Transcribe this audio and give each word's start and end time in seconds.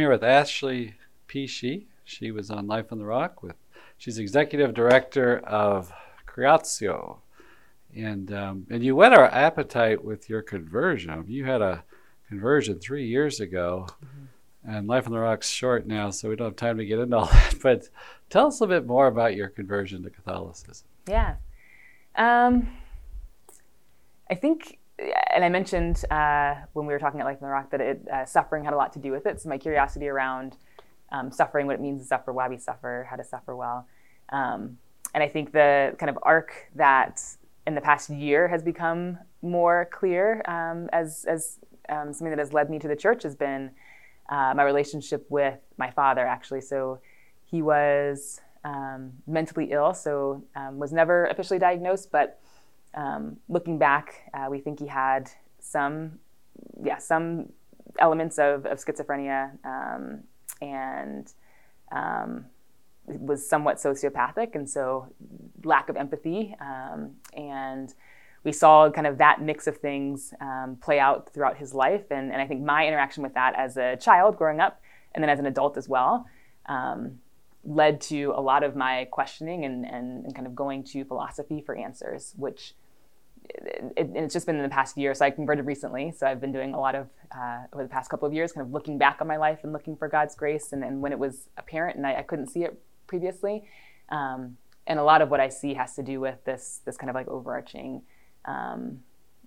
here 0.00 0.10
with 0.10 0.24
Ashley 0.24 0.94
P. 1.26 1.46
She. 1.46 1.86
She 2.04 2.30
was 2.30 2.50
on 2.50 2.66
Life 2.66 2.90
on 2.90 2.98
the 2.98 3.04
Rock 3.04 3.42
with. 3.42 3.56
She's 3.98 4.18
executive 4.18 4.72
director 4.72 5.40
of 5.40 5.92
Creatio, 6.26 7.18
and 7.94 8.32
um, 8.32 8.66
and 8.70 8.82
you 8.82 8.96
whet 8.96 9.12
our 9.12 9.26
appetite 9.26 10.02
with 10.02 10.30
your 10.30 10.40
conversion. 10.40 11.26
You 11.28 11.44
had 11.44 11.60
a 11.60 11.84
conversion 12.26 12.78
three 12.78 13.06
years 13.06 13.40
ago, 13.40 13.88
mm-hmm. 14.02 14.70
and 14.74 14.88
Life 14.88 15.06
on 15.06 15.12
the 15.12 15.18
Rock's 15.18 15.50
short 15.50 15.86
now, 15.86 16.08
so 16.08 16.30
we 16.30 16.36
don't 16.36 16.46
have 16.46 16.56
time 16.56 16.78
to 16.78 16.86
get 16.86 16.98
into 16.98 17.18
all 17.18 17.26
that. 17.26 17.56
But 17.62 17.90
tell 18.30 18.46
us 18.46 18.62
a 18.62 18.66
bit 18.66 18.86
more 18.86 19.06
about 19.06 19.36
your 19.36 19.48
conversion 19.48 20.02
to 20.04 20.08
Catholicism. 20.08 20.88
Yeah, 21.06 21.34
um, 22.16 22.68
I 24.30 24.34
think 24.34 24.78
and 25.32 25.44
I 25.44 25.48
mentioned 25.48 26.04
uh, 26.10 26.54
when 26.72 26.86
we 26.86 26.92
were 26.92 26.98
talking 26.98 27.20
at 27.20 27.26
Life 27.26 27.38
on 27.40 27.48
the 27.48 27.52
Rock 27.52 27.70
that 27.70 27.80
it, 27.80 28.06
uh, 28.12 28.24
suffering 28.24 28.64
had 28.64 28.72
a 28.72 28.76
lot 28.76 28.92
to 28.94 28.98
do 28.98 29.10
with 29.10 29.26
it. 29.26 29.40
So 29.40 29.48
my 29.48 29.58
curiosity 29.58 30.08
around 30.08 30.56
um, 31.12 31.30
suffering, 31.30 31.66
what 31.66 31.74
it 31.74 31.80
means 31.80 32.02
to 32.02 32.06
suffer, 32.06 32.32
why 32.32 32.48
we 32.48 32.58
suffer, 32.58 33.06
how 33.08 33.16
to 33.16 33.24
suffer 33.24 33.56
well. 33.56 33.86
Um, 34.30 34.78
and 35.14 35.22
I 35.22 35.28
think 35.28 35.52
the 35.52 35.94
kind 35.98 36.10
of 36.10 36.18
arc 36.22 36.52
that 36.76 37.22
in 37.66 37.74
the 37.74 37.80
past 37.80 38.10
year 38.10 38.48
has 38.48 38.62
become 38.62 39.18
more 39.42 39.88
clear 39.90 40.42
um, 40.46 40.88
as, 40.92 41.24
as 41.28 41.58
um, 41.88 42.12
something 42.12 42.30
that 42.30 42.38
has 42.38 42.52
led 42.52 42.70
me 42.70 42.78
to 42.78 42.88
the 42.88 42.96
church 42.96 43.22
has 43.22 43.34
been 43.34 43.70
uh, 44.28 44.54
my 44.54 44.62
relationship 44.62 45.26
with 45.28 45.58
my 45.76 45.90
father, 45.90 46.24
actually. 46.26 46.60
So 46.60 47.00
he 47.44 47.62
was 47.62 48.40
um, 48.64 49.12
mentally 49.26 49.72
ill, 49.72 49.94
so 49.94 50.44
um, 50.54 50.78
was 50.78 50.92
never 50.92 51.26
officially 51.26 51.58
diagnosed, 51.58 52.12
but 52.12 52.38
um, 52.94 53.36
looking 53.48 53.78
back, 53.78 54.30
uh, 54.34 54.48
we 54.50 54.60
think 54.60 54.78
he 54.80 54.86
had 54.86 55.30
some, 55.58 56.18
yeah, 56.82 56.98
some 56.98 57.52
elements 57.98 58.38
of, 58.38 58.66
of 58.66 58.78
schizophrenia 58.78 59.52
um, 59.64 60.22
and 60.60 61.32
um, 61.92 62.46
was 63.06 63.48
somewhat 63.48 63.76
sociopathic, 63.76 64.54
and 64.54 64.68
so 64.68 65.08
lack 65.64 65.88
of 65.88 65.96
empathy. 65.96 66.54
Um, 66.60 67.16
and 67.36 67.92
we 68.44 68.52
saw 68.52 68.90
kind 68.90 69.06
of 69.06 69.18
that 69.18 69.42
mix 69.42 69.66
of 69.66 69.76
things 69.76 70.32
um, 70.40 70.78
play 70.80 70.98
out 70.98 71.32
throughout 71.32 71.56
his 71.56 71.74
life. 71.74 72.10
And, 72.10 72.32
and 72.32 72.40
I 72.40 72.46
think 72.46 72.62
my 72.62 72.86
interaction 72.86 73.22
with 73.22 73.34
that 73.34 73.54
as 73.56 73.76
a 73.76 73.96
child 73.96 74.36
growing 74.36 74.60
up, 74.60 74.80
and 75.14 75.22
then 75.22 75.28
as 75.28 75.38
an 75.38 75.46
adult 75.46 75.76
as 75.76 75.88
well, 75.88 76.26
um, 76.66 77.18
led 77.64 78.00
to 78.00 78.32
a 78.34 78.40
lot 78.40 78.62
of 78.62 78.74
my 78.74 79.06
questioning 79.10 79.64
and, 79.64 79.84
and, 79.84 80.24
and, 80.24 80.34
kind 80.34 80.46
of 80.46 80.54
going 80.54 80.82
to 80.82 81.04
philosophy 81.04 81.60
for 81.60 81.76
answers, 81.76 82.32
which 82.36 82.74
it, 83.50 83.92
it, 83.96 84.10
it's 84.14 84.32
just 84.32 84.46
been 84.46 84.56
in 84.56 84.62
the 84.62 84.68
past 84.68 84.96
year. 84.96 85.12
So 85.14 85.26
I 85.26 85.30
converted 85.30 85.66
recently. 85.66 86.12
So 86.16 86.26
I've 86.26 86.40
been 86.40 86.52
doing 86.52 86.72
a 86.72 86.80
lot 86.80 86.94
of, 86.94 87.08
uh, 87.36 87.64
over 87.72 87.82
the 87.82 87.88
past 87.88 88.10
couple 88.10 88.26
of 88.26 88.32
years, 88.32 88.52
kind 88.52 88.66
of 88.66 88.72
looking 88.72 88.96
back 88.96 89.18
on 89.20 89.26
my 89.26 89.36
life 89.36 89.60
and 89.62 89.72
looking 89.72 89.94
for 89.94 90.08
God's 90.08 90.34
grace. 90.34 90.72
And, 90.72 90.82
and 90.82 91.02
when 91.02 91.12
it 91.12 91.18
was 91.18 91.48
apparent 91.58 91.96
and 91.96 92.06
I, 92.06 92.16
I 92.16 92.22
couldn't 92.22 92.48
see 92.48 92.64
it 92.64 92.80
previously. 93.06 93.64
Um, 94.08 94.56
and 94.86 94.98
a 94.98 95.04
lot 95.04 95.20
of 95.20 95.30
what 95.30 95.40
I 95.40 95.48
see 95.48 95.74
has 95.74 95.94
to 95.96 96.02
do 96.02 96.18
with 96.18 96.42
this, 96.44 96.80
this 96.84 96.96
kind 96.96 97.10
of 97.10 97.14
like 97.14 97.28
overarching, 97.28 98.02
um, 98.46 99.00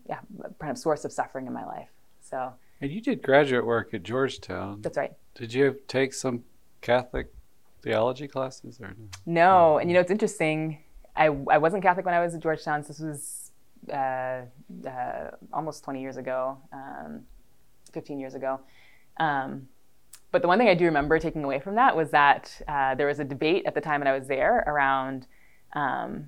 yeah, 0.07 0.19
kind 0.59 0.71
of 0.71 0.77
source 0.77 1.03
of 1.03 1.11
suffering 1.11 1.47
in 1.47 1.53
my 1.53 1.65
life. 1.65 1.89
So. 2.21 2.53
And 2.79 2.91
you 2.91 3.01
did 3.01 3.23
graduate 3.23 3.65
work 3.65 3.93
at 3.93 4.03
Georgetown. 4.03 4.81
That's 4.81 4.97
right. 4.97 5.13
Did 5.35 5.53
you 5.53 5.79
take 5.87 6.13
some 6.13 6.43
Catholic 6.81 7.33
theology 7.83 8.27
classes 8.27 8.79
or 8.81 8.95
no? 9.25 9.77
And 9.77 9.89
you 9.89 9.93
know, 9.93 9.99
it's 9.99 10.11
interesting. 10.11 10.79
I, 11.15 11.25
I 11.25 11.57
wasn't 11.59 11.83
Catholic 11.83 12.05
when 12.05 12.15
I 12.15 12.23
was 12.23 12.33
at 12.33 12.41
Georgetown. 12.41 12.83
So 12.83 12.87
this 12.87 12.99
was 12.99 13.51
uh, 13.91 14.41
uh, 14.87 15.31
almost 15.51 15.83
20 15.83 16.01
years 16.01 16.17
ago, 16.17 16.57
um, 16.71 17.21
15 17.91 18.19
years 18.19 18.33
ago. 18.33 18.59
Um, 19.17 19.67
but 20.31 20.41
the 20.41 20.47
one 20.47 20.57
thing 20.57 20.67
I 20.67 20.73
do 20.73 20.85
remember 20.85 21.19
taking 21.19 21.43
away 21.43 21.59
from 21.59 21.75
that 21.75 21.95
was 21.95 22.09
that 22.11 22.59
uh, 22.67 22.95
there 22.95 23.05
was 23.05 23.19
a 23.19 23.23
debate 23.23 23.63
at 23.67 23.75
the 23.75 23.81
time 23.81 23.99
that 23.99 24.07
I 24.07 24.17
was 24.17 24.27
there 24.27 24.63
around 24.65 25.27
um, 25.73 26.27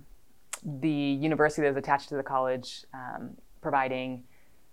the 0.63 0.89
university 0.89 1.63
that 1.63 1.69
was 1.69 1.77
attached 1.77 2.09
to 2.09 2.15
the 2.15 2.23
college 2.23 2.85
um, 2.93 3.31
providing 3.61 4.23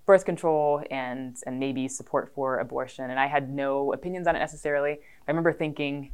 birth 0.04 0.24
control 0.24 0.82
and 0.90 1.36
and 1.46 1.58
maybe 1.58 1.88
support 1.88 2.32
for 2.34 2.58
abortion. 2.58 3.10
And 3.10 3.18
I 3.18 3.26
had 3.26 3.48
no 3.48 3.92
opinions 3.92 4.26
on 4.26 4.36
it 4.36 4.40
necessarily. 4.40 4.92
I 4.92 5.30
remember 5.30 5.52
thinking, 5.52 6.10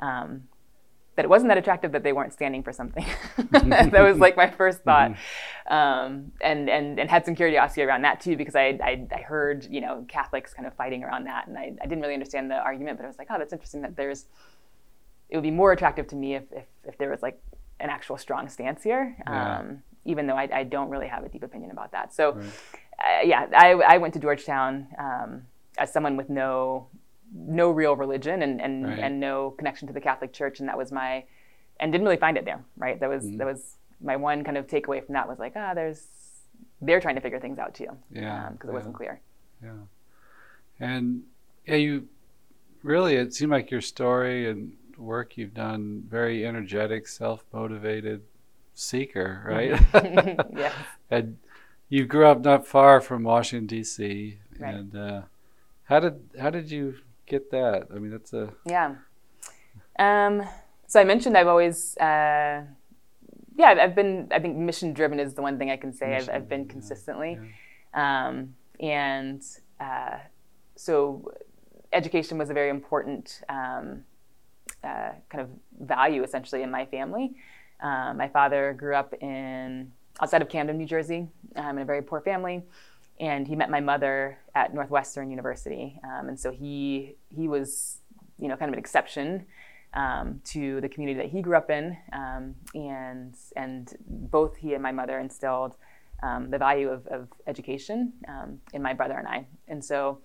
um, 0.00 0.42
that 1.16 1.24
it 1.24 1.28
wasn't 1.28 1.48
that 1.48 1.58
attractive 1.58 1.92
that 1.92 2.02
they 2.02 2.12
weren't 2.12 2.32
standing 2.32 2.62
for 2.62 2.72
something. 2.72 3.04
that 3.50 4.02
was 4.02 4.18
like 4.18 4.36
my 4.36 4.48
first 4.48 4.80
thought, 4.84 5.12
mm-hmm. 5.12 5.72
um, 5.72 6.32
and 6.40 6.70
and 6.70 6.98
and 6.98 7.10
had 7.10 7.24
some 7.24 7.34
curiosity 7.34 7.82
around 7.82 8.02
that 8.02 8.20
too 8.20 8.36
because 8.36 8.56
I, 8.56 8.78
I, 8.82 9.06
I 9.14 9.20
heard 9.20 9.66
you 9.70 9.80
know 9.80 10.04
Catholics 10.08 10.54
kind 10.54 10.66
of 10.66 10.74
fighting 10.74 11.04
around 11.04 11.24
that, 11.24 11.46
and 11.46 11.58
I, 11.58 11.72
I 11.82 11.86
didn't 11.86 12.00
really 12.00 12.14
understand 12.14 12.50
the 12.50 12.56
argument, 12.56 12.96
but 12.96 13.04
I 13.04 13.06
was 13.06 13.18
like, 13.18 13.28
oh, 13.30 13.38
that's 13.38 13.52
interesting 13.52 13.82
that 13.82 13.96
there's. 13.96 14.26
It 15.28 15.36
would 15.36 15.44
be 15.44 15.52
more 15.52 15.72
attractive 15.72 16.08
to 16.08 16.16
me 16.16 16.36
if 16.36 16.44
if, 16.52 16.64
if 16.84 16.98
there 16.98 17.10
was 17.10 17.22
like 17.22 17.40
an 17.80 17.90
actual 17.90 18.16
strong 18.16 18.48
stance 18.48 18.82
here, 18.82 19.16
yeah. 19.26 19.58
um, 19.58 19.82
even 20.04 20.26
though 20.26 20.36
I, 20.36 20.48
I 20.52 20.64
don't 20.64 20.88
really 20.88 21.06
have 21.08 21.24
a 21.24 21.28
deep 21.28 21.42
opinion 21.42 21.70
about 21.70 21.92
that. 21.92 22.14
So, 22.14 22.32
right. 22.32 22.46
uh, 22.98 23.22
yeah, 23.24 23.46
I 23.54 23.72
I 23.72 23.98
went 23.98 24.14
to 24.14 24.20
Georgetown 24.20 24.88
um, 24.98 25.42
as 25.76 25.92
someone 25.92 26.16
with 26.16 26.30
no 26.30 26.88
no 27.34 27.70
real 27.70 27.96
religion 27.96 28.42
and 28.42 28.60
and, 28.60 28.86
right. 28.86 28.98
and 28.98 29.20
no 29.20 29.50
connection 29.52 29.86
to 29.88 29.94
the 29.94 30.00
Catholic 30.00 30.32
Church, 30.32 30.60
and 30.60 30.68
that 30.68 30.78
was 30.78 30.92
my 30.92 31.24
and 31.78 31.92
didn't 31.92 32.04
really 32.04 32.16
find 32.16 32.36
it 32.36 32.44
there. 32.44 32.64
Right, 32.76 32.98
that 33.00 33.08
was 33.08 33.24
mm 33.24 33.38
that 33.38 33.46
was 33.46 33.76
my 34.02 34.16
one 34.16 34.44
kind 34.44 34.56
of 34.56 34.66
takeaway 34.66 35.04
from 35.04 35.12
that 35.12 35.28
was 35.28 35.38
like 35.38 35.52
ah, 35.56 35.74
there's 35.74 36.06
they're 36.80 37.00
trying 37.00 37.16
to 37.16 37.20
figure 37.20 37.40
things 37.40 37.58
out 37.58 37.74
too. 37.74 37.88
Yeah, 38.10 38.48
because 38.50 38.68
um, 38.68 38.70
it 38.70 38.72
yeah. 38.72 38.78
wasn't 38.78 38.94
clear. 38.94 39.20
Yeah, 39.62 39.70
and 40.80 41.22
yeah, 41.66 41.76
you 41.76 42.08
really 42.82 43.16
it 43.16 43.34
seemed 43.34 43.52
like 43.52 43.70
your 43.70 43.82
story 43.82 44.48
and 44.48 44.72
work 44.96 45.36
you've 45.36 45.54
done 45.54 46.04
very 46.08 46.46
energetic, 46.46 47.08
self 47.08 47.44
motivated 47.52 48.22
seeker, 48.74 49.42
right? 49.46 49.80
yeah. 50.56 50.72
and 51.10 51.38
you 51.88 52.04
grew 52.04 52.26
up 52.26 52.40
not 52.40 52.66
far 52.66 53.00
from 53.00 53.24
Washington 53.24 53.66
D.C. 53.66 54.38
Right. 54.58 54.74
And 54.74 54.96
uh, 54.96 55.22
how 55.84 56.00
did 56.00 56.20
how 56.38 56.50
did 56.50 56.70
you 56.70 56.96
get 57.30 57.50
that? 57.52 57.86
I 57.94 57.98
mean, 57.98 58.10
that's 58.10 58.32
a 58.32 58.52
yeah. 58.66 58.96
Um, 59.98 60.42
so 60.86 61.00
I 61.00 61.04
mentioned 61.04 61.36
I've 61.36 61.46
always 61.46 61.96
uh, 61.98 62.64
yeah 63.56 63.74
I've 63.80 63.94
been 63.94 64.28
I 64.32 64.40
think 64.40 64.56
mission 64.56 64.92
driven 64.92 65.20
is 65.20 65.34
the 65.34 65.42
one 65.42 65.56
thing 65.58 65.70
I 65.70 65.76
can 65.76 65.92
say 65.92 66.16
I've, 66.16 66.28
I've 66.28 66.48
been 66.48 66.66
consistently, 66.66 67.38
yeah. 67.94 68.28
Um, 68.28 68.54
and 68.80 69.42
uh, 69.78 70.18
so 70.76 71.32
education 71.92 72.38
was 72.38 72.50
a 72.50 72.54
very 72.54 72.70
important 72.70 73.42
um, 73.48 74.04
uh, 74.82 75.12
kind 75.28 75.42
of 75.42 75.48
value 75.80 76.22
essentially 76.24 76.62
in 76.62 76.70
my 76.70 76.84
family. 76.86 77.34
Um, 77.80 78.16
my 78.18 78.28
father 78.28 78.74
grew 78.76 78.94
up 78.94 79.14
in 79.22 79.92
outside 80.20 80.42
of 80.42 80.48
Camden, 80.48 80.76
New 80.76 80.86
Jersey, 80.86 81.28
um, 81.56 81.78
in 81.78 81.82
a 81.82 81.84
very 81.84 82.02
poor 82.02 82.20
family 82.20 82.62
and 83.20 83.46
he 83.46 83.54
met 83.54 83.70
my 83.70 83.80
mother 83.80 84.38
at 84.54 84.74
Northwestern 84.74 85.30
University, 85.30 86.00
um, 86.02 86.28
and 86.28 86.40
so 86.40 86.50
he 86.50 87.16
he 87.28 87.46
was 87.46 87.98
you 88.38 88.48
know 88.48 88.56
kind 88.56 88.70
of 88.70 88.72
an 88.72 88.78
exception 88.78 89.44
um, 89.94 90.40
to 90.44 90.80
the 90.80 90.88
community 90.88 91.20
that 91.20 91.30
he 91.30 91.42
grew 91.42 91.56
up 91.56 91.70
in, 91.70 91.96
um, 92.12 92.54
and 92.74 93.34
and 93.54 93.94
both 94.08 94.56
he 94.56 94.72
and 94.74 94.82
my 94.82 94.90
mother 94.90 95.18
instilled 95.18 95.76
um, 96.22 96.50
the 96.50 96.58
value 96.58 96.88
of, 96.88 97.06
of 97.06 97.28
education 97.46 98.12
um, 98.26 98.60
in 98.72 98.82
my 98.82 98.94
brother 98.94 99.14
and 99.14 99.28
I, 99.28 99.46
and 99.68 99.84
so 99.84 100.18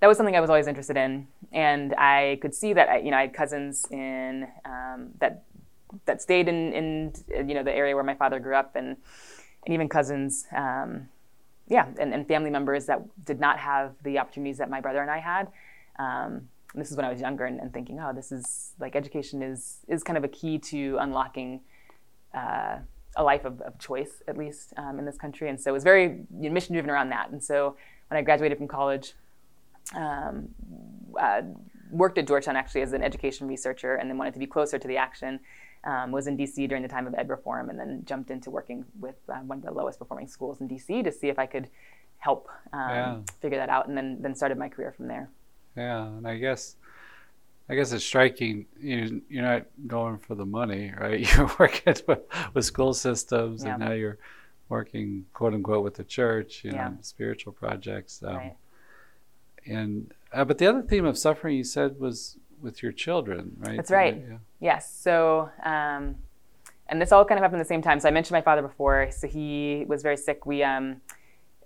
that 0.00 0.06
was 0.06 0.18
something 0.18 0.36
I 0.36 0.40
was 0.40 0.50
always 0.50 0.66
interested 0.66 0.98
in, 0.98 1.26
and 1.52 1.94
I 1.94 2.38
could 2.42 2.54
see 2.54 2.74
that 2.74 2.88
I, 2.88 2.98
you 2.98 3.10
know 3.10 3.16
I 3.16 3.22
had 3.22 3.32
cousins 3.32 3.86
in 3.90 4.46
um, 4.66 5.08
that 5.20 5.44
that 6.04 6.20
stayed 6.20 6.48
in 6.48 6.72
in 6.74 7.48
you 7.48 7.54
know 7.54 7.62
the 7.62 7.74
area 7.74 7.94
where 7.94 8.04
my 8.04 8.14
father 8.14 8.38
grew 8.40 8.54
up, 8.54 8.76
and 8.76 8.98
and 9.64 9.74
even 9.74 9.88
cousins. 9.88 10.46
Um, 10.54 11.08
yeah, 11.68 11.86
and, 11.98 12.14
and, 12.14 12.26
family 12.28 12.50
members 12.50 12.86
that 12.86 13.02
did 13.24 13.40
not 13.40 13.58
have 13.58 13.94
the 14.04 14.18
opportunities 14.18 14.58
that 14.58 14.70
my 14.70 14.80
brother 14.80 15.02
and 15.02 15.10
I 15.10 15.18
had. 15.18 15.48
Um, 15.98 16.48
this 16.74 16.90
is 16.90 16.96
when 16.96 17.04
I 17.06 17.10
was 17.10 17.20
younger 17.20 17.44
and, 17.44 17.58
and, 17.58 17.72
thinking, 17.72 17.98
oh, 18.00 18.12
this 18.12 18.30
is 18.30 18.72
like 18.78 18.94
education 18.94 19.42
is 19.42 19.78
is 19.88 20.02
kind 20.02 20.16
of 20.16 20.24
a 20.24 20.28
key 20.28 20.58
to 20.58 20.98
unlocking 21.00 21.60
uh, 22.34 22.78
a 23.16 23.22
life 23.22 23.44
of, 23.44 23.60
of, 23.62 23.78
choice, 23.78 24.22
at 24.28 24.36
least 24.36 24.74
um, 24.76 24.98
in 24.98 25.04
this 25.04 25.16
country. 25.16 25.48
And 25.48 25.60
so 25.60 25.70
it 25.70 25.72
was 25.72 25.84
very 25.84 26.26
you 26.38 26.48
know, 26.48 26.50
mission 26.50 26.74
driven 26.74 26.90
around 26.90 27.08
that. 27.10 27.30
And 27.30 27.42
so 27.42 27.76
when 28.08 28.18
I 28.18 28.22
graduated 28.22 28.58
from 28.58 28.68
college, 28.68 29.14
um, 29.94 30.48
uh, 31.18 31.42
worked 31.90 32.18
at 32.18 32.26
Georgetown 32.26 32.56
actually 32.56 32.82
as 32.82 32.92
an 32.92 33.02
education 33.02 33.48
researcher, 33.48 33.94
and 33.94 34.10
then 34.10 34.18
wanted 34.18 34.34
to 34.34 34.40
be 34.40 34.46
closer 34.46 34.78
to 34.78 34.88
the 34.88 34.98
action 34.98 35.40
um, 35.86 36.12
was 36.12 36.26
in 36.26 36.36
DC 36.36 36.68
during 36.68 36.82
the 36.82 36.88
time 36.88 37.06
of 37.06 37.14
ed 37.14 37.28
reform, 37.28 37.70
and 37.70 37.78
then 37.78 38.02
jumped 38.04 38.30
into 38.30 38.50
working 38.50 38.84
with 39.00 39.16
uh, 39.28 39.38
one 39.38 39.58
of 39.58 39.64
the 39.64 39.70
lowest 39.70 39.98
performing 39.98 40.26
schools 40.26 40.60
in 40.60 40.68
DC 40.68 41.04
to 41.04 41.12
see 41.12 41.28
if 41.28 41.38
I 41.38 41.46
could 41.46 41.68
help 42.18 42.48
um, 42.72 42.80
yeah. 42.90 43.16
figure 43.40 43.58
that 43.58 43.68
out, 43.68 43.88
and 43.88 43.96
then 43.96 44.18
then 44.20 44.34
started 44.34 44.58
my 44.58 44.68
career 44.68 44.92
from 44.92 45.08
there. 45.08 45.30
Yeah, 45.76 46.06
and 46.06 46.26
I 46.26 46.36
guess 46.36 46.76
I 47.68 47.74
guess 47.74 47.92
it's 47.92 48.04
striking. 48.04 48.66
You 48.80 49.22
you're 49.28 49.42
not 49.42 49.66
going 49.86 50.18
for 50.18 50.34
the 50.34 50.46
money, 50.46 50.92
right? 50.98 51.20
You're 51.36 51.50
working 51.58 51.94
with, 52.06 52.20
with 52.54 52.64
school 52.64 52.94
systems, 52.94 53.64
yeah. 53.64 53.74
and 53.74 53.80
now 53.80 53.92
you're 53.92 54.18
working 54.68 55.24
quote 55.32 55.54
unquote 55.54 55.84
with 55.84 55.94
the 55.94 56.04
church, 56.04 56.64
you 56.64 56.72
know, 56.72 56.76
yeah. 56.76 56.90
spiritual 57.00 57.52
projects. 57.52 58.22
Um, 58.22 58.36
right. 58.36 58.56
And 59.66 60.12
Uh, 60.32 60.44
but 60.44 60.58
the 60.58 60.66
other 60.66 60.82
theme 60.82 61.04
of 61.04 61.16
suffering 61.16 61.56
you 61.56 61.64
said 61.64 61.98
was 61.98 62.36
with 62.66 62.82
your 62.82 62.92
children, 62.92 63.56
right? 63.58 63.76
That's 63.76 63.90
right. 63.90 64.22
Yeah. 64.28 64.36
Yes. 64.60 64.94
So, 64.94 65.48
um, 65.64 66.16
and 66.88 67.00
this 67.00 67.10
all 67.12 67.24
kind 67.24 67.38
of 67.38 67.42
happened 67.42 67.60
at 67.60 67.64
the 67.64 67.68
same 67.68 67.80
time. 67.80 67.98
So 68.00 68.08
I 68.08 68.12
mentioned 68.12 68.34
my 68.34 68.42
father 68.42 68.62
before. 68.62 69.08
So 69.10 69.26
he 69.26 69.84
was 69.88 70.02
very 70.02 70.18
sick. 70.18 70.44
We, 70.44 70.62
um, 70.62 71.00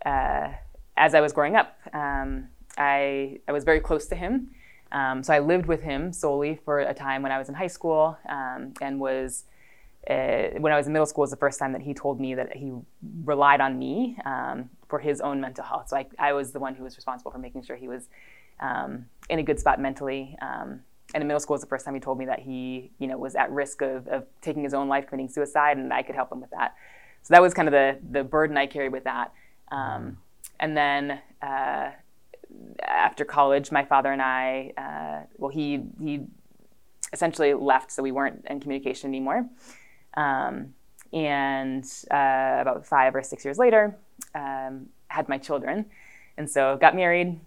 uh, 0.07 0.53
as 0.97 1.15
I 1.15 1.21
was 1.21 1.33
growing 1.33 1.57
up, 1.57 1.77
um, 1.93 2.49
I 2.79 3.41
I 3.49 3.53
was 3.53 3.65
very 3.65 3.81
close 3.81 4.07
to 4.07 4.15
him. 4.15 4.51
Um, 4.93 5.23
so 5.23 5.35
I 5.35 5.41
lived 5.41 5.67
with 5.67 5.83
him 5.83 6.13
solely 6.13 6.61
for 6.65 6.81
a 6.81 6.95
time 6.95 7.23
when 7.23 7.33
I 7.33 7.39
was 7.39 7.49
in 7.49 7.55
high 7.55 7.73
school 7.79 8.17
um, 8.29 8.75
and 8.81 9.01
was. 9.01 9.45
Uh, 10.09 10.49
when 10.59 10.73
I 10.73 10.79
was 10.79 10.87
in 10.87 10.95
middle 10.95 11.05
school 11.05 11.21
was 11.21 11.31
the 11.31 11.37
first 11.37 11.59
time 11.59 11.73
that 11.73 11.83
he 11.83 11.93
told 11.93 12.19
me 12.19 12.35
that 12.35 12.57
he 12.57 12.73
relied 13.23 13.61
on 13.61 13.79
me 13.79 14.17
um, 14.25 14.71
for 14.89 14.99
his 14.99 15.21
own 15.21 15.43
mental 15.43 15.63
health. 15.63 15.91
So 15.91 15.97
I, 15.99 16.07
I 16.19 16.33
was 16.33 16.53
the 16.53 16.59
one 16.59 16.75
who 16.75 16.85
was 16.85 16.97
responsible 16.97 17.31
for 17.31 17.37
making 17.39 17.65
sure 17.65 17.77
he 17.77 17.87
was 17.87 18.09
um, 18.61 19.05
in 19.29 19.39
a 19.39 19.43
good 19.43 19.61
spot 19.61 19.79
mentally. 19.79 20.37
Um, 20.41 20.81
and 21.15 21.23
in 21.23 21.27
middle 21.27 21.41
school 21.41 21.55
was 21.55 21.61
the 21.61 21.67
first 21.67 21.85
time 21.85 21.95
he 21.95 22.01
told 22.01 22.19
me 22.19 22.27
that 22.27 22.41
he, 22.41 22.91
you 22.99 23.07
know, 23.07 23.19
was 23.19 23.35
at 23.35 23.51
risk 23.51 23.83
of, 23.83 24.07
of 24.09 24.27
taking 24.41 24.63
his 24.63 24.75
own 24.75 24.89
life, 24.89 25.07
committing 25.07 25.29
suicide, 25.29 25.77
and 25.77 25.93
I 25.93 26.03
could 26.03 26.15
help 26.15 26.31
him 26.33 26.41
with 26.41 26.51
that. 26.51 26.75
So 27.23 27.35
that 27.35 27.43
was 27.43 27.55
kind 27.55 27.69
of 27.69 27.73
the 27.73 27.99
the 28.11 28.25
burden 28.25 28.57
I 28.57 28.67
carried 28.67 28.93
with 28.93 29.05
that. 29.05 29.33
Um, 29.71 30.19
and 30.59 30.77
then 30.77 31.21
uh, 31.43 31.91
after 32.83 33.25
college, 33.25 33.71
my 33.71 33.85
father 33.85 34.13
and 34.13 34.23
I, 34.23 34.73
uh, 34.77 35.27
well, 35.37 35.51
he 35.51 35.83
he 36.01 36.27
essentially 37.13 37.55
left, 37.55 37.93
so 37.93 38.03
we 38.03 38.13
weren't 38.13 38.45
in 38.49 38.61
communication 38.61 39.11
anymore. 39.11 39.49
Um, 40.15 40.75
and 41.13 41.85
uh, 42.11 42.59
about 42.61 42.87
five 42.87 43.15
or 43.15 43.23
six 43.23 43.45
years 43.45 43.59
later, 43.59 43.97
um, 44.35 44.87
had 45.09 45.29
my 45.29 45.39
children, 45.39 45.87
and 46.37 46.49
so 46.49 46.77
got 46.77 46.95
married, 46.95 47.41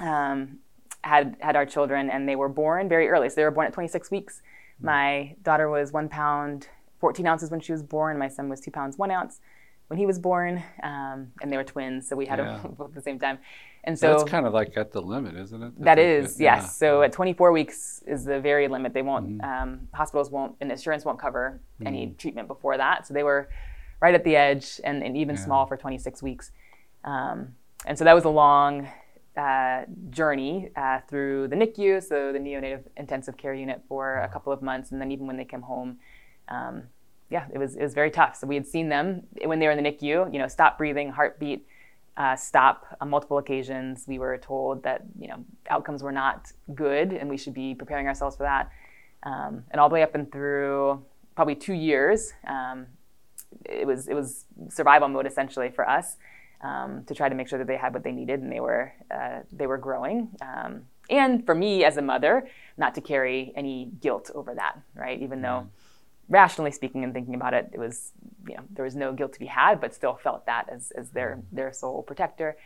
um, 0.00 0.58
had 1.02 1.36
had 1.40 1.56
our 1.56 1.66
children, 1.66 2.10
and 2.10 2.28
they 2.28 2.36
were 2.36 2.48
born 2.48 2.88
very 2.88 3.08
early. 3.08 3.28
So 3.28 3.36
they 3.36 3.44
were 3.44 3.50
born 3.50 3.66
at 3.66 3.72
26 3.72 4.10
weeks. 4.10 4.42
Mm-hmm. 4.76 4.86
My 4.86 5.36
daughter 5.42 5.68
was 5.68 5.92
one 5.92 6.08
pound 6.08 6.68
14 7.00 7.26
ounces 7.26 7.50
when 7.50 7.60
she 7.60 7.72
was 7.72 7.82
born. 7.82 8.18
My 8.18 8.28
son 8.28 8.48
was 8.48 8.60
two 8.60 8.70
pounds 8.70 8.98
one 8.98 9.10
ounce 9.10 9.40
when 9.88 9.98
he 9.98 10.06
was 10.06 10.20
born, 10.20 10.62
um, 10.84 11.32
and 11.42 11.50
they 11.50 11.56
were 11.56 11.64
twins, 11.64 12.08
so 12.08 12.14
we 12.14 12.24
had 12.24 12.38
yeah. 12.38 12.58
them 12.58 12.74
both 12.78 12.90
at 12.90 12.94
the 12.94 13.02
same 13.02 13.18
time. 13.18 13.38
And 13.82 13.98
so 13.98 14.12
that's 14.12 14.30
kind 14.30 14.46
of 14.46 14.52
like 14.52 14.76
at 14.76 14.92
the 14.92 15.02
limit, 15.02 15.34
isn't 15.36 15.62
it? 15.62 15.72
That's 15.78 15.84
that 15.84 15.98
is, 15.98 16.40
yes. 16.40 16.62
Yeah. 16.62 16.68
So 16.68 17.02
at 17.02 17.12
24 17.12 17.50
weeks 17.50 18.02
is 18.06 18.24
the 18.24 18.38
very 18.38 18.68
limit. 18.68 18.94
They 18.94 19.02
won't, 19.02 19.38
mm-hmm. 19.38 19.62
um, 19.62 19.88
hospitals 19.92 20.30
won't, 20.30 20.54
and 20.60 20.70
insurance 20.70 21.04
won't 21.04 21.18
cover 21.18 21.60
mm-hmm. 21.74 21.86
any 21.88 22.14
treatment 22.18 22.46
before 22.46 22.76
that. 22.76 23.06
So 23.06 23.14
they 23.14 23.24
were 23.24 23.48
right 24.00 24.14
at 24.14 24.22
the 24.22 24.36
edge, 24.36 24.80
and, 24.84 25.02
and 25.02 25.16
even 25.16 25.34
yeah. 25.34 25.44
small 25.44 25.66
for 25.66 25.76
26 25.76 26.22
weeks. 26.22 26.52
Um, 27.04 27.54
and 27.84 27.98
so 27.98 28.04
that 28.04 28.12
was 28.12 28.24
a 28.24 28.30
long 28.30 28.88
uh, 29.36 29.82
journey 30.10 30.70
uh, 30.76 31.00
through 31.08 31.48
the 31.48 31.56
NICU, 31.56 32.02
so 32.02 32.32
the 32.32 32.38
neonatal 32.38 32.82
intensive 32.96 33.36
care 33.36 33.54
unit, 33.54 33.82
for 33.88 34.18
a 34.18 34.28
couple 34.28 34.52
of 34.52 34.62
months, 34.62 34.90
and 34.90 35.00
then 35.00 35.10
even 35.12 35.26
when 35.26 35.36
they 35.36 35.44
came 35.44 35.62
home, 35.62 35.98
um, 36.48 36.82
yeah, 37.30 37.46
it 37.52 37.58
was 37.58 37.76
it 37.76 37.82
was 37.82 37.94
very 37.94 38.10
tough. 38.10 38.36
So 38.36 38.46
we 38.46 38.56
had 38.56 38.66
seen 38.66 38.88
them 38.88 39.22
when 39.44 39.58
they 39.58 39.66
were 39.66 39.72
in 39.72 39.82
the 39.82 39.90
NICU, 39.90 40.32
you 40.32 40.38
know, 40.38 40.48
stop 40.48 40.78
breathing, 40.78 41.10
heartbeat 41.10 41.66
uh, 42.20 42.36
stop 42.36 42.84
on 43.00 43.08
multiple 43.08 43.38
occasions. 43.38 44.04
We 44.06 44.18
were 44.18 44.36
told 44.36 44.82
that 44.82 45.02
you 45.18 45.28
know 45.28 45.44
outcomes 45.70 46.02
were 46.02 46.12
not 46.12 46.52
good, 46.74 47.12
and 47.12 47.30
we 47.30 47.38
should 47.38 47.54
be 47.54 47.74
preparing 47.74 48.06
ourselves 48.06 48.36
for 48.36 48.42
that. 48.42 48.70
Um, 49.22 49.64
and 49.70 49.80
all 49.80 49.88
the 49.88 49.94
way 49.94 50.02
up 50.02 50.14
and 50.14 50.30
through 50.30 51.02
probably 51.34 51.54
two 51.54 51.72
years, 51.72 52.32
um, 52.46 52.86
it 53.64 53.86
was 53.86 54.06
it 54.06 54.14
was 54.14 54.44
survival 54.68 55.08
mode 55.08 55.26
essentially 55.26 55.70
for 55.70 55.88
us 55.88 56.16
um, 56.62 57.04
to 57.04 57.14
try 57.14 57.28
to 57.28 57.34
make 57.34 57.48
sure 57.48 57.58
that 57.58 57.66
they 57.66 57.76
had 57.76 57.94
what 57.94 58.04
they 58.04 58.12
needed 58.12 58.40
and 58.40 58.52
they 58.52 58.60
were 58.60 58.92
uh, 59.10 59.40
they 59.52 59.66
were 59.66 59.78
growing. 59.78 60.28
Um, 60.42 60.82
and 61.08 61.44
for 61.44 61.54
me 61.54 61.84
as 61.84 61.96
a 61.96 62.02
mother, 62.02 62.48
not 62.76 62.94
to 62.94 63.00
carry 63.00 63.52
any 63.56 63.90
guilt 64.00 64.30
over 64.34 64.54
that, 64.54 64.78
right? 64.94 65.20
Even 65.20 65.42
though, 65.42 65.48
mm-hmm. 65.48 66.32
rationally 66.32 66.70
speaking 66.70 67.02
and 67.02 67.12
thinking 67.12 67.34
about 67.34 67.54
it, 67.54 67.70
it 67.72 67.78
was 67.78 68.12
you 68.48 68.56
know 68.56 68.62
there 68.70 68.84
was 68.84 68.94
no 68.94 69.12
guilt 69.12 69.32
to 69.34 69.40
be 69.40 69.46
had, 69.46 69.80
but 69.80 69.94
still 69.94 70.14
felt 70.14 70.46
that 70.46 70.68
as 70.70 70.90
as 70.92 71.10
their 71.10 71.36
mm-hmm. 71.36 71.56
their 71.56 71.72
sole 71.72 72.02
protector 72.02 72.56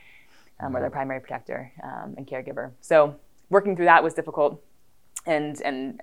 um, 0.61 0.76
or 0.76 0.81
their 0.81 0.88
mm-hmm. 0.88 0.96
primary 0.96 1.20
protector 1.20 1.73
um, 1.82 2.14
and 2.17 2.26
caregiver. 2.26 2.73
So 2.81 3.17
working 3.49 3.76
through 3.76 3.87
that 3.87 4.02
was 4.02 4.14
difficult, 4.14 4.62
and 5.26 5.61
and 5.62 6.00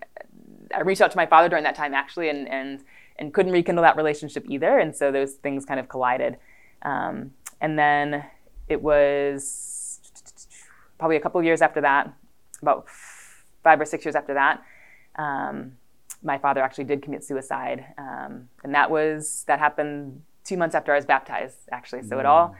I 0.73 0.81
reached 0.81 1.01
out 1.01 1.11
to 1.11 1.17
my 1.17 1.25
father 1.25 1.49
during 1.49 1.65
that 1.65 1.75
time 1.75 1.93
actually, 1.93 2.29
and 2.29 2.47
and 2.47 2.83
and 3.17 3.33
couldn't 3.33 3.51
rekindle 3.51 3.83
that 3.83 3.97
relationship 3.97 4.45
either, 4.49 4.79
and 4.79 4.95
so 4.95 5.11
those 5.11 5.33
things 5.33 5.65
kind 5.65 5.79
of 5.79 5.89
collided. 5.89 6.37
Um, 6.81 7.31
and 7.61 7.79
then 7.79 8.25
it 8.67 8.81
was 8.81 9.99
probably 10.97 11.15
a 11.15 11.19
couple 11.19 11.41
years 11.43 11.61
after 11.61 11.81
that, 11.81 12.13
about 12.61 12.87
five 13.63 13.79
or 13.79 13.85
six 13.85 14.03
years 14.03 14.15
after 14.15 14.33
that, 14.33 14.61
um, 15.15 15.73
my 16.23 16.37
father 16.37 16.61
actually 16.61 16.83
did 16.83 17.01
commit 17.01 17.23
suicide, 17.23 17.85
um, 17.97 18.49
and 18.63 18.75
that 18.75 18.91
was 18.91 19.43
that 19.47 19.59
happened 19.59 20.21
two 20.43 20.57
months 20.57 20.75
after 20.75 20.91
I 20.91 20.95
was 20.95 21.05
baptized, 21.05 21.57
actually. 21.71 22.03
So 22.03 22.17
mm. 22.17 22.19
it 22.19 22.25
all 22.25 22.55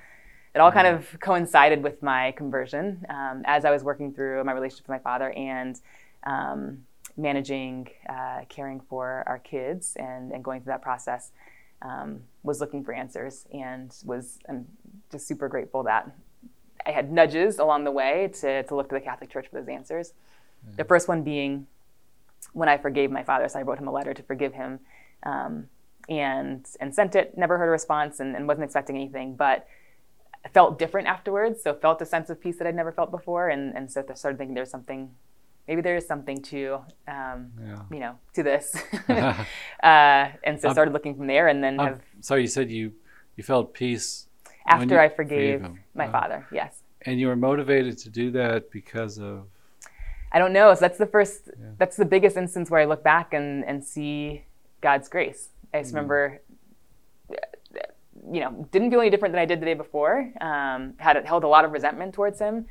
it 0.55 0.59
all 0.59 0.71
kind 0.71 0.87
of 0.87 1.17
coincided 1.19 1.83
with 1.83 2.01
my 2.03 2.33
conversion 2.33 3.05
um, 3.09 3.43
as 3.45 3.63
I 3.63 3.71
was 3.71 3.83
working 3.83 4.13
through 4.13 4.43
my 4.43 4.51
relationship 4.51 4.87
with 4.87 4.95
my 4.97 4.99
father 4.99 5.31
and 5.31 5.79
um, 6.23 6.79
managing, 7.15 7.87
uh, 8.09 8.41
caring 8.49 8.81
for 8.81 9.23
our 9.27 9.39
kids, 9.39 9.95
and, 9.95 10.31
and 10.31 10.43
going 10.43 10.61
through 10.61 10.73
that 10.73 10.81
process 10.81 11.31
um, 11.81 12.21
was 12.43 12.59
looking 12.59 12.83
for 12.83 12.93
answers 12.93 13.45
and 13.53 13.93
was 14.03 14.39
I'm 14.49 14.65
just 15.11 15.27
super 15.27 15.47
grateful 15.47 15.83
that 15.83 16.11
I 16.85 16.91
had 16.91 17.11
nudges 17.11 17.59
along 17.59 17.83
the 17.83 17.91
way 17.91 18.31
to, 18.41 18.63
to 18.63 18.75
look 18.75 18.89
to 18.89 18.95
the 18.95 19.01
Catholic 19.01 19.29
Church 19.29 19.47
for 19.49 19.59
those 19.59 19.69
answers. 19.69 20.13
Mm-hmm. 20.65 20.75
The 20.77 20.83
first 20.85 21.07
one 21.07 21.23
being 21.23 21.67
when 22.53 22.69
I 22.69 22.77
forgave 22.77 23.11
my 23.11 23.23
father, 23.23 23.47
so 23.47 23.59
I 23.59 23.61
wrote 23.61 23.77
him 23.77 23.87
a 23.87 23.91
letter 23.91 24.13
to 24.13 24.23
forgive 24.23 24.53
him 24.53 24.79
um, 25.23 25.67
and 26.09 26.65
and 26.79 26.93
sent 26.93 27.15
it. 27.15 27.37
Never 27.37 27.57
heard 27.57 27.67
a 27.67 27.71
response 27.71 28.19
and, 28.19 28.35
and 28.35 28.47
wasn't 28.47 28.65
expecting 28.65 28.95
anything, 28.95 29.35
but 29.35 29.67
I 30.43 30.49
felt 30.49 30.79
different 30.79 31.07
afterwards. 31.07 31.61
So 31.63 31.73
felt 31.75 32.01
a 32.01 32.05
sense 32.05 32.29
of 32.29 32.41
peace 32.41 32.57
that 32.57 32.67
I'd 32.67 32.75
never 32.75 32.91
felt 32.91 33.11
before, 33.11 33.49
and 33.49 33.75
and 33.75 33.91
so 33.91 34.03
I 34.09 34.13
started 34.15 34.37
thinking 34.37 34.55
there 34.55 34.63
was 34.63 34.71
something 34.71 35.11
maybe 35.71 35.81
there 35.81 35.95
is 35.95 36.05
something 36.05 36.41
to 36.41 36.79
um, 37.07 37.49
yeah. 37.65 37.79
you 37.89 37.99
know 37.99 38.15
to 38.33 38.43
this. 38.43 38.75
Uh, 39.83 40.29
and 40.43 40.61
so 40.61 40.67
um, 40.67 40.75
started 40.75 40.93
looking 40.93 41.15
from 41.15 41.25
there 41.25 41.47
and 41.47 41.63
then 41.63 41.79
um, 41.79 41.87
have 41.87 42.01
so 42.19 42.35
you 42.35 42.45
said 42.45 42.69
you 42.69 42.93
you 43.35 43.43
felt 43.43 43.73
peace 43.73 44.27
after 44.67 44.99
i 44.99 45.09
forgave 45.09 45.65
my 45.95 46.05
uh, 46.05 46.11
father 46.11 46.47
yes. 46.51 46.83
And 47.03 47.19
you 47.19 47.25
were 47.25 47.35
motivated 47.35 47.97
to 48.03 48.09
do 48.09 48.29
that 48.31 48.69
because 48.69 49.17
of 49.17 49.47
i 50.31 50.37
don't 50.37 50.53
know. 50.53 50.71
So 50.75 50.81
that's 50.81 50.99
the 50.99 51.07
first 51.07 51.39
yeah. 51.47 51.69
that's 51.79 51.97
the 51.97 52.05
biggest 52.05 52.37
instance 52.37 52.69
where 52.69 52.81
i 52.81 52.85
look 52.85 53.03
back 53.03 53.33
and 53.33 53.65
and 53.65 53.83
see 53.83 54.43
god's 54.81 55.09
grace. 55.09 55.49
I 55.73 55.79
just 55.81 55.93
mm. 55.93 55.95
remember 55.95 56.41
you 58.31 58.41
know 58.41 58.67
didn't 58.71 58.91
feel 58.91 59.01
any 59.01 59.09
different 59.09 59.31
than 59.33 59.41
i 59.41 59.47
did 59.51 59.59
the 59.61 59.65
day 59.65 59.79
before. 59.85 60.31
Um, 60.41 60.93
had 60.97 61.25
held 61.25 61.43
a 61.43 61.51
lot 61.55 61.65
of 61.65 61.71
resentment 61.71 62.13
towards 62.13 62.37
him 62.37 62.67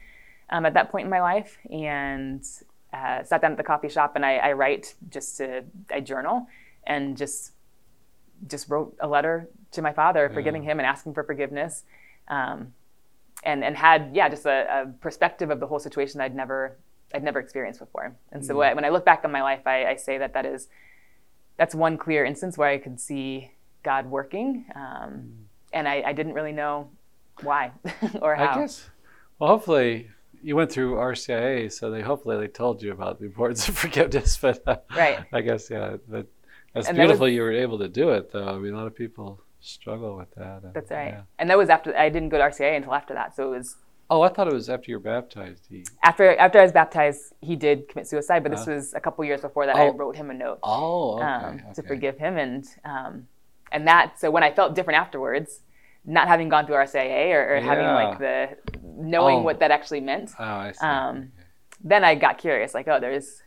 um, 0.51 0.67
at 0.67 0.75
that 0.75 0.91
point 0.91 1.05
in 1.05 1.11
my 1.11 1.21
life. 1.21 1.59
And 1.71 2.45
uh, 2.93 3.23
sat 3.23 3.41
down 3.41 3.53
at 3.53 3.57
the 3.57 3.65
coffee 3.65 3.89
shop 3.89 4.17
and 4.17 4.25
I, 4.25 4.37
I 4.37 4.53
write 4.53 4.95
just 5.11 5.37
to 5.39 5.65
I 5.91 6.01
journal 6.01 6.47
and 6.87 7.17
just 7.17 7.53
just 8.49 8.69
wrote 8.69 8.97
a 9.01 9.09
letter 9.09 9.49
to 9.73 9.83
my 9.83 9.93
father, 9.93 10.27
yeah. 10.29 10.35
forgiving 10.35 10.63
him 10.63 10.79
and 10.79 10.87
asking 10.87 11.15
for 11.15 11.23
forgiveness, 11.23 11.85
um, 12.29 12.73
and 13.45 13.63
and 13.63 13.77
had 13.77 14.11
yeah 14.15 14.29
just 14.29 14.47
a, 14.47 14.83
a, 14.83 14.93
perspective 15.01 15.51
of 15.51 15.61
the 15.61 15.67
whole 15.67 15.79
situation 15.79 16.21
I'd 16.21 16.35
never 16.35 16.77
I'd 17.15 17.23
never 17.23 17.39
experienced 17.39 17.81
before. 17.81 18.17
And 18.33 18.45
so 18.45 18.55
mm. 18.55 18.75
when 18.75 18.85
I 18.85 18.89
look 18.89 19.05
back 19.05 19.23
on 19.25 19.33
my 19.33 19.43
life, 19.43 19.67
I, 19.67 19.85
I, 19.87 19.97
say 19.97 20.19
that 20.19 20.35
that 20.35 20.47
is 20.47 20.69
that's 21.57 21.75
one 21.75 21.99
clear 21.99 22.25
instance 22.25 22.57
where 22.57 22.69
I 22.69 22.79
could 22.79 23.01
see 23.01 23.51
God 23.83 24.07
working, 24.07 24.67
um, 24.75 24.83
mm. 24.83 25.31
and 25.73 25.89
I, 25.89 26.03
I, 26.07 26.13
didn't 26.13 26.35
really 26.35 26.53
know 26.53 26.91
why 27.43 27.73
or 28.23 28.37
how. 28.37 28.51
I 28.51 28.55
guess. 28.57 28.89
Well, 29.39 29.51
hopefully 29.51 30.11
you 30.43 30.57
went 30.57 30.73
through 30.73 30.95
RCIA, 30.95 31.73
so 31.73 31.91
they 31.91 32.03
hopefully 32.03 32.39
they 32.39 32.49
told 32.49 32.83
you 32.83 32.93
about 32.93 33.19
the 33.19 33.27
importance 33.27 33.69
of 33.69 33.77
forgiveness. 33.85 34.39
But 34.41 34.63
uh, 34.67 34.77
right, 34.97 35.25
I 35.33 35.41
guess 35.41 35.71
yeah, 35.71 35.97
that's 36.09 36.89
and 36.89 36.97
beautiful. 36.97 37.19
That 37.19 37.31
was, 37.31 37.33
you 37.33 37.43
were 37.43 37.53
able 37.53 37.79
to 37.79 37.89
do 37.89 38.11
it, 38.11 38.33
though. 38.33 38.49
I 38.49 38.59
mean, 38.59 38.75
a 38.75 38.77
lot 38.77 38.87
of 38.87 38.95
people 38.95 39.43
struggle 39.61 40.17
with 40.17 40.31
that. 40.37 40.63
And, 40.63 40.75
that's 40.75 40.91
right. 40.91 41.09
Yeah. 41.09 41.23
And 41.39 41.51
that 41.51 41.59
was 41.59 41.69
after 41.69 41.97
I 41.97 42.09
didn't 42.09 42.31
go 42.31 42.39
to 42.39 42.45
RCIA 42.45 42.77
until 42.77 42.95
after 42.95 43.15
that, 43.15 43.35
so 43.37 43.53
it 43.53 43.59
was. 43.59 43.77
Oh, 44.13 44.23
I 44.23 44.29
thought 44.29 44.49
it 44.49 44.53
was 44.53 44.69
after 44.69 44.91
you 44.91 44.97
were 44.97 45.03
baptized. 45.03 45.67
He... 45.69 45.85
After 46.03 46.37
after 46.37 46.59
I 46.59 46.63
was 46.63 46.73
baptized, 46.73 47.33
he 47.41 47.57
did 47.57 47.89
commit 47.89 48.09
suicide, 48.09 48.43
but 48.43 48.51
this 48.51 48.67
uh, 48.67 48.73
was 48.73 48.95
a 48.95 49.01
couple 49.01 49.25
years 49.25 49.41
before 49.41 49.67
that. 49.67 49.77
Oh. 49.77 49.89
I 49.89 49.91
wrote 49.91 50.17
him 50.17 50.31
a 50.31 50.35
note. 50.35 50.59
Oh, 50.63 51.17
okay, 51.17 51.25
um, 51.25 51.55
okay. 51.55 51.73
to 51.75 51.83
forgive 51.83 52.19
him, 52.19 52.37
and 52.37 52.67
um, 52.85 53.29
and 53.71 53.87
that. 53.87 54.19
So 54.19 54.31
when 54.31 54.43
I 54.43 54.53
felt 54.53 54.75
different 54.75 54.99
afterwards, 54.99 55.61
not 56.05 56.29
having 56.29 56.49
gone 56.49 56.67
through 56.67 56.77
RCIA 56.77 57.35
or, 57.35 57.55
or 57.55 57.57
yeah. 57.57 57.65
having 57.65 57.87
like 57.87 58.19
the 58.19 58.80
knowing 58.97 59.39
oh. 59.39 59.43
what 59.43 59.61
that 59.61 59.71
actually 59.71 60.01
meant. 60.01 60.33
Oh, 60.39 60.45
I 60.45 60.73
see. 60.73 60.87
Um, 60.87 61.17
okay. 61.17 61.29
Then 61.83 62.05
I 62.05 62.15
got 62.15 62.39
curious, 62.39 62.75
like, 62.75 62.89
oh, 62.89 63.01
there's, 63.01 63.43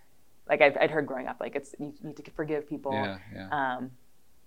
like 0.50 0.62
I'd, 0.62 0.78
I'd 0.78 0.92
heard 0.92 1.06
growing 1.06 1.28
up, 1.28 1.38
like 1.40 1.56
it's 1.56 1.74
you 1.80 1.94
need 2.04 2.18
to 2.18 2.32
forgive 2.32 2.68
people. 2.68 2.92
Yeah, 2.92 3.18
yeah. 3.34 3.50
Um, 3.78 3.92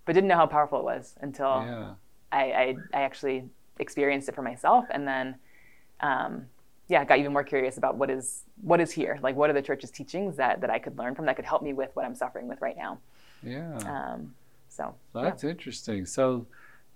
but 0.04 0.14
didn't 0.14 0.28
know 0.28 0.36
how 0.36 0.46
powerful 0.46 0.78
it 0.80 0.84
was 0.84 1.14
until 1.20 1.46
yeah. 1.46 1.94
I, 2.30 2.42
I, 2.42 2.76
I 2.92 3.02
actually 3.02 3.48
experienced 3.78 4.28
it 4.28 4.34
for 4.34 4.42
myself, 4.42 4.84
and 4.90 5.06
then 5.08 5.36
um, 6.00 6.46
yeah, 6.88 7.04
got 7.04 7.18
even 7.18 7.32
more 7.32 7.44
curious 7.44 7.78
about 7.78 7.96
what 7.96 8.10
is 8.10 8.42
what 8.60 8.80
is 8.80 8.92
here, 8.92 9.18
like 9.22 9.36
what 9.36 9.50
are 9.50 9.54
the 9.54 9.62
church's 9.62 9.90
teachings 9.90 10.36
that 10.36 10.60
that 10.60 10.70
I 10.70 10.78
could 10.78 10.98
learn 10.98 11.14
from 11.14 11.26
that 11.26 11.36
could 11.36 11.44
help 11.44 11.62
me 11.62 11.72
with 11.72 11.90
what 11.94 12.04
I'm 12.04 12.14
suffering 12.14 12.46
with 12.46 12.60
right 12.60 12.76
now. 12.76 12.98
Yeah. 13.42 13.76
Um, 13.78 14.34
so 14.68 14.94
that's 15.14 15.42
yeah. 15.42 15.50
interesting. 15.50 16.04
So, 16.06 16.46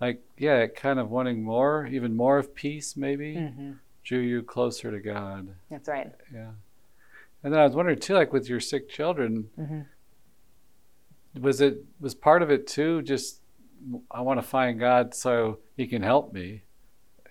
like, 0.00 0.22
yeah, 0.36 0.66
kind 0.66 0.98
of 0.98 1.10
wanting 1.10 1.42
more, 1.42 1.86
even 1.86 2.14
more 2.14 2.38
of 2.38 2.54
peace, 2.54 2.96
maybe, 2.96 3.36
mm-hmm. 3.36 3.72
Drew 4.04 4.20
you 4.20 4.42
closer 4.42 4.90
to 4.90 5.00
God. 5.00 5.48
That's 5.70 5.88
right. 5.88 6.10
Yeah. 6.32 6.50
And 7.42 7.52
then 7.52 7.60
I 7.60 7.64
was 7.64 7.74
wondering 7.74 7.98
too, 7.98 8.14
like 8.14 8.32
with 8.32 8.48
your 8.48 8.60
sick 8.60 8.88
children, 8.88 9.48
mm-hmm. 9.58 11.42
was 11.42 11.60
it 11.60 11.82
was 12.00 12.14
part 12.14 12.42
of 12.42 12.50
it 12.50 12.66
too? 12.66 13.02
Just 13.02 13.40
I 14.10 14.20
want 14.20 14.40
to 14.40 14.46
find 14.46 14.78
God 14.78 15.14
so 15.14 15.58
He 15.76 15.86
can 15.86 16.02
help 16.02 16.32
me 16.32 16.62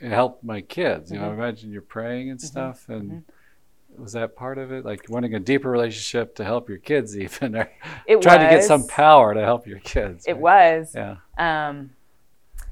and 0.02 0.12
help 0.12 0.44
my 0.44 0.62
kids. 0.62 1.12
You 1.12 1.18
mm-hmm. 1.18 1.28
know, 1.28 1.34
imagine 1.34 1.72
you're 1.72 1.82
praying 1.82 2.32
and 2.32 2.40
mm-hmm. 2.40 2.48
stuff, 2.48 2.90
and 2.90 3.12
mm-hmm. 3.12 4.02
was 4.02 4.14
that 4.14 4.36
part 4.36 4.58
of 4.58 4.72
it? 4.72 4.84
Like 4.84 5.10
wanting 5.10 5.36
a 5.36 5.40
deeper 5.40 5.70
relationship 5.70 6.36
to 6.36 6.44
help 6.44 6.70
your 6.70 6.80
kids, 6.80 7.16
even, 7.18 7.56
or 7.56 7.72
it 8.08 8.22
trying 8.22 8.42
was. 8.42 8.50
to 8.50 8.56
get 8.56 8.64
some 8.64 8.88
power 8.88 9.34
to 9.36 9.42
help 9.42 9.68
your 9.68 9.80
kids. 9.80 10.26
It 10.26 10.34
right? 10.34 10.42
was. 10.42 10.96
Yeah. 10.96 11.18
Um, 11.38 11.92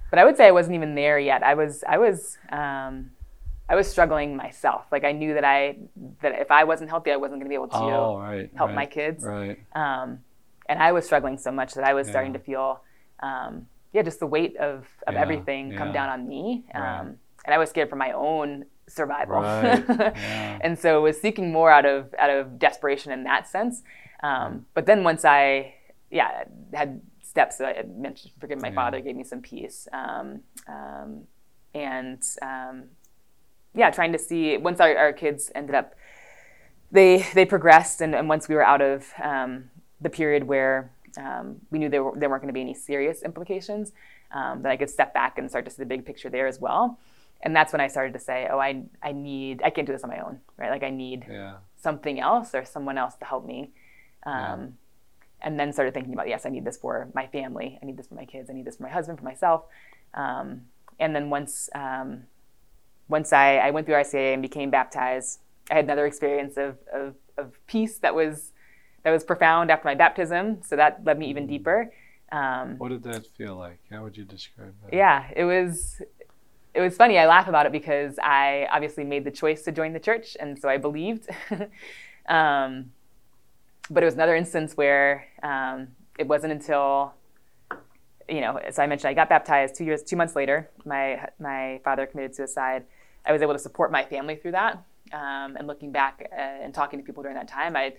but 0.09 0.17
I 0.17 0.25
would 0.25 0.37
say 0.37 0.47
I 0.47 0.51
wasn't 0.51 0.75
even 0.75 0.95
there 0.95 1.19
yet. 1.19 1.43
I 1.43 1.53
was. 1.53 1.83
I 1.87 1.97
was. 1.97 2.37
Um, 2.51 3.11
I 3.69 3.75
was 3.75 3.87
struggling 3.89 4.35
myself. 4.35 4.85
Like 4.91 5.03
I 5.03 5.11
knew 5.11 5.33
that 5.33 5.43
I 5.43 5.77
that 6.21 6.39
if 6.39 6.51
I 6.51 6.63
wasn't 6.63 6.89
healthy, 6.89 7.11
I 7.11 7.17
wasn't 7.17 7.41
going 7.41 7.45
to 7.45 7.49
be 7.49 7.55
able 7.55 7.67
to 7.69 7.77
oh, 7.77 8.17
right, 8.17 8.49
help 8.55 8.69
right, 8.69 8.75
my 8.75 8.85
kids. 8.85 9.23
Right. 9.23 9.59
Um, 9.75 10.19
and 10.69 10.81
I 10.81 10.91
was 10.91 11.05
struggling 11.05 11.37
so 11.37 11.51
much 11.51 11.73
that 11.73 11.83
I 11.83 11.93
was 11.93 12.07
yeah. 12.07 12.11
starting 12.11 12.33
to 12.33 12.39
feel, 12.39 12.81
um, 13.21 13.67
yeah, 13.93 14.01
just 14.01 14.19
the 14.19 14.27
weight 14.27 14.57
of, 14.57 14.85
of 15.05 15.13
yeah, 15.13 15.21
everything 15.21 15.71
yeah. 15.71 15.77
come 15.77 15.91
down 15.93 16.09
on 16.09 16.27
me. 16.27 16.65
Um, 16.73 16.81
right. 16.81 17.01
And 17.45 17.53
I 17.53 17.57
was 17.57 17.69
scared 17.69 17.89
for 17.89 17.95
my 17.95 18.11
own 18.11 18.65
survival. 18.87 19.41
Right. 19.41 19.83
and 20.61 20.77
so 20.77 21.01
was 21.01 21.19
seeking 21.19 21.51
more 21.51 21.71
out 21.71 21.85
of 21.85 22.13
out 22.17 22.29
of 22.29 22.59
desperation 22.59 23.11
in 23.11 23.23
that 23.23 23.47
sense. 23.47 23.83
Um, 24.23 24.65
but 24.73 24.85
then 24.85 25.03
once 25.03 25.25
I, 25.25 25.75
yeah, 26.09 26.45
had 26.73 27.01
steps 27.21 27.57
that 27.57 27.67
I 27.67 27.73
had 27.73 27.97
mentioned, 27.97 28.33
forgive 28.39 28.61
my 28.61 28.71
father 28.71 28.99
gave 28.99 29.15
me 29.15 29.23
some 29.23 29.41
peace. 29.41 29.87
Um, 29.93 30.41
um, 30.67 31.23
and 31.73 32.23
yeah, 33.77 33.91
trying 33.91 34.11
to 34.11 34.17
see 34.17 34.57
once 34.57 34.79
our, 34.79 34.95
our 34.97 35.13
kids 35.13 35.51
ended 35.53 35.75
up, 35.75 35.93
they 36.91 37.25
they 37.33 37.45
progressed, 37.45 38.01
and, 38.01 38.15
and 38.15 38.27
once 38.27 38.49
we 38.49 38.55
were 38.55 38.65
out 38.65 38.81
of 38.81 39.05
um, 39.21 39.69
the 40.01 40.09
period 40.09 40.45
where 40.45 40.91
um, 41.17 41.57
we 41.71 41.79
knew 41.79 41.89
there, 41.89 42.03
were, 42.03 42.13
there 42.17 42.29
weren't 42.29 42.41
going 42.41 42.49
to 42.49 42.53
be 42.53 42.61
any 42.61 42.73
serious 42.73 43.21
implications, 43.21 43.91
um, 44.31 44.63
that 44.63 44.71
I 44.71 44.77
could 44.77 44.89
step 44.89 45.13
back 45.13 45.37
and 45.37 45.49
start 45.49 45.65
to 45.65 45.71
see 45.71 45.81
the 45.81 45.85
big 45.85 46.05
picture 46.05 46.29
there 46.29 46.47
as 46.47 46.59
well. 46.59 46.99
And 47.41 47.55
that's 47.55 47.71
when 47.71 47.79
I 47.79 47.87
started 47.87 48.13
to 48.13 48.19
say, 48.19 48.47
oh, 48.51 48.59
I 48.59 48.83
I 49.01 49.11
need 49.11 49.61
I 49.63 49.69
can't 49.69 49.85
do 49.85 49.93
this 49.93 50.03
on 50.03 50.09
my 50.09 50.19
own, 50.19 50.39
right? 50.57 50.71
Like 50.71 50.83
I 50.83 50.89
need 50.89 51.25
yeah. 51.29 51.57
something 51.77 52.19
else 52.19 52.55
or 52.55 52.65
someone 52.65 52.97
else 52.97 53.15
to 53.17 53.25
help 53.25 53.45
me. 53.45 53.71
Yeah. 54.25 54.53
Um, 54.53 54.77
and 55.41 55.59
then 55.59 55.71
started 55.71 55.93
thinking 55.93 56.13
about 56.13 56.27
yes, 56.27 56.47
I 56.47 56.49
need 56.49 56.65
this 56.65 56.77
for 56.77 57.09
my 57.13 57.27
family, 57.27 57.77
I 57.81 57.85
need 57.85 57.95
this 57.95 58.07
for 58.07 58.15
my 58.15 58.25
kids, 58.25 58.49
I 58.49 58.53
need 58.53 58.65
this 58.65 58.77
for 58.77 58.83
my 58.83 58.89
husband, 58.89 59.19
for 59.19 59.25
myself. 59.25 59.65
Um, 60.15 60.61
and 60.99 61.15
then 61.15 61.29
once 61.29 61.69
um, 61.75 62.23
once 63.09 63.33
I, 63.33 63.57
I 63.57 63.71
went 63.71 63.85
through 63.85 63.95
RCIA 63.95 64.33
and 64.33 64.41
became 64.41 64.69
baptized, 64.69 65.39
I 65.71 65.75
had 65.75 65.85
another 65.85 66.05
experience 66.05 66.57
of, 66.57 66.77
of, 66.93 67.15
of 67.37 67.65
peace 67.67 67.97
that 67.99 68.13
was 68.15 68.51
that 69.03 69.11
was 69.11 69.23
profound 69.23 69.71
after 69.71 69.87
my 69.87 69.95
baptism. 69.95 70.61
So 70.63 70.75
that 70.75 71.01
led 71.05 71.17
me 71.17 71.29
even 71.29 71.45
mm. 71.45 71.49
deeper. 71.49 71.93
Um, 72.31 72.77
what 72.77 72.89
did 72.89 73.03
that 73.03 73.25
feel 73.37 73.55
like? 73.55 73.79
How 73.89 74.03
would 74.03 74.17
you 74.17 74.25
describe 74.25 74.73
that? 74.83 74.93
Yeah, 74.93 75.29
it 75.35 75.45
was 75.45 76.01
it 76.73 76.81
was 76.81 76.95
funny. 76.95 77.17
I 77.17 77.25
laugh 77.25 77.47
about 77.47 77.65
it 77.65 77.71
because 77.71 78.19
I 78.21 78.67
obviously 78.71 79.03
made 79.03 79.23
the 79.23 79.31
choice 79.31 79.63
to 79.63 79.71
join 79.71 79.93
the 79.93 79.99
church, 79.99 80.35
and 80.39 80.59
so 80.59 80.67
I 80.67 80.77
believed. 80.77 81.29
um, 82.27 82.91
but 83.89 84.03
it 84.03 84.05
was 84.05 84.15
another 84.15 84.35
instance 84.35 84.75
where 84.75 85.25
um, 85.41 85.87
it 86.19 86.27
wasn't 86.27 86.51
until 86.51 87.13
you 88.29 88.41
know, 88.41 88.57
as 88.57 88.77
I 88.77 88.87
mentioned, 88.87 89.09
I 89.09 89.13
got 89.13 89.29
baptized 89.29 89.75
two 89.75 89.85
years, 89.85 90.03
two 90.03 90.17
months 90.17 90.35
later. 90.35 90.69
My 90.85 91.29
my 91.39 91.79
father 91.83 92.05
committed 92.05 92.35
suicide, 92.35 92.83
I 93.27 93.31
was 93.31 93.41
able 93.41 93.53
to 93.53 93.59
support 93.59 93.91
my 93.91 94.05
family 94.05 94.35
through 94.35 94.51
that. 94.51 94.83
Um, 95.13 95.55
and 95.55 95.67
looking 95.67 95.91
back 95.91 96.27
uh, 96.31 96.35
and 96.35 96.73
talking 96.73 96.99
to 96.99 97.05
people 97.05 97.23
during 97.23 97.37
that 97.37 97.47
time, 97.47 97.75
I, 97.75 97.93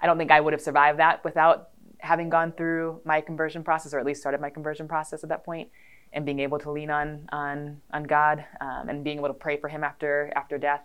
I 0.00 0.06
don't 0.06 0.18
think 0.18 0.30
I 0.30 0.40
would 0.40 0.52
have 0.52 0.62
survived 0.62 0.98
that 0.98 1.24
without 1.24 1.70
having 1.98 2.28
gone 2.28 2.52
through 2.52 3.00
my 3.04 3.20
conversion 3.20 3.62
process, 3.62 3.94
or 3.94 3.98
at 3.98 4.06
least 4.06 4.20
started 4.20 4.40
my 4.40 4.50
conversion 4.50 4.88
process 4.88 5.22
at 5.22 5.28
that 5.28 5.44
point, 5.44 5.68
and 6.12 6.26
being 6.26 6.40
able 6.40 6.58
to 6.58 6.70
lean 6.70 6.90
on 6.90 7.28
on 7.30 7.80
on 7.92 8.02
God 8.04 8.44
um, 8.60 8.88
and 8.88 9.04
being 9.04 9.18
able 9.18 9.28
to 9.28 9.34
pray 9.34 9.56
for 9.56 9.68
Him 9.68 9.84
after 9.84 10.32
after 10.34 10.58
death, 10.58 10.82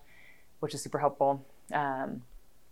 which 0.60 0.74
is 0.74 0.82
super 0.82 1.00
helpful. 1.00 1.44
Um, 1.74 2.22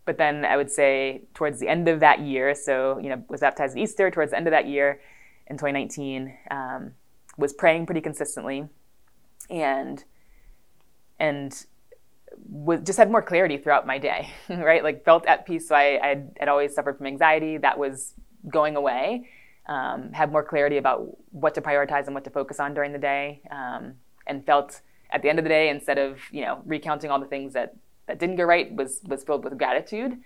but 0.05 0.19
then 0.19 0.45
I 0.45 0.55
would 0.55 0.69
say 0.69 1.23
towards 1.33 1.59
the 1.59 1.67
end 1.67 1.87
of 1.87 1.99
that 2.01 2.19
year, 2.19 2.53
so 2.53 2.99
you 2.99 3.09
know, 3.09 3.23
was 3.27 3.41
baptized 3.41 3.75
at 3.75 3.81
Easter. 3.81 4.11
Towards 4.11 4.31
the 4.31 4.37
end 4.37 4.47
of 4.47 4.51
that 4.51 4.67
year, 4.67 5.01
in 5.47 5.57
2019, 5.57 6.37
um, 6.51 6.91
was 7.37 7.51
praying 7.51 7.87
pretty 7.87 8.01
consistently, 8.01 8.69
and 9.49 10.03
and 11.19 11.65
was, 12.49 12.81
just 12.81 12.97
had 12.97 13.11
more 13.11 13.21
clarity 13.21 13.57
throughout 13.57 13.87
my 13.87 13.97
day, 13.97 14.29
right? 14.49 14.83
Like 14.83 15.03
felt 15.05 15.25
at 15.25 15.45
peace. 15.45 15.67
So 15.67 15.75
I 15.75 16.23
I'd 16.39 16.47
always 16.47 16.73
suffered 16.73 16.97
from 16.97 17.07
anxiety 17.07 17.57
that 17.57 17.77
was 17.77 18.13
going 18.47 18.75
away. 18.75 19.29
Um, 19.67 20.11
had 20.11 20.31
more 20.31 20.43
clarity 20.43 20.77
about 20.77 21.17
what 21.31 21.55
to 21.55 21.61
prioritize 21.61 22.05
and 22.05 22.13
what 22.13 22.23
to 22.25 22.29
focus 22.29 22.59
on 22.59 22.75
during 22.75 22.91
the 22.91 22.99
day, 22.99 23.41
um, 23.49 23.95
and 24.27 24.45
felt 24.45 24.81
at 25.09 25.23
the 25.23 25.29
end 25.29 25.39
of 25.39 25.45
the 25.45 25.49
day, 25.49 25.69
instead 25.69 25.97
of 25.97 26.19
you 26.31 26.41
know 26.41 26.61
recounting 26.65 27.09
all 27.09 27.19
the 27.19 27.25
things 27.25 27.53
that 27.53 27.75
that 28.07 28.19
didn't 28.19 28.35
go 28.35 28.43
right, 28.43 28.73
was 28.75 29.01
was 29.07 29.23
filled 29.23 29.43
with 29.43 29.57
gratitude, 29.57 30.19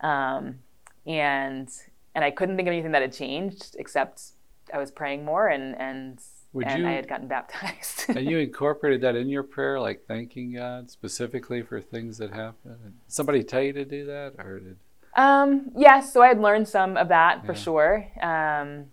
um, 0.00 0.58
and 1.06 1.70
and 2.14 2.24
I 2.24 2.30
couldn't 2.30 2.56
think 2.56 2.68
of 2.68 2.72
anything 2.72 2.92
that 2.92 3.02
had 3.02 3.12
changed 3.12 3.76
except 3.78 4.32
I 4.72 4.78
was 4.78 4.90
praying 4.90 5.24
more 5.24 5.48
and 5.48 5.74
and 5.80 6.20
would 6.52 6.66
and 6.66 6.82
you, 6.82 6.88
I 6.88 6.92
had 6.92 7.08
gotten 7.08 7.28
baptized. 7.28 8.04
and 8.08 8.28
you 8.28 8.38
incorporated 8.48 9.00
that 9.02 9.16
in 9.16 9.28
your 9.28 9.42
prayer, 9.42 9.80
like 9.80 10.04
thanking 10.06 10.54
God 10.54 10.90
specifically 10.90 11.62
for 11.62 11.80
things 11.80 12.18
that 12.18 12.32
happened. 12.32 12.78
Did 12.84 12.92
somebody 13.08 13.42
tell 13.42 13.62
you 13.62 13.72
to 13.72 13.84
do 13.84 14.06
that, 14.06 14.34
or 14.38 14.60
did? 14.60 14.76
Um, 15.14 15.70
yes, 15.76 16.12
so 16.12 16.22
I 16.22 16.28
had 16.28 16.40
learned 16.40 16.68
some 16.68 16.96
of 16.96 17.08
that 17.08 17.44
for 17.44 17.52
yeah. 17.52 17.58
sure. 17.58 18.06
Um, 18.22 18.86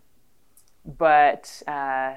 but 0.86 1.62
uh, 1.68 2.16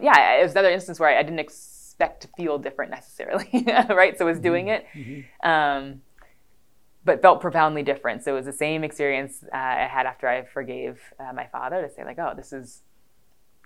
yeah, 0.00 0.38
it 0.38 0.42
was 0.42 0.52
another 0.52 0.70
instance 0.70 0.98
where 0.98 1.10
I, 1.10 1.18
I, 1.18 1.22
didn't 1.22 1.38
expect 1.38 2.22
to 2.22 2.28
feel 2.36 2.58
different 2.58 2.90
necessarily, 2.90 3.48
right? 3.88 4.18
So 4.18 4.26
I 4.26 4.30
was 4.30 4.40
doing 4.40 4.68
it. 4.68 4.86
Mm-hmm. 4.94 5.12
mm-hmm. 5.12 5.48
Um, 5.48 6.02
but 7.06 7.20
felt 7.20 7.42
profoundly 7.42 7.82
different. 7.82 8.24
So 8.24 8.32
it 8.32 8.36
was 8.36 8.46
the 8.46 8.52
same 8.52 8.82
experience 8.82 9.44
uh, 9.52 9.56
I 9.56 9.88
had 9.90 10.06
after 10.06 10.26
I 10.26 10.42
forgave 10.42 10.98
uh, 11.20 11.34
my 11.34 11.46
father 11.48 11.82
to 11.82 11.90
say 11.92 12.02
like, 12.02 12.18
oh, 12.18 12.32
this 12.34 12.50
is 12.50 12.80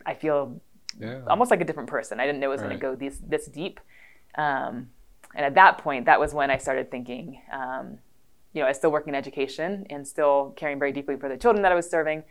I 0.09 0.15
feel 0.15 0.61
yeah. 0.99 1.21
almost 1.29 1.50
like 1.50 1.61
a 1.61 1.65
different 1.65 1.91
person. 1.91 2.19
I 2.19 2.27
didn't 2.27 2.41
know 2.41 2.49
it 2.49 2.55
was 2.55 2.62
right. 2.62 2.81
going 2.81 2.81
to 2.81 2.87
go 2.87 2.95
this 2.97 3.21
this 3.27 3.47
deep. 3.47 3.79
Um, 4.37 4.88
and 5.35 5.45
at 5.45 5.55
that 5.55 5.79
point, 5.79 6.07
that 6.07 6.19
was 6.19 6.33
when 6.33 6.50
I 6.50 6.57
started 6.57 6.91
thinking. 6.91 7.41
Um, 7.53 7.99
you 8.55 8.62
know, 8.62 8.67
I 8.67 8.71
was 8.71 8.79
still 8.79 8.91
working 8.91 9.11
in 9.11 9.15
education 9.15 9.87
and 9.91 10.09
still 10.09 10.55
caring 10.57 10.79
very 10.79 10.93
deeply 10.93 11.17
for 11.17 11.29
the 11.29 11.37
children 11.37 11.62
that 11.62 11.73
I 11.73 11.75
was 11.75 11.88
serving. 11.88 12.25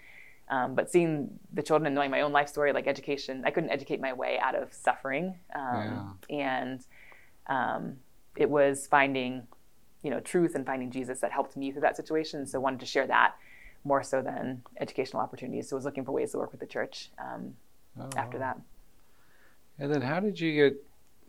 Um, 0.49 0.73
but 0.73 0.89
seeing 0.89 1.39
the 1.53 1.61
children 1.61 1.85
and 1.85 1.95
knowing 1.95 2.09
my 2.09 2.21
own 2.21 2.31
life 2.31 2.49
story, 2.49 2.73
like 2.73 2.87
education, 2.87 3.43
I 3.45 3.51
couldn't 3.51 3.69
educate 3.69 4.01
my 4.01 4.13
way 4.13 4.39
out 4.39 4.55
of 4.55 4.73
suffering. 4.73 5.35
Um, 5.53 6.17
yeah. 6.29 6.37
And 6.39 6.85
um, 7.47 7.97
it 8.35 8.49
was 8.49 8.87
finding, 8.87 9.45
you 10.01 10.09
know, 10.09 10.19
truth 10.19 10.55
and 10.55 10.65
finding 10.65 10.89
Jesus 10.89 11.19
that 11.19 11.31
helped 11.31 11.55
me 11.55 11.71
through 11.71 11.81
that 11.81 11.97
situation. 11.97 12.47
So 12.47 12.57
I 12.57 12.61
wanted 12.61 12.79
to 12.79 12.85
share 12.87 13.05
that 13.07 13.35
more 13.83 14.01
so 14.03 14.21
than 14.21 14.63
educational 14.79 15.21
opportunities. 15.21 15.69
So 15.69 15.75
I 15.75 15.77
was 15.77 15.85
looking 15.85 16.05
for 16.05 16.13
ways 16.13 16.31
to 16.31 16.37
work 16.39 16.51
with 16.51 16.61
the 16.61 16.65
church 16.67 17.11
um, 17.19 17.53
oh, 17.99 18.09
after 18.17 18.37
that. 18.39 18.59
And 19.79 19.93
then 19.93 20.01
how 20.01 20.19
did 20.19 20.39
you 20.39 20.53
get 20.53 20.83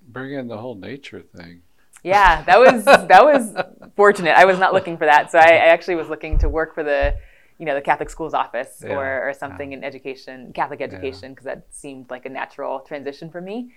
bring 0.07 0.33
in 0.33 0.49
the 0.49 0.57
whole 0.57 0.75
nature 0.75 1.21
thing? 1.21 1.63
Yeah, 2.03 2.43
that 2.43 2.59
was 2.59 2.85
that 2.85 3.25
was 3.25 3.55
fortunate. 3.97 4.37
I 4.37 4.45
was 4.45 4.59
not 4.59 4.73
looking 4.73 4.97
for 4.97 5.05
that, 5.05 5.31
so 5.31 5.39
I, 5.39 5.51
I, 5.51 5.67
actually 5.67 5.97
was 5.97 6.09
looking 6.09 6.39
to 6.39 6.49
work 6.49 6.75
for 6.75 6.85
the, 6.85 7.17
you 7.59 7.67
know, 7.67 7.75
the 7.75 7.81
Catholic 7.81 8.09
schools 8.09 8.35
office 8.35 8.83
yeah, 8.85 8.95
or, 8.95 9.29
or 9.29 9.35
something 9.35 9.73
yeah. 9.73 9.79
in 9.79 9.85
education, 9.85 10.53
Catholic 10.53 10.81
education, 10.81 11.33
because 11.33 11.47
yeah. 11.47 11.57
that 11.57 11.67
seemed 11.71 12.09
like 12.09 12.25
a 12.25 12.29
natural 12.29 12.81
transition 12.81 13.31
for 13.31 13.41
me. 13.41 13.73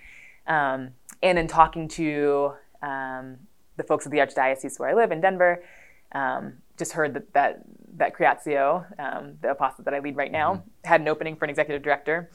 Um, 0.46 0.90
and 1.22 1.38
in 1.38 1.48
talking 1.48 1.88
to 1.88 2.52
um, 2.82 3.38
the 3.76 3.82
folks 3.82 4.06
at 4.06 4.12
the 4.12 4.18
Archdiocese 4.18 4.78
where 4.78 4.88
I 4.88 4.94
live 4.94 5.10
in 5.10 5.20
Denver, 5.20 5.64
um, 6.12 6.54
just 6.78 6.92
heard 6.92 7.14
that 7.14 7.32
that, 7.32 7.62
that 7.96 8.14
Creatio, 8.16 8.84
um, 9.00 9.34
the 9.42 9.50
apostle 9.50 9.84
that 9.84 9.94
I 9.94 9.98
lead 9.98 10.16
right 10.16 10.32
now, 10.32 10.54
mm-hmm. 10.54 10.68
had 10.84 11.00
an 11.00 11.08
opening 11.08 11.34
for 11.34 11.44
an 11.44 11.50
executive 11.50 11.82
director, 11.82 12.30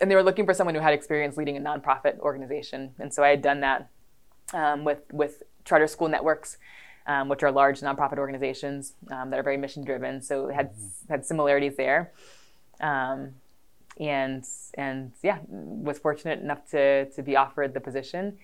and 0.00 0.10
they 0.10 0.14
were 0.14 0.22
looking 0.22 0.46
for 0.46 0.54
someone 0.54 0.74
who 0.74 0.80
had 0.80 0.94
experience 0.94 1.36
leading 1.36 1.56
a 1.56 1.60
nonprofit 1.60 2.18
organization. 2.20 2.94
And 2.98 3.12
so 3.12 3.22
I 3.22 3.28
had 3.28 3.42
done 3.42 3.60
that 3.60 3.88
um, 4.52 4.84
with 4.84 5.02
with 5.12 5.42
charter 5.64 5.86
school 5.86 6.08
networks, 6.08 6.58
um, 7.06 7.28
which 7.28 7.42
are 7.42 7.50
large 7.50 7.80
nonprofit 7.80 8.18
organizations 8.18 8.94
um, 9.10 9.30
that 9.30 9.38
are 9.38 9.42
very 9.42 9.56
mission 9.56 9.84
driven. 9.84 10.22
So 10.22 10.48
had 10.48 10.72
mm-hmm. 10.72 11.12
had 11.12 11.26
similarities 11.26 11.76
there. 11.76 12.12
Um, 12.80 13.34
and 14.00 14.44
and 14.74 15.12
yeah, 15.22 15.38
was 15.48 15.98
fortunate 15.98 16.40
enough 16.40 16.68
to 16.70 17.06
to 17.10 17.22
be 17.22 17.36
offered 17.36 17.74
the 17.74 17.80
position. 17.80 18.38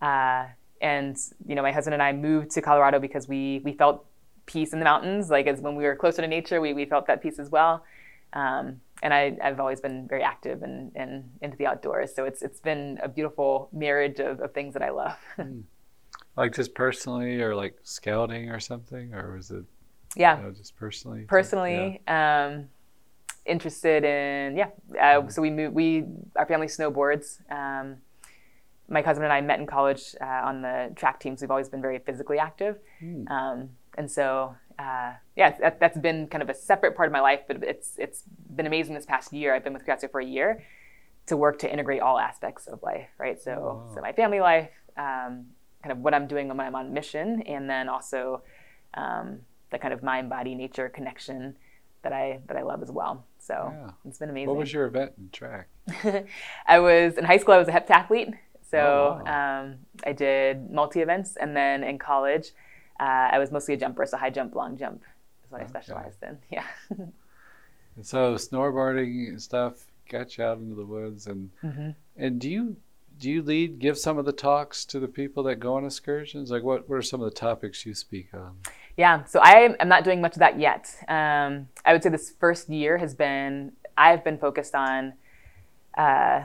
Uh, 0.00 0.46
and 0.80 1.16
you 1.46 1.54
know, 1.54 1.62
my 1.62 1.72
husband 1.72 1.94
and 1.94 2.02
I 2.02 2.12
moved 2.12 2.50
to 2.52 2.62
Colorado 2.62 2.98
because 2.98 3.28
we 3.28 3.60
we 3.64 3.72
felt 3.72 4.06
peace 4.46 4.72
in 4.72 4.78
the 4.78 4.84
mountains. 4.84 5.30
Like 5.30 5.46
as 5.46 5.60
when 5.60 5.76
we 5.76 5.84
were 5.84 5.96
closer 5.96 6.22
to 6.22 6.28
nature, 6.28 6.60
we, 6.60 6.72
we 6.72 6.86
felt 6.86 7.06
that 7.08 7.22
peace 7.22 7.38
as 7.38 7.50
well. 7.50 7.84
Um, 8.32 8.80
and 9.02 9.12
I, 9.12 9.36
have 9.40 9.60
always 9.60 9.80
been 9.80 10.06
very 10.08 10.22
active 10.22 10.62
and, 10.62 10.92
and 10.94 11.30
into 11.42 11.56
the 11.56 11.66
outdoors. 11.66 12.14
So 12.14 12.24
it's 12.24 12.42
it's 12.42 12.60
been 12.60 12.98
a 13.02 13.08
beautiful 13.08 13.68
marriage 13.72 14.20
of, 14.20 14.40
of 14.40 14.52
things 14.52 14.74
that 14.74 14.82
I 14.82 14.90
love. 14.90 15.18
mm. 15.38 15.62
Like 16.36 16.54
just 16.54 16.74
personally, 16.74 17.40
or 17.40 17.54
like 17.54 17.76
scouting 17.82 18.50
or 18.50 18.60
something, 18.60 19.14
or 19.14 19.36
was 19.36 19.50
it? 19.50 19.64
Yeah, 20.16 20.38
you 20.38 20.42
know, 20.44 20.50
just 20.50 20.76
personally. 20.76 21.24
Personally, 21.24 22.00
yeah. 22.06 22.46
um, 22.46 22.68
interested 23.46 24.04
in 24.04 24.56
yeah. 24.56 24.68
Uh, 24.92 25.22
mm. 25.22 25.32
So 25.32 25.40
we 25.40 25.50
moved. 25.50 25.74
We 25.74 26.04
our 26.36 26.46
family 26.46 26.66
snowboards. 26.66 27.40
Um, 27.50 27.96
my 28.88 29.02
cousin 29.02 29.24
and 29.24 29.32
I 29.32 29.40
met 29.40 29.58
in 29.58 29.66
college 29.66 30.14
uh, 30.20 30.42
on 30.44 30.62
the 30.62 30.92
track 30.94 31.18
teams. 31.20 31.40
We've 31.40 31.50
always 31.50 31.68
been 31.68 31.82
very 31.82 31.98
physically 31.98 32.38
active, 32.38 32.78
mm. 33.02 33.28
um, 33.30 33.70
and 33.96 34.10
so 34.10 34.54
uh, 34.78 35.14
yeah, 35.36 35.56
that, 35.58 35.78
has 35.80 36.02
been 36.02 36.26
kind 36.26 36.42
of 36.42 36.50
a 36.50 36.54
separate 36.54 36.96
part 36.96 37.08
of 37.08 37.12
my 37.12 37.20
life. 37.20 37.40
But 37.46 37.62
it's 37.62 37.92
it's 37.98 38.22
been 38.54 38.66
amazing 38.66 38.94
this 38.94 39.06
past 39.06 39.32
year. 39.32 39.54
I've 39.54 39.64
been 39.64 39.72
with 39.72 39.86
Creatio 39.86 40.10
for 40.10 40.20
a 40.20 40.24
year 40.24 40.62
to 41.26 41.36
work 41.36 41.58
to 41.60 41.72
integrate 41.72 42.00
all 42.00 42.18
aspects 42.18 42.66
of 42.66 42.82
life, 42.82 43.08
right? 43.18 43.40
So 43.40 43.86
oh. 43.88 43.94
so 43.94 44.00
my 44.00 44.12
family 44.12 44.40
life, 44.40 44.70
um, 44.96 45.46
kind 45.82 45.92
of 45.92 45.98
what 45.98 46.14
I'm 46.14 46.26
doing 46.26 46.48
when 46.48 46.60
I'm 46.60 46.74
on 46.74 46.92
mission, 46.92 47.42
and 47.42 47.68
then 47.68 47.88
also 47.88 48.42
um, 48.94 49.40
the 49.70 49.78
kind 49.78 49.94
of 49.94 50.02
mind 50.02 50.28
body 50.28 50.54
nature 50.54 50.88
connection 50.88 51.56
that 52.02 52.12
I 52.12 52.40
that 52.46 52.56
I 52.56 52.62
love 52.62 52.82
as 52.82 52.90
well. 52.90 53.24
So 53.38 53.72
yeah. 53.72 53.90
it's 54.06 54.18
been 54.18 54.30
amazing. 54.30 54.48
What 54.48 54.58
was 54.58 54.72
your 54.72 54.86
event 54.86 55.12
in 55.18 55.30
track? 55.30 55.68
I 56.66 56.78
was 56.80 57.16
in 57.16 57.24
high 57.24 57.38
school. 57.38 57.54
I 57.54 57.58
was 57.58 57.68
a 57.68 57.72
heptathlete. 57.72 58.34
So 58.70 58.78
oh, 58.78 59.22
wow. 59.24 59.62
um, 59.62 59.76
I 60.04 60.12
did 60.12 60.70
multi 60.70 61.00
events, 61.00 61.36
and 61.36 61.56
then 61.56 61.84
in 61.84 61.98
college, 61.98 62.50
uh, 63.00 63.28
I 63.32 63.38
was 63.38 63.50
mostly 63.50 63.74
a 63.74 63.76
jumper, 63.76 64.06
so 64.06 64.16
high 64.16 64.30
jump, 64.30 64.54
long 64.54 64.76
jump 64.76 65.02
is 65.44 65.50
what 65.50 65.62
okay. 65.62 65.66
I 65.66 65.80
specialized 65.80 66.22
in. 66.22 66.38
Yeah. 66.50 66.64
and 67.96 68.06
so 68.06 68.34
snowboarding 68.34 69.28
and 69.28 69.42
stuff 69.42 69.84
got 70.08 70.36
you 70.36 70.44
out 70.44 70.58
into 70.58 70.74
the 70.74 70.84
woods, 70.84 71.26
and 71.26 71.50
mm-hmm. 71.62 71.90
and 72.16 72.40
do 72.40 72.48
you 72.48 72.76
do 73.18 73.30
you 73.30 73.42
lead 73.42 73.78
give 73.78 73.96
some 73.98 74.18
of 74.18 74.24
the 74.24 74.32
talks 74.32 74.84
to 74.86 75.00
the 75.00 75.08
people 75.08 75.42
that 75.44 75.56
go 75.56 75.74
on 75.74 75.84
excursions? 75.84 76.50
Like 76.50 76.62
what 76.62 76.88
what 76.88 76.96
are 76.96 77.02
some 77.02 77.20
of 77.20 77.30
the 77.30 77.36
topics 77.36 77.86
you 77.86 77.94
speak 77.94 78.28
on? 78.34 78.58
Yeah, 78.96 79.24
so 79.24 79.40
I 79.40 79.76
am 79.78 79.88
not 79.88 80.04
doing 80.04 80.20
much 80.20 80.34
of 80.34 80.38
that 80.38 80.58
yet. 80.58 80.94
Um, 81.08 81.68
I 81.84 81.92
would 81.92 82.02
say 82.02 82.08
this 82.08 82.32
first 82.38 82.68
year 82.68 82.98
has 82.98 83.14
been 83.14 83.72
I've 83.96 84.24
been 84.24 84.38
focused 84.38 84.74
on 84.74 85.14
uh, 85.96 86.44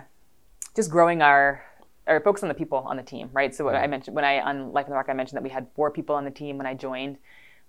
just 0.76 0.90
growing 0.90 1.22
our 1.22 1.64
or 2.12 2.20
focus 2.20 2.44
on 2.44 2.50
the 2.50 2.56
people 2.56 2.80
on 2.80 2.98
the 2.98 3.04
team, 3.04 3.30
right? 3.34 3.54
So 3.54 3.66
what 3.66 3.76
I 3.76 3.88
mentioned 3.88 4.16
when 4.16 4.26
I 4.26 4.40
on 4.42 4.72
Life 4.74 4.86
on 4.86 4.92
the 4.92 4.96
Rock, 4.96 5.08
I 5.10 5.14
mentioned 5.14 5.38
that 5.38 5.44
we 5.44 5.50
had 5.50 5.68
four 5.76 5.92
people 5.92 6.16
on 6.16 6.26
the 6.26 6.32
team 6.32 6.58
when 6.58 6.68
I 6.68 6.74
joined. 6.74 7.18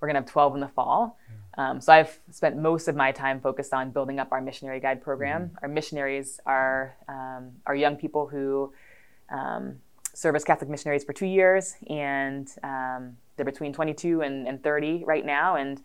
We're 0.01 0.09
gonna 0.09 0.21
have 0.21 0.29
12 0.29 0.55
in 0.55 0.61
the 0.61 0.69
fall. 0.69 1.19
Um, 1.59 1.81
so 1.81 1.93
I've 1.93 2.19
spent 2.31 2.57
most 2.57 2.89
of 2.89 2.97
my 2.97 3.13
time 3.13 3.41
focused 3.41 3.75
on 3.75 3.91
building 3.91 4.19
up 4.19 4.33
our 4.33 4.41
missionary 4.41 4.81
guide 4.81 5.03
program. 5.03 5.43
Mm-hmm. 5.43 5.57
Our 5.63 5.69
missionaries 5.69 6.41
are 6.47 6.97
um, 7.09 7.53
are 7.67 7.75
young 7.75 7.97
people 7.97 8.27
who 8.27 8.73
um, 9.31 9.77
serve 10.15 10.35
as 10.35 10.45
Catholic 10.45 10.71
missionaries 10.71 11.05
for 11.05 11.13
two 11.13 11.27
years, 11.27 11.75
and 11.89 12.49
um, 12.63 13.17
they're 13.37 13.47
between 13.47 13.73
22 13.73 14.23
and, 14.23 14.47
and 14.49 14.63
30 14.63 15.05
right 15.05 15.25
now, 15.25 15.57
and 15.57 15.83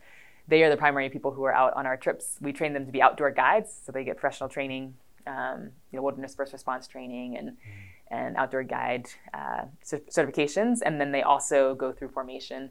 they 0.48 0.64
are 0.64 0.70
the 0.70 0.78
primary 0.78 1.10
people 1.10 1.32
who 1.32 1.44
are 1.44 1.54
out 1.54 1.74
on 1.74 1.86
our 1.86 1.98
trips. 1.98 2.38
We 2.42 2.54
train 2.54 2.74
them 2.74 2.86
to 2.86 2.92
be 2.92 3.02
outdoor 3.02 3.32
guides, 3.32 3.74
so 3.86 3.92
they 3.92 4.04
get 4.04 4.18
professional 4.18 4.50
training, 4.50 4.96
um, 5.26 5.72
you 5.92 5.98
know, 5.98 6.02
wilderness 6.02 6.34
first 6.34 6.54
response 6.54 6.88
training, 6.88 7.38
and 7.38 7.50
mm-hmm 7.50 7.97
and 8.12 8.36
outdoor 8.38 8.64
guide 8.64 9.08
uh, 9.34 9.66
certifications, 9.84 10.80
and 10.86 11.00
then 11.00 11.12
they 11.12 11.22
also 11.22 11.76
go 11.76 11.92
through 11.92 12.10
formation 12.10 12.70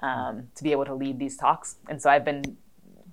um, 0.00 0.48
to 0.54 0.62
be 0.62 0.72
able 0.72 0.84
to 0.84 0.94
lead 0.94 1.18
these 1.18 1.36
talks. 1.36 1.76
And 1.88 2.00
so 2.00 2.10
I've 2.10 2.24
been 2.24 2.56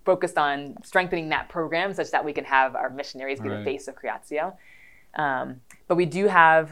focused 0.06 0.38
on 0.38 0.76
strengthening 0.84 1.30
that 1.30 1.50
program 1.50 1.94
such 1.94 2.12
that 2.12 2.24
we 2.24 2.32
can 2.32 2.46
have 2.46 2.76
our 2.76 2.90
missionaries 2.90 3.40
be 3.40 3.50
right. 3.50 3.60
the 3.60 3.64
face 3.64 3.88
of 3.88 3.96
Creatio. 3.96 4.56
Um, 5.16 5.62
but 5.88 5.96
we 5.96 6.06
do 6.06 6.28
have, 6.28 6.72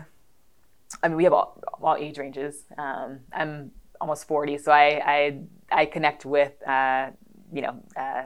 I 1.01 1.07
mean, 1.07 1.17
we 1.17 1.23
have 1.23 1.33
all, 1.33 1.59
all 1.81 1.95
age 1.95 2.17
ranges. 2.17 2.63
Um, 2.77 3.19
I'm 3.33 3.71
almost 3.99 4.27
40, 4.27 4.57
so 4.57 4.71
I 4.71 5.01
I, 5.05 5.39
I 5.71 5.85
connect 5.85 6.25
with 6.25 6.53
uh, 6.67 7.11
you 7.51 7.61
know. 7.61 7.83
Uh, 7.95 8.23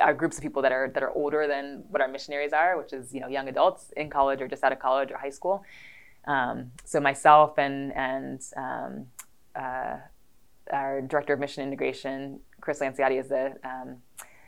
our 0.00 0.12
groups 0.12 0.36
of 0.36 0.42
people 0.42 0.62
that 0.62 0.72
are 0.72 0.90
that 0.92 1.02
are 1.02 1.12
older 1.12 1.46
than 1.46 1.84
what 1.88 2.02
our 2.02 2.08
missionaries 2.08 2.52
are, 2.52 2.76
which 2.76 2.92
is 2.92 3.14
you 3.14 3.20
know 3.20 3.28
young 3.28 3.48
adults 3.48 3.92
in 3.96 4.10
college 4.10 4.40
or 4.40 4.48
just 4.48 4.64
out 4.64 4.72
of 4.72 4.78
college 4.78 5.10
or 5.10 5.18
high 5.18 5.30
school, 5.30 5.62
um, 6.26 6.72
so 6.84 7.00
myself 7.00 7.58
and 7.58 7.92
and 7.94 8.42
um, 8.56 9.06
uh, 9.54 9.96
our 10.72 11.02
director 11.02 11.34
of 11.34 11.40
mission 11.40 11.62
integration, 11.62 12.40
Chris 12.60 12.80
Lanciotti, 12.80 13.20
is 13.20 13.30
a 13.30 13.54
um, 13.64 13.96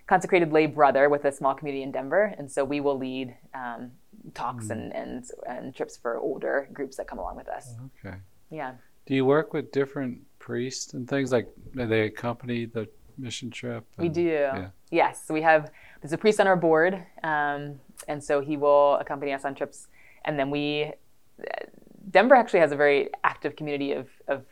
consecrated 0.06 0.52
lay 0.52 0.66
brother 0.66 1.08
with 1.08 1.24
a 1.24 1.32
small 1.32 1.54
community 1.54 1.82
in 1.82 1.92
Denver, 1.92 2.34
and 2.38 2.50
so 2.50 2.64
we 2.64 2.80
will 2.80 2.98
lead 2.98 3.34
um, 3.54 3.92
talks 4.34 4.66
mm. 4.66 4.72
and, 4.72 4.94
and 4.94 5.24
and 5.46 5.74
trips 5.74 5.96
for 5.96 6.18
older 6.18 6.68
groups 6.72 6.96
that 6.96 7.06
come 7.06 7.18
along 7.18 7.36
with 7.36 7.48
us. 7.48 7.74
Okay. 8.04 8.16
Yeah. 8.50 8.72
Do 9.06 9.14
you 9.14 9.24
work 9.24 9.52
with 9.52 9.70
different 9.70 10.20
priests 10.38 10.94
and 10.94 11.08
things 11.08 11.30
like 11.32 11.48
they 11.74 12.02
accompany 12.02 12.64
the 12.66 12.88
mission 13.18 13.50
trip? 13.50 13.84
And, 13.96 14.08
we 14.08 14.08
do. 14.08 14.22
Yeah. 14.22 14.68
Yes, 14.90 15.24
so 15.26 15.34
we 15.34 15.42
have. 15.42 15.70
There's 16.00 16.12
a 16.12 16.18
priest 16.18 16.40
on 16.40 16.46
our 16.46 16.56
board, 16.56 16.94
um, 17.22 17.80
and 18.08 18.22
so 18.22 18.40
he 18.40 18.56
will 18.56 18.94
accompany 18.96 19.32
us 19.32 19.44
on 19.44 19.54
trips, 19.54 19.88
and 20.24 20.38
then 20.38 20.50
we 20.50 20.92
Denver 22.10 22.34
actually 22.34 22.60
has 22.60 22.72
a 22.72 22.76
very 22.76 23.10
active 23.24 23.56
community 23.56 23.92
of, 23.92 24.08
of, 24.28 24.44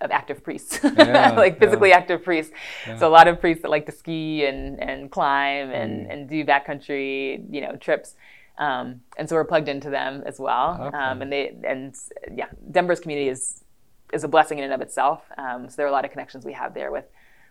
of 0.00 0.10
active 0.10 0.42
priests, 0.42 0.80
yeah, 0.82 1.32
like 1.36 1.58
physically 1.58 1.90
yeah. 1.90 1.96
active 1.96 2.24
priests. 2.24 2.52
Yeah. 2.86 2.98
So 2.98 3.08
a 3.08 3.10
lot 3.10 3.28
of 3.28 3.40
priests 3.40 3.62
that 3.62 3.70
like 3.70 3.86
to 3.86 3.92
ski 3.92 4.46
and, 4.46 4.80
and 4.82 5.10
climb 5.10 5.70
and, 5.70 6.06
mm. 6.06 6.12
and 6.12 6.28
do 6.28 6.44
backcountry, 6.44 7.44
you 7.50 7.60
know, 7.60 7.76
trips. 7.76 8.16
Um, 8.58 9.00
and 9.16 9.28
so 9.28 9.36
we're 9.36 9.44
plugged 9.44 9.68
into 9.68 9.90
them 9.90 10.22
as 10.26 10.38
well. 10.38 10.78
Okay. 10.80 10.96
Um, 10.96 11.22
and 11.22 11.32
they 11.32 11.56
and 11.66 11.94
yeah, 12.34 12.46
Denver's 12.70 13.00
community 13.00 13.28
is 13.28 13.64
is 14.12 14.22
a 14.22 14.28
blessing 14.28 14.58
in 14.58 14.64
and 14.64 14.72
of 14.72 14.80
itself. 14.80 15.22
Um, 15.36 15.68
so 15.68 15.76
there 15.76 15.86
are 15.86 15.88
a 15.88 15.92
lot 15.92 16.04
of 16.04 16.12
connections 16.12 16.44
we 16.44 16.52
have 16.52 16.72
there 16.72 16.92
with 16.92 17.06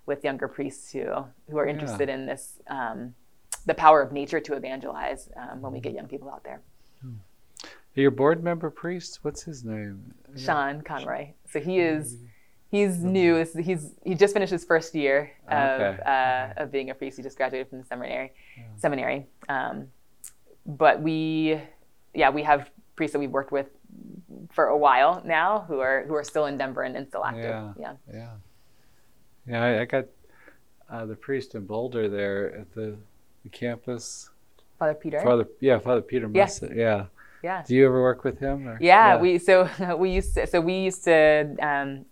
with 0.05 0.23
younger 0.23 0.47
priests 0.47 0.91
who 0.91 1.05
who 1.49 1.57
are 1.57 1.65
interested 1.65 2.07
in 2.09 2.25
this 2.25 2.59
um, 2.67 3.15
the 3.65 3.73
power 3.73 4.01
of 4.01 4.11
nature 4.11 4.39
to 4.39 4.53
evangelize 4.53 5.29
um, 5.35 5.61
when 5.61 5.73
we 5.73 5.79
get 5.79 5.93
young 5.93 6.07
people 6.07 6.29
out 6.29 6.43
there. 6.43 6.61
Hmm. 7.01 7.15
Your 7.95 8.11
board 8.11 8.43
member 8.43 8.69
priest, 8.71 9.19
what's 9.21 9.43
his 9.43 9.63
name? 9.63 10.13
Sean 10.35 10.81
Conroy. 10.81 11.29
So 11.49 11.59
he 11.59 11.79
is 11.79 12.17
he's 12.71 12.97
new. 13.03 13.45
He's 13.63 13.93
he 14.03 14.15
just 14.15 14.33
finished 14.33 14.51
his 14.51 14.65
first 14.65 14.95
year 14.95 15.31
of 15.47 15.81
okay. 15.81 15.99
uh, 16.05 16.63
of 16.63 16.71
being 16.71 16.89
a 16.89 16.95
priest. 16.95 17.17
He 17.17 17.23
just 17.23 17.37
graduated 17.37 17.69
from 17.69 17.79
the 17.79 17.85
seminary. 17.85 18.31
Yeah. 18.57 18.63
Seminary. 18.77 19.27
Um, 19.47 19.87
but 20.65 21.01
we, 21.01 21.59
yeah, 22.15 22.29
we 22.29 22.41
have 22.43 22.71
priests 22.95 23.13
that 23.13 23.19
we've 23.19 23.29
worked 23.29 23.51
with 23.51 23.67
for 24.51 24.65
a 24.67 24.77
while 24.77 25.21
now 25.25 25.65
who 25.67 25.79
are 25.79 26.03
who 26.07 26.15
are 26.15 26.23
still 26.23 26.47
in 26.47 26.57
Denver 26.57 26.81
and, 26.81 26.95
and 26.95 27.07
still 27.07 27.23
active. 27.23 27.43
Yeah. 27.43 27.73
Yeah. 27.79 27.93
Yeah. 28.11 28.31
yeah 29.47 29.63
I, 29.63 29.81
I 29.81 29.85
got 29.85 30.05
uh, 30.89 31.05
the 31.05 31.15
priest 31.15 31.53
in 31.53 31.65
Boulder 31.65 32.09
there 32.09 32.55
at 32.55 32.73
the, 32.73 32.97
the 33.43 33.49
campus. 33.49 34.29
Father 34.79 34.95
Peter. 34.95 35.21
Father, 35.21 35.47
yeah, 35.59 35.77
Father 35.79 36.01
Peter. 36.01 36.29
Yes. 36.33 36.61
Yeah. 36.63 36.73
Yeah. 36.75 37.05
Do 37.67 37.75
you 37.75 37.85
ever 37.85 38.01
work 38.01 38.23
with 38.23 38.39
him? 38.39 38.67
Or? 38.67 38.77
Yeah, 38.79 39.15
yeah, 39.15 39.21
we 39.21 39.37
so 39.37 39.69
we 39.97 40.09
used 40.11 40.33
to 40.35 40.47
so 40.47 40.61
we 40.61 40.75
used 40.79 41.03
to 41.03 41.55
um, 41.61 42.05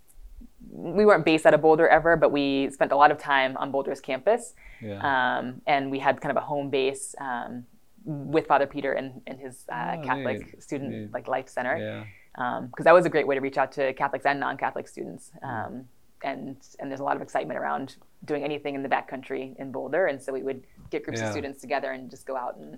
we 0.71 1.05
weren't 1.05 1.25
based 1.25 1.45
out 1.45 1.53
of 1.53 1.61
Boulder 1.61 1.87
ever, 1.87 2.15
but 2.15 2.31
we 2.31 2.69
spent 2.69 2.91
a 2.91 2.95
lot 2.95 3.11
of 3.11 3.17
time 3.17 3.57
on 3.57 3.71
Boulder's 3.71 3.99
campus. 3.99 4.53
Yeah. 4.81 4.99
Um, 5.39 5.61
and 5.67 5.91
we 5.91 5.99
had 5.99 6.21
kind 6.21 6.35
of 6.35 6.41
a 6.41 6.45
home 6.45 6.69
base 6.69 7.15
um, 7.19 7.65
with 8.05 8.47
Father 8.47 8.67
Peter 8.67 8.93
and, 8.93 9.21
and 9.27 9.39
his 9.39 9.65
uh, 9.71 9.97
oh, 9.97 10.03
Catholic 10.03 10.39
neat. 10.39 10.63
student 10.63 10.91
neat. 10.91 11.13
like 11.13 11.27
life 11.27 11.49
center. 11.49 11.77
Yeah. 11.77 12.05
Because 12.33 12.63
um, 12.63 12.83
that 12.85 12.93
was 12.93 13.05
a 13.05 13.09
great 13.09 13.27
way 13.27 13.35
to 13.35 13.41
reach 13.41 13.57
out 13.57 13.71
to 13.73 13.93
Catholics 13.93 14.25
and 14.25 14.39
non-Catholic 14.39 14.87
students. 14.87 15.31
Um, 15.43 15.85
and 16.23 16.57
and 16.79 16.89
there's 16.89 16.99
a 16.99 17.03
lot 17.03 17.15
of 17.15 17.21
excitement 17.21 17.59
around 17.59 17.95
doing 18.25 18.43
anything 18.43 18.75
in 18.75 18.83
the 18.83 18.89
backcountry 18.89 19.57
in 19.57 19.71
Boulder, 19.71 20.05
and 20.05 20.21
so 20.21 20.31
we 20.31 20.43
would 20.43 20.63
get 20.91 21.03
groups 21.03 21.19
yeah. 21.19 21.25
of 21.25 21.31
students 21.31 21.61
together 21.61 21.91
and 21.91 22.09
just 22.11 22.27
go 22.27 22.37
out 22.37 22.57
and 22.57 22.77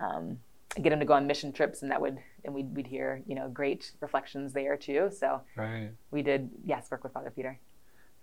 um, 0.00 0.38
get 0.76 0.90
them 0.90 1.00
to 1.00 1.06
go 1.06 1.14
on 1.14 1.26
mission 1.26 1.52
trips 1.52 1.82
and 1.82 1.90
that 1.90 2.00
would 2.00 2.18
and 2.44 2.54
we'd, 2.54 2.74
we'd 2.76 2.86
hear 2.86 3.22
you 3.26 3.34
know 3.34 3.48
great 3.48 3.92
reflections 4.00 4.52
there 4.52 4.76
too. 4.76 5.10
So 5.10 5.40
right. 5.56 5.90
we 6.10 6.22
did 6.22 6.50
yes 6.64 6.90
work 6.90 7.02
with 7.02 7.12
father 7.12 7.32
peter. 7.34 7.58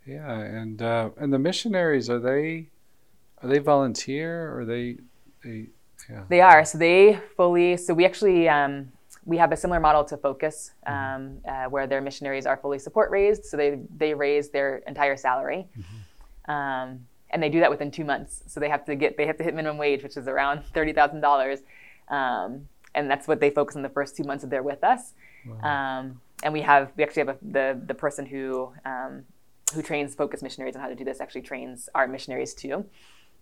Yeah 0.05 0.39
and 0.39 0.81
uh, 0.81 1.09
and 1.17 1.33
the 1.33 1.39
missionaries 1.39 2.09
are 2.09 2.19
they 2.19 2.69
are 3.41 3.49
they 3.49 3.59
volunteer 3.59 4.57
or 4.57 4.65
they 4.65 4.97
they 5.43 5.67
yeah? 6.09 6.23
They 6.29 6.41
are. 6.41 6.65
So 6.65 6.77
they 6.77 7.19
fully 7.35 7.77
so 7.77 7.93
we 7.93 8.05
actually 8.05 8.47
um, 8.47 8.91
we 9.25 9.37
have 9.37 9.51
a 9.51 9.57
similar 9.57 9.79
model 9.79 10.03
to 10.05 10.17
focus 10.17 10.71
mm-hmm. 10.87 11.15
um, 11.15 11.37
uh, 11.47 11.65
where 11.69 11.87
their 11.87 12.01
missionaries 12.01 12.45
are 12.45 12.57
fully 12.57 12.79
support 12.79 13.09
raised. 13.11 13.45
So 13.45 13.57
they 13.57 13.79
they 13.95 14.13
raise 14.13 14.49
their 14.49 14.77
entire 14.87 15.17
salary. 15.17 15.67
Mm-hmm. 15.77 16.51
um, 16.51 17.07
and 17.31 17.41
they 17.41 17.49
do 17.49 17.59
that 17.59 17.69
within 17.69 17.91
two 17.91 18.05
months. 18.05 18.43
So 18.47 18.59
they 18.59 18.69
have 18.69 18.85
to 18.85 18.95
get 18.95 19.17
they 19.17 19.25
have 19.25 19.37
to 19.37 19.43
hit 19.43 19.53
minimum 19.55 19.77
wage 19.77 20.03
which 20.03 20.15
is 20.15 20.27
around 20.27 20.63
$30000 20.73 21.61
um, 22.09 22.67
and 22.93 23.09
that's 23.09 23.27
what 23.27 23.39
they 23.39 23.49
focus 23.49 23.75
on 23.75 23.81
the 23.81 23.89
first 23.89 24.15
two 24.15 24.23
months 24.23 24.43
that 24.43 24.49
they're 24.49 24.63
with 24.63 24.83
us. 24.83 25.13
Wow. 25.45 25.99
Um, 25.99 26.21
and 26.43 26.53
we 26.53 26.61
have 26.61 26.91
we 26.97 27.03
actually 27.03 27.25
have 27.25 27.29
a, 27.29 27.37
the 27.41 27.81
the 27.85 27.93
person 27.93 28.25
who 28.25 28.71
um, 28.85 29.23
who 29.73 29.81
trains 29.81 30.15
focus 30.15 30.41
missionaries 30.41 30.75
on 30.75 30.81
how 30.81 30.87
to 30.87 30.95
do 30.95 31.03
this 31.03 31.19
actually 31.19 31.41
trains 31.41 31.89
our 31.95 32.07
missionaries 32.07 32.53
too. 32.53 32.85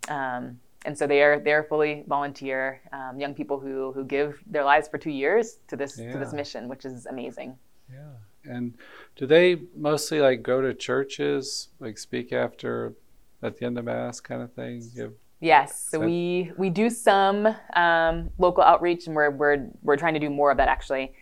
Um, 0.07 0.59
and 0.85 0.97
so 0.97 1.07
they 1.07 1.21
are 1.21 1.39
they're 1.39 1.63
fully 1.63 2.03
volunteer 2.07 2.81
um, 2.91 3.19
young 3.19 3.33
people 3.33 3.59
who 3.59 3.91
who 3.93 4.03
give 4.03 4.41
their 4.45 4.63
lives 4.63 4.87
for 4.87 4.97
two 4.97 5.11
years 5.11 5.59
to 5.67 5.75
this 5.75 5.99
yeah. 5.99 6.11
to 6.11 6.19
this 6.19 6.33
mission, 6.33 6.67
which 6.67 6.85
is 6.85 7.05
amazing. 7.05 7.57
Yeah, 7.91 8.51
and 8.51 8.73
do 9.15 9.25
they 9.25 9.61
mostly 9.75 10.19
like 10.19 10.43
go 10.43 10.61
to 10.61 10.73
churches, 10.73 11.69
like 11.79 11.97
speak 11.97 12.33
after 12.33 12.93
at 13.41 13.57
the 13.57 13.65
end 13.65 13.77
of 13.77 13.85
mass, 13.85 14.19
kind 14.19 14.41
of 14.41 14.51
thing? 14.53 14.83
Give 14.95 15.13
Yes, 15.43 15.87
so 15.89 15.99
we 15.99 16.53
we 16.57 16.69
do 16.69 16.89
some 16.89 17.53
um, 17.75 18.29
local 18.37 18.63
outreach, 18.63 19.07
and 19.07 19.15
we're 19.15 19.29
we're 19.29 19.67
we're 19.81 19.97
trying 19.97 20.13
to 20.13 20.19
do 20.21 20.29
more 20.29 20.51
of 20.51 20.57
that 20.57 20.69
actually. 20.69 21.13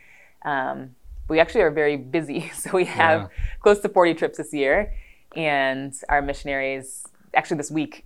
Um, 0.44 0.92
we 1.28 1.40
actually 1.40 1.62
are 1.62 1.72
very 1.72 1.98
busy, 1.98 2.50
so 2.54 2.70
we 2.72 2.86
have 2.86 3.22
yeah. 3.22 3.28
close 3.62 3.80
to 3.80 3.90
40 3.90 4.14
trips 4.14 4.38
this 4.38 4.54
year, 4.54 4.94
and 5.36 5.92
our 6.08 6.22
missionaries 6.22 7.08
actually 7.34 7.58
this 7.58 7.72
week 7.72 8.06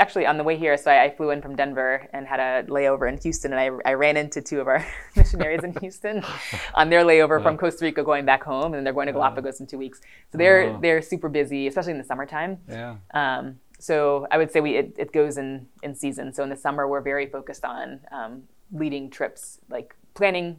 actually 0.00 0.26
on 0.26 0.36
the 0.38 0.44
way 0.44 0.56
here, 0.56 0.76
so 0.76 0.90
I, 0.90 1.04
I, 1.04 1.10
flew 1.10 1.30
in 1.30 1.42
from 1.42 1.56
Denver 1.56 2.08
and 2.12 2.26
had 2.26 2.38
a 2.38 2.68
layover 2.70 3.08
in 3.10 3.18
Houston, 3.18 3.52
and 3.52 3.60
I, 3.60 3.90
I 3.90 3.94
ran 3.94 4.16
into 4.16 4.40
two 4.40 4.60
of 4.60 4.68
our 4.68 4.86
missionaries 5.16 5.64
in 5.64 5.72
Houston 5.80 6.22
on 6.74 6.88
their 6.90 7.04
layover 7.04 7.42
from 7.42 7.56
Costa 7.58 7.84
Rica 7.84 8.04
going 8.04 8.24
back 8.24 8.44
home, 8.44 8.74
and 8.74 8.86
they're 8.86 8.92
going 8.92 9.08
to 9.08 9.12
Galapagos 9.12 9.60
in 9.60 9.66
two 9.66 9.78
weeks. 9.78 10.00
So 10.30 10.38
they're 10.38 10.70
oh. 10.70 10.78
they're 10.80 11.02
super 11.02 11.28
busy, 11.28 11.66
especially 11.66 11.92
in 11.92 11.98
the 11.98 12.04
summertime. 12.04 12.58
Yeah. 12.68 12.96
Um, 13.12 13.58
so 13.78 14.26
I 14.30 14.38
would 14.38 14.50
say 14.50 14.60
we 14.60 14.76
it, 14.76 14.94
it, 14.98 15.12
goes 15.12 15.38
in 15.38 15.66
in 15.82 15.94
season. 15.94 16.32
So 16.34 16.42
in 16.42 16.50
the 16.50 16.56
summer, 16.56 16.88
we're 16.88 17.00
very 17.00 17.26
focused 17.26 17.64
on 17.64 18.00
um, 18.10 18.42
leading 18.72 19.08
trips, 19.08 19.60
like 19.70 19.94
planning, 20.14 20.56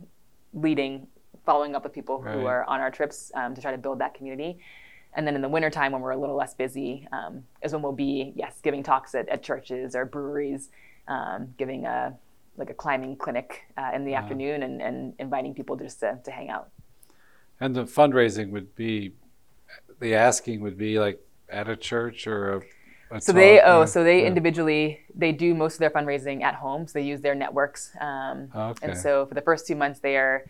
leading, 0.53 1.07
following 1.45 1.75
up 1.75 1.83
with 1.83 1.93
people 1.93 2.21
right. 2.21 2.33
who 2.33 2.45
are 2.45 2.63
on 2.65 2.79
our 2.79 2.91
trips 2.91 3.31
um, 3.35 3.53
to 3.55 3.61
try 3.61 3.71
to 3.71 3.77
build 3.77 3.99
that 3.99 4.13
community. 4.13 4.59
And 5.13 5.27
then 5.27 5.35
in 5.35 5.41
the 5.41 5.49
wintertime, 5.49 5.91
when 5.91 6.01
we're 6.01 6.11
a 6.11 6.17
little 6.17 6.35
less 6.35 6.53
busy, 6.53 7.07
um, 7.11 7.43
is 7.63 7.73
when 7.73 7.81
we'll 7.81 7.91
be, 7.91 8.31
yes, 8.35 8.59
giving 8.61 8.83
talks 8.83 9.15
at, 9.15 9.27
at 9.27 9.43
churches 9.43 9.95
or 9.95 10.05
breweries, 10.05 10.69
um, 11.07 11.53
giving 11.57 11.85
a 11.85 12.15
like 12.57 12.69
a 12.69 12.73
climbing 12.73 13.15
clinic 13.15 13.63
uh, 13.77 13.91
in 13.95 14.03
the 14.03 14.13
afternoon 14.13 14.63
and, 14.63 14.81
and 14.81 15.13
inviting 15.17 15.53
people 15.53 15.77
just 15.77 16.01
to, 16.01 16.19
to 16.25 16.31
hang 16.31 16.49
out. 16.49 16.69
And 17.59 17.73
the 17.73 17.85
fundraising 17.85 18.49
would 18.51 18.75
be, 18.75 19.13
the 19.99 20.13
asking 20.13 20.59
would 20.59 20.77
be 20.77 20.99
like 20.99 21.25
at 21.47 21.69
a 21.69 21.77
church 21.77 22.27
or 22.27 22.57
a 22.57 22.61
so 23.17 23.31
they 23.31 23.59
oh 23.61 23.85
so 23.85 24.03
they 24.03 24.21
yeah. 24.21 24.27
individually 24.27 24.99
they 25.15 25.31
do 25.31 25.55
most 25.55 25.73
of 25.73 25.79
their 25.79 25.89
fundraising 25.89 26.43
at 26.43 26.53
home 26.53 26.85
so 26.87 26.93
they 26.93 27.05
use 27.05 27.21
their 27.21 27.33
networks 27.33 27.91
um, 28.01 28.49
okay. 28.55 28.87
and 28.87 28.97
so 28.97 29.25
for 29.25 29.33
the 29.33 29.41
first 29.41 29.65
two 29.65 29.75
months 29.75 29.99
they 29.99 30.15
are 30.15 30.45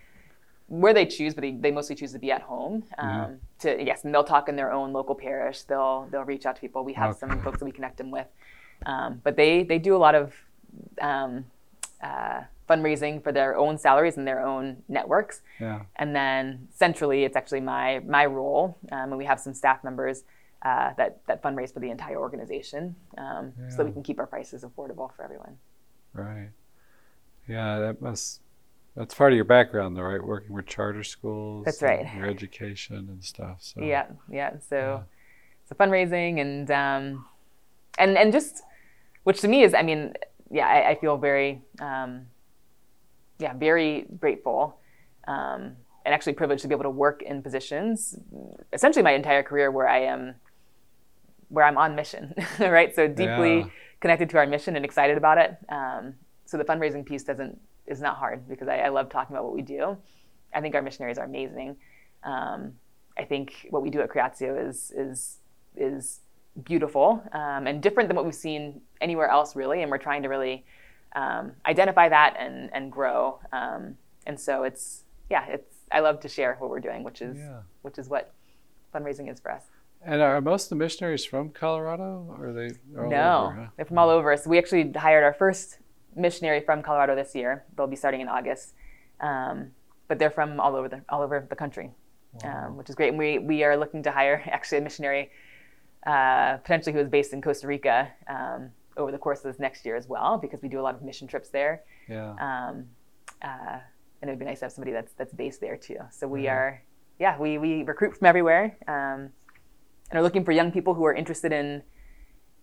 where 0.69 0.93
they 0.93 1.05
choose, 1.05 1.33
but 1.33 1.41
they, 1.41 1.51
they 1.51 1.71
mostly 1.71 1.95
choose 1.95 2.13
to 2.13 2.19
be 2.19 2.31
at 2.31 2.41
home. 2.41 2.83
Mm-hmm. 2.97 3.07
Um, 3.07 3.25
mm-hmm. 3.25 3.35
To 3.59 3.83
yes, 3.83 4.05
and 4.05 4.13
they'll 4.13 4.23
talk 4.23 4.47
in 4.47 4.55
their 4.55 4.71
own 4.71 4.93
local 4.93 5.15
parish. 5.15 5.63
They'll 5.63 6.07
they'll 6.11 6.23
reach 6.23 6.45
out 6.45 6.55
to 6.55 6.61
people. 6.61 6.83
We 6.85 6.93
have 6.93 7.11
okay. 7.11 7.19
some 7.19 7.41
folks 7.41 7.59
that 7.59 7.65
we 7.65 7.71
connect 7.71 7.97
them 7.97 8.11
with, 8.11 8.27
um, 8.85 9.19
but 9.23 9.35
they 9.35 9.63
they 9.63 9.79
do 9.79 9.95
a 9.95 9.97
lot 9.97 10.15
of 10.15 10.33
um, 11.01 11.45
uh, 12.01 12.41
fundraising 12.69 13.21
for 13.21 13.31
their 13.33 13.57
own 13.57 13.77
salaries 13.77 14.15
and 14.15 14.25
their 14.25 14.45
own 14.45 14.77
networks. 14.87 15.41
Yeah. 15.59 15.81
And 15.97 16.15
then 16.15 16.69
centrally, 16.73 17.25
it's 17.25 17.35
actually 17.35 17.61
my 17.61 17.99
my 17.99 18.25
role, 18.25 18.77
um, 18.91 19.09
and 19.09 19.17
we 19.17 19.25
have 19.25 19.39
some 19.39 19.53
staff 19.53 19.83
members. 19.83 20.23
Uh, 20.61 20.91
that 20.97 21.21
that 21.25 21.41
fundraise 21.41 21.73
for 21.73 21.79
the 21.79 21.89
entire 21.89 22.17
organization, 22.17 22.93
um, 23.17 23.53
yeah. 23.57 23.69
so 23.69 23.77
that 23.77 23.85
we 23.85 23.91
can 23.93 24.03
keep 24.03 24.19
our 24.19 24.27
prices 24.27 24.65
affordable 24.65 25.09
for 25.15 25.23
everyone. 25.23 25.57
Right. 26.13 26.49
Yeah, 27.47 27.79
that 27.79 28.01
must 28.01 28.41
that's 28.95 29.13
part 29.13 29.31
of 29.31 29.37
your 29.37 29.45
background, 29.45 29.95
though, 29.95 30.01
right? 30.01 30.21
Working 30.21 30.53
with 30.53 30.65
charter 30.65 31.03
schools. 31.03 31.63
That's 31.63 31.81
right. 31.81 32.05
Your 32.13 32.25
education 32.25 32.97
and 32.97 33.23
stuff. 33.23 33.59
So 33.61 33.81
yeah, 33.81 34.07
yeah. 34.29 34.57
So, 34.59 34.75
yeah. 34.75 35.01
so 35.69 35.75
fundraising 35.75 36.41
and 36.41 36.69
um, 36.69 37.25
and 37.97 38.17
and 38.17 38.33
just 38.33 38.61
which 39.23 39.39
to 39.41 39.47
me 39.47 39.63
is, 39.63 39.73
I 39.73 39.81
mean, 39.83 40.13
yeah, 40.51 40.67
I, 40.67 40.89
I 40.89 40.95
feel 40.95 41.17
very, 41.17 41.61
um, 41.79 42.25
yeah, 43.37 43.53
very 43.53 44.07
grateful. 44.19 44.79
Um, 45.27 45.77
and 46.05 46.13
actually 46.13 46.33
privileged 46.33 46.63
to 46.63 46.67
be 46.67 46.73
able 46.73 46.83
to 46.83 46.89
work 46.89 47.21
in 47.21 47.43
positions 47.43 48.17
essentially 48.73 49.03
my 49.03 49.11
entire 49.11 49.43
career 49.43 49.69
where 49.69 49.87
I 49.87 49.99
am 49.99 50.33
where 51.49 51.65
I'm 51.65 51.77
on 51.77 51.95
mission, 51.95 52.33
right? 52.59 52.95
So 52.95 53.07
deeply 53.07 53.59
yeah. 53.59 53.67
connected 53.99 54.29
to 54.31 54.37
our 54.37 54.47
mission 54.47 54.75
and 54.75 54.85
excited 54.85 55.17
about 55.17 55.37
it. 55.37 55.57
Um, 55.69 56.15
so 56.45 56.57
the 56.57 56.63
fundraising 56.63 57.05
piece 57.05 57.23
doesn't 57.23 57.59
is 57.85 58.01
not 58.01 58.17
hard 58.17 58.47
because 58.47 58.67
I, 58.67 58.77
I, 58.77 58.89
love 58.89 59.09
talking 59.09 59.35
about 59.35 59.45
what 59.45 59.53
we 59.53 59.63
do. 59.63 59.97
I 60.53 60.61
think 60.61 60.75
our 60.75 60.81
missionaries 60.81 61.17
are 61.17 61.25
amazing. 61.25 61.75
Um, 62.23 62.73
I 63.17 63.23
think 63.23 63.67
what 63.71 63.81
we 63.81 63.89
do 63.89 64.01
at 64.01 64.09
Creatio 64.09 64.67
is 64.67 64.91
is 64.95 65.37
is 65.75 66.21
beautiful 66.63 67.23
um, 67.33 67.67
and 67.67 67.81
different 67.81 68.09
than 68.09 68.15
what 68.15 68.25
we've 68.25 68.35
seen 68.35 68.81
anywhere 69.01 69.27
else, 69.27 69.55
really. 69.55 69.81
And 69.81 69.91
we're 69.91 69.97
trying 69.97 70.23
to 70.23 70.29
really 70.29 70.65
um, 71.15 71.53
identify 71.65 72.09
that 72.09 72.35
and 72.39 72.69
and 72.73 72.91
grow. 72.91 73.39
Um, 73.51 73.97
and 74.25 74.39
so 74.39 74.63
it's 74.63 75.03
yeah, 75.29 75.45
it's 75.47 75.75
I 75.91 75.99
love 75.99 76.19
to 76.21 76.29
share 76.29 76.55
what 76.59 76.69
we're 76.69 76.79
doing, 76.79 77.03
which 77.03 77.21
is 77.21 77.37
yeah. 77.37 77.61
which 77.81 77.97
is 77.97 78.07
what 78.09 78.33
fundraising 78.93 79.31
is 79.31 79.39
for 79.39 79.51
us. 79.51 79.63
And 80.01 80.21
are 80.21 80.39
most 80.41 80.65
of 80.65 80.69
the 80.69 80.75
missionaries 80.75 81.25
from 81.25 81.49
Colorado? 81.49 82.25
Or 82.37 82.49
are 82.49 82.53
they? 82.53 82.69
no, 82.89 83.03
over, 83.05 83.55
huh? 83.55 83.67
they're 83.75 83.85
from 83.85 83.97
all 83.97 84.09
over. 84.09 84.35
So 84.37 84.49
we 84.49 84.57
actually 84.57 84.91
hired 84.93 85.23
our 85.23 85.33
first 85.33 85.79
missionary 86.15 86.61
from 86.61 86.81
Colorado 86.81 87.15
this 87.15 87.35
year. 87.35 87.65
They'll 87.75 87.87
be 87.87 87.95
starting 87.95 88.21
in 88.21 88.27
August, 88.27 88.73
um, 89.19 89.71
but 90.07 90.17
they're 90.17 90.31
from 90.31 90.59
all 90.59 90.75
over 90.75 90.87
the 90.87 91.01
all 91.09 91.21
over 91.21 91.45
the 91.49 91.55
country, 91.55 91.91
wow. 92.43 92.67
um, 92.67 92.77
which 92.77 92.89
is 92.89 92.95
great. 92.95 93.09
And 93.09 93.17
we 93.17 93.39
we 93.39 93.63
are 93.63 93.75
looking 93.75 94.03
to 94.03 94.11
hire 94.11 94.41
actually 94.51 94.79
a 94.79 94.81
missionary 94.81 95.31
uh, 96.05 96.57
potentially 96.57 96.93
who 96.93 96.99
is 96.99 97.09
based 97.09 97.33
in 97.33 97.41
Costa 97.41 97.67
Rica 97.67 98.09
um, 98.27 98.69
over 98.97 99.11
the 99.11 99.17
course 99.17 99.39
of 99.39 99.45
this 99.45 99.59
next 99.59 99.85
year 99.85 99.95
as 99.95 100.07
well, 100.07 100.37
because 100.37 100.61
we 100.61 100.69
do 100.69 100.79
a 100.79 100.81
lot 100.81 100.95
of 100.95 101.01
mission 101.01 101.27
trips 101.27 101.49
there. 101.49 101.83
Yeah. 102.07 102.31
Um, 102.39 102.85
uh, 103.41 103.79
and 104.21 104.29
it 104.29 104.33
would 104.33 104.39
be 104.39 104.45
nice 104.45 104.59
to 104.59 104.65
have 104.65 104.71
somebody 104.71 104.91
that's 104.91 105.13
that's 105.13 105.33
based 105.33 105.61
there 105.61 105.77
too. 105.77 105.97
So 106.11 106.27
we 106.27 106.45
yeah. 106.45 106.53
are, 106.53 106.83
yeah, 107.19 107.39
we 107.39 107.57
we 107.57 107.83
recruit 107.83 108.17
from 108.17 108.27
everywhere, 108.27 108.77
um, 108.87 109.29
and 110.09 110.19
are 110.19 110.23
looking 110.23 110.43
for 110.43 110.51
young 110.51 110.71
people 110.71 110.93
who 110.93 111.05
are 111.05 111.13
interested 111.13 111.51
in 111.51 111.83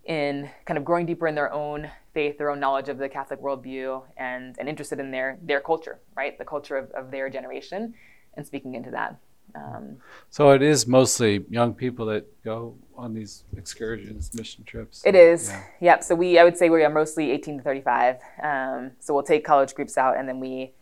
in 0.06 0.48
kind 0.64 0.78
of 0.78 0.84
growing 0.84 1.04
deeper 1.04 1.26
in 1.26 1.34
their 1.34 1.52
own 1.52 1.90
faith, 2.14 2.38
their 2.38 2.50
own 2.50 2.60
knowledge 2.60 2.88
of 2.88 2.96
the 2.96 3.08
Catholic 3.08 3.40
worldview, 3.42 4.02
and, 4.16 4.56
and 4.58 4.68
interested 4.68 5.00
in 5.00 5.10
their, 5.10 5.38
their 5.42 5.60
culture, 5.60 5.98
right? 6.16 6.38
The 6.38 6.44
culture 6.44 6.76
of, 6.76 6.90
of 6.92 7.10
their 7.10 7.28
generation, 7.28 7.92
and 8.34 8.46
speaking 8.46 8.74
into 8.74 8.90
that. 8.92 9.18
Um, 9.54 9.96
so 10.30 10.50
it 10.50 10.62
is 10.62 10.86
mostly 10.86 11.44
young 11.50 11.74
people 11.74 12.06
that 12.06 12.24
go 12.44 12.76
on 12.96 13.14
these 13.14 13.44
excursions, 13.56 14.32
mission 14.34 14.64
trips. 14.64 15.02
It 15.04 15.14
is, 15.14 15.48
yeah. 15.48 15.64
yep. 15.80 16.04
So 16.04 16.14
we, 16.14 16.38
I 16.38 16.44
would 16.44 16.56
say 16.56 16.68
we 16.70 16.84
are 16.84 16.90
mostly 16.90 17.30
18 17.30 17.58
to 17.58 17.62
35. 17.64 18.16
Um, 18.42 18.92
so 19.00 19.14
we'll 19.14 19.22
take 19.22 19.44
college 19.44 19.74
groups 19.74 19.98
out, 19.98 20.16
and 20.16 20.28
then 20.28 20.40
we, 20.40 20.72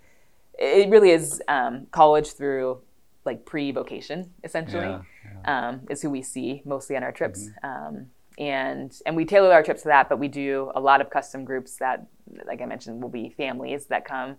it 0.59 0.89
really 0.91 1.11
is 1.11 1.43
um, 1.49 1.87
college 1.93 2.33
through 2.33 2.81
like 3.25 3.45
pre-vocation, 3.47 4.31
essentially, 4.45 4.85
yeah. 4.85 5.01
Um, 5.47 5.81
is 5.91 6.03
who 6.03 6.11
we 6.11 6.23
see 6.23 6.63
mostly 6.65 6.97
on 6.97 7.03
our 7.03 7.13
trips. 7.13 7.49
Mm-hmm. 7.63 7.87
Um, 7.97 8.07
and 8.39 9.01
and 9.07 9.15
we 9.17 9.25
tailor 9.25 9.53
our 9.53 9.63
trips 9.63 9.83
to 9.83 9.89
that 9.89 10.09
but 10.09 10.19
we 10.19 10.29
do 10.29 10.71
a 10.75 10.81
lot 10.81 11.01
of 11.01 11.09
custom 11.09 11.45
groups 11.45 11.77
that 11.77 12.07
like 12.47 12.61
i 12.61 12.67
mentioned 12.67 13.01
will 13.01 13.09
be 13.09 13.31
families 13.37 13.87
that 13.87 14.05
come 14.05 14.37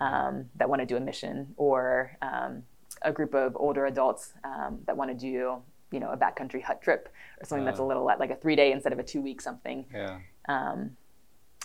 um, 0.00 0.44
that 0.54 0.68
want 0.68 0.80
to 0.80 0.86
do 0.86 0.96
a 0.96 1.00
mission 1.00 1.54
or 1.56 2.16
um, 2.22 2.62
a 3.02 3.10
group 3.10 3.34
of 3.34 3.56
older 3.56 3.86
adults 3.86 4.32
um, 4.44 4.78
that 4.86 4.96
want 4.96 5.10
to 5.10 5.16
do 5.16 5.60
you 5.90 6.00
know 6.00 6.10
a 6.10 6.16
backcountry 6.16 6.62
hut 6.62 6.80
trip 6.82 7.08
or 7.40 7.46
something 7.46 7.66
uh, 7.66 7.70
that's 7.70 7.80
a 7.80 7.84
little 7.84 8.04
like 8.04 8.30
a 8.30 8.36
three 8.36 8.54
day 8.54 8.70
instead 8.72 8.92
of 8.92 8.98
a 8.98 9.02
two 9.02 9.20
week 9.20 9.40
something 9.40 9.86
yeah 9.92 10.18
um, 10.48 10.90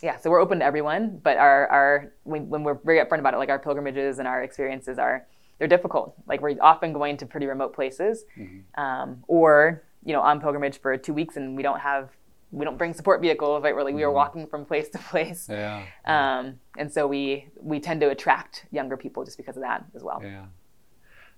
yeah 0.02 0.18
so 0.18 0.30
we're 0.30 0.40
open 0.40 0.60
to 0.60 0.66
everyone 0.66 1.20
but 1.22 1.38
our 1.38 1.68
our 1.68 2.14
when, 2.24 2.50
when 2.50 2.64
we're 2.64 2.80
very 2.86 3.00
upfront 3.00 3.20
about 3.20 3.34
it 3.34 3.38
like 3.38 3.50
our 3.50 3.60
pilgrimages 3.60 4.20
and 4.20 4.28
our 4.28 4.42
experiences 4.42 4.98
are 4.98 5.28
they're 5.58 5.68
difficult. 5.68 6.16
Like 6.28 6.42
we're 6.42 6.58
often 6.62 6.94
going 6.94 7.18
to 7.18 7.26
pretty 7.26 7.46
remote 7.46 7.74
places 7.74 8.26
mm-hmm. 8.38 8.80
Um, 8.80 9.24
or 9.28 9.84
you 10.04 10.14
know 10.14 10.22
on 10.22 10.42
pilgrimage 10.42 10.80
for 10.80 10.98
two 10.98 11.14
weeks 11.14 11.38
and 11.38 11.56
we 11.56 11.64
don't 11.64 11.80
have 11.80 12.10
we 12.52 12.66
don't 12.66 12.78
bring 12.78 12.94
support 12.94 13.22
vehicles 13.22 13.64
right? 13.64 13.76
We're 13.76 13.84
like 13.84 13.96
we 13.96 14.04
are 14.04 14.08
mm-hmm. 14.08 14.16
walking 14.16 14.48
from 14.48 14.66
place 14.66 14.90
to 14.90 14.98
place. 14.98 15.48
Yeah, 15.50 15.84
um, 16.06 16.60
and 16.78 16.92
so 16.92 17.08
we 17.08 17.48
we 17.60 17.80
tend 17.80 18.02
to 18.02 18.10
attract 18.10 18.66
younger 18.72 18.98
people 18.98 19.24
just 19.26 19.38
because 19.38 19.56
of 19.56 19.64
that 19.64 19.86
as 19.96 20.04
well. 20.04 20.22
Yeah. 20.24 20.46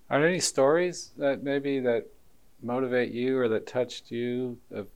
Are 0.10 0.20
there 0.20 0.30
any 0.30 0.40
stories 0.40 1.12
that 1.18 1.44
maybe 1.44 1.80
that 1.80 2.06
motivate 2.62 3.12
you 3.12 3.40
or 3.40 3.48
that 3.50 3.66
touched 3.66 4.12
you 4.12 4.58
of 4.72 4.88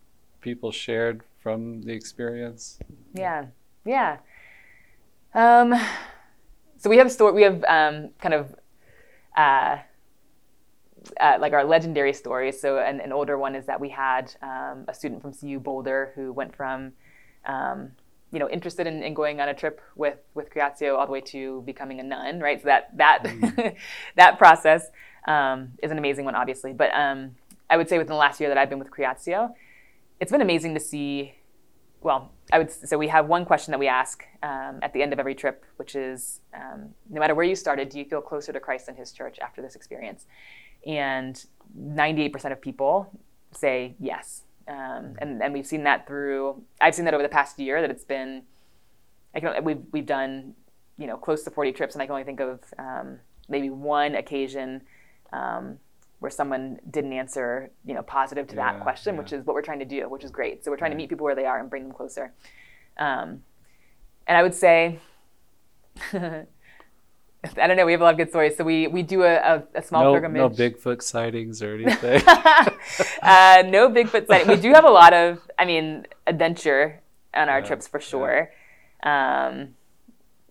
people 0.41 0.71
shared 0.71 1.23
from 1.41 1.82
the 1.82 1.93
experience? 1.93 2.79
Yeah. 3.13 3.45
Yeah. 3.86 4.17
Um, 5.34 5.73
so 6.77 6.89
we 6.89 6.97
have 6.97 7.12
story 7.12 7.34
we 7.34 7.43
have 7.43 7.63
um, 7.65 8.10
kind 8.21 8.34
of 8.34 8.55
uh, 9.39 9.78
uh, 11.19 11.38
like 11.39 11.54
our 11.54 11.63
legendary 11.63 12.13
stories. 12.13 12.60
So 12.60 12.78
an, 12.80 12.99
an, 12.99 13.13
older 13.13 13.38
one 13.38 13.56
is 13.56 13.65
that 13.67 13.80
we 13.80 13.89
had 13.89 14.36
um, 14.41 14.86
a 14.88 14.93
student 14.93 15.21
from 15.21 15.34
CU 15.34 15.60
Boulder 15.60 16.12
who 16.15 16.34
went 16.34 16.54
from, 16.56 16.91
um, 17.45 17.91
you 18.34 18.39
know, 18.39 18.49
interested 18.49 18.86
in, 18.86 19.02
in, 19.02 19.13
going 19.13 19.39
on 19.39 19.47
a 19.47 19.54
trip 19.54 19.80
with 19.95 20.17
with 20.34 20.54
Creatio 20.54 20.97
all 20.97 21.06
the 21.06 21.12
way 21.12 21.21
to 21.21 21.63
becoming 21.65 21.99
a 22.02 22.04
nun, 22.04 22.41
right? 22.41 22.60
So 22.62 22.65
that 22.65 22.97
that 22.97 23.23
mm. 23.23 23.75
that 24.17 24.38
process. 24.38 24.84
um, 25.28 25.73
is 25.84 25.91
an 25.91 25.97
amazing 25.97 26.25
one, 26.25 26.36
obviously. 26.36 26.73
But 26.73 26.91
um, 26.93 27.36
I 27.69 27.78
would 27.78 27.88
say 27.88 27.97
within 27.97 28.12
the 28.12 28.23
last 28.25 28.39
year 28.39 28.49
that 28.49 28.58
I've 28.58 28.69
been 28.69 28.80
with 28.80 28.91
Creatio, 28.91 29.54
it's 30.19 30.32
been 30.32 30.41
amazing 30.41 30.73
to 30.73 30.80
see. 30.80 31.34
Well, 32.01 32.31
I 32.51 32.59
would 32.59 32.71
so 32.71 32.97
we 32.97 33.09
have 33.09 33.27
one 33.27 33.45
question 33.45 33.71
that 33.71 33.79
we 33.79 33.88
ask 33.88 34.23
um, 34.41 34.79
at 34.81 34.93
the 34.93 35.01
end 35.01 35.12
of 35.12 35.19
every 35.19 35.35
trip, 35.35 35.65
which 35.75 35.95
is 35.95 36.39
um, 36.53 36.89
no 37.09 37.19
matter 37.19 37.35
where 37.35 37.45
you 37.45 37.55
started, 37.55 37.89
do 37.89 37.99
you 37.99 38.05
feel 38.05 38.21
closer 38.21 38.53
to 38.53 38.59
Christ 38.59 38.88
and 38.88 38.97
His 38.97 39.12
church 39.12 39.38
after 39.39 39.62
this 39.62 39.75
experience? 39.75 40.25
And 40.88 41.43
98% 41.77 42.51
of 42.51 42.62
people 42.62 43.12
say 43.51 43.95
yes. 43.99 44.43
Um, 44.67 45.15
and, 45.17 45.41
and 45.41 45.53
we've 45.53 45.65
seen 45.65 45.83
that 45.83 46.07
through, 46.07 46.62
I've 46.79 46.95
seen 46.95 47.05
that 47.05 47.13
over 47.13 47.23
the 47.23 47.29
past 47.29 47.59
year 47.59 47.81
that 47.81 47.89
it's 47.89 48.03
been, 48.03 48.43
I 49.33 49.39
can, 49.39 49.63
we've, 49.63 49.81
we've 49.91 50.05
done, 50.05 50.53
you 50.97 51.07
know, 51.07 51.17
close 51.17 51.43
to 51.43 51.51
40 51.51 51.71
trips 51.71 51.95
and 51.95 52.01
I 52.01 52.05
can 52.05 52.13
only 52.13 52.23
think 52.23 52.39
of 52.39 52.59
um, 52.77 53.19
maybe 53.47 53.69
one 53.69 54.15
occasion 54.15 54.83
um, 55.33 55.79
where 56.19 56.29
someone 56.29 56.79
didn't 56.89 57.13
answer, 57.13 57.71
you 57.86 57.93
know, 57.93 58.03
positive 58.03 58.47
to 58.47 58.55
yeah, 58.55 58.73
that 58.73 58.82
question, 58.82 59.15
yeah. 59.15 59.21
which 59.21 59.34
is 59.34 59.45
what 59.45 59.53
we're 59.53 59.62
trying 59.62 59.79
to 59.79 59.86
do, 59.86 60.10
which 60.10 60.23
is 60.23 60.32
great. 60.32 60.63
So 60.63 60.71
we're 60.71 60.77
trying 60.77 60.91
right. 60.91 60.95
to 60.95 61.03
meet 61.03 61.10
people 61.10 61.23
where 61.23 61.36
they 61.36 61.45
are 61.45 61.60
and 61.60 61.69
bring 61.69 61.84
them 61.84 61.93
closer. 61.93 62.34
Um, 62.97 63.43
and 64.27 64.38
I 64.38 64.43
would 64.43 64.53
say, 64.53 64.99
I 66.13 67.67
don't 67.67 67.77
know. 67.77 67.86
We 67.86 67.93
have 67.93 68.01
a 68.01 68.03
lot 68.03 68.13
of 68.13 68.17
good 68.17 68.29
stories. 68.29 68.58
So 68.58 68.63
we 68.65 68.88
we 68.88 69.01
do 69.01 69.23
a, 69.23 69.36
a, 69.36 69.63
a 69.75 69.82
small 69.82 70.03
no, 70.03 70.12
pilgrimage. 70.13 70.39
No 70.39 70.49
Bigfoot 70.49 71.01
sightings 71.01 71.63
or 71.63 71.75
anything. 71.79 72.21
uh, 72.27 73.63
no 73.65 73.89
Bigfoot 73.89 74.27
sightings. 74.27 74.49
We 74.49 74.62
do 74.62 74.73
have 74.73 74.84
a 74.84 74.89
lot 74.89 75.13
of, 75.13 75.39
I 75.58 75.65
mean, 75.65 76.05
adventure 76.27 77.01
on 77.34 77.47
our 77.47 77.60
yeah, 77.60 77.65
trips 77.65 77.88
for 77.88 78.01
sure. 78.01 78.51
Yeah, 79.03 79.47
um, 79.47 79.75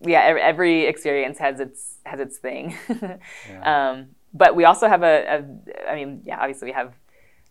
yeah 0.00 0.20
every, 0.20 0.40
every, 0.40 0.84
experience 0.86 1.38
has 1.38 1.60
its 1.60 1.98
has 2.04 2.20
its 2.20 2.38
thing. 2.38 2.76
yeah. 3.50 3.90
um, 3.90 4.08
but 4.34 4.54
we 4.54 4.64
also 4.64 4.88
have 4.88 5.02
a, 5.02 5.44
a, 5.86 5.90
I 5.90 5.94
mean, 5.94 6.22
yeah, 6.24 6.38
obviously 6.38 6.66
we 6.66 6.72
have 6.72 6.94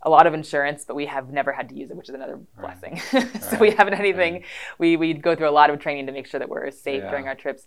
a 0.04 0.10
lot 0.10 0.28
of 0.28 0.34
insurance, 0.34 0.86
but 0.86 0.96
we 0.96 1.08
have 1.08 1.32
never 1.32 1.52
had 1.52 1.70
to 1.70 1.76
use 1.76 1.90
it, 1.90 1.98
which 1.98 2.10
is 2.10 2.16
another 2.16 2.40
right. 2.56 2.80
blessing. 2.80 3.00
so 3.42 3.52
right. 3.52 3.60
we 3.60 3.72
haven't 3.72 3.96
anything. 3.96 4.34
Right. 4.34 4.46
We 4.78 4.98
we 4.98 5.14
go 5.14 5.36
through 5.36 5.50
a 5.50 5.52
lot 5.52 5.70
of 5.70 5.80
training 5.80 6.06
to 6.08 6.12
make 6.12 6.28
sure 6.28 6.40
that 6.40 6.50
we're 6.50 6.70
safe 6.72 7.04
during 7.10 7.28
our 7.28 7.36
trips. 7.36 7.66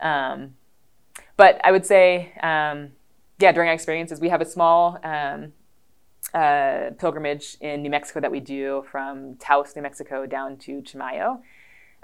Um, 0.00 0.54
but 1.36 1.60
I 1.64 1.72
would 1.72 1.84
say, 1.84 2.32
um, 2.42 2.92
yeah, 3.38 3.52
during 3.52 3.68
our 3.68 3.74
experiences, 3.74 4.20
we 4.20 4.28
have 4.28 4.40
a 4.40 4.44
small 4.44 4.98
um, 5.02 5.52
uh, 6.34 6.90
pilgrimage 6.98 7.56
in 7.60 7.82
New 7.82 7.90
Mexico 7.90 8.20
that 8.20 8.30
we 8.30 8.40
do 8.40 8.84
from 8.90 9.36
Taos, 9.36 9.74
New 9.76 9.82
Mexico, 9.82 10.26
down 10.26 10.56
to 10.58 10.82
Chimayo, 10.82 11.40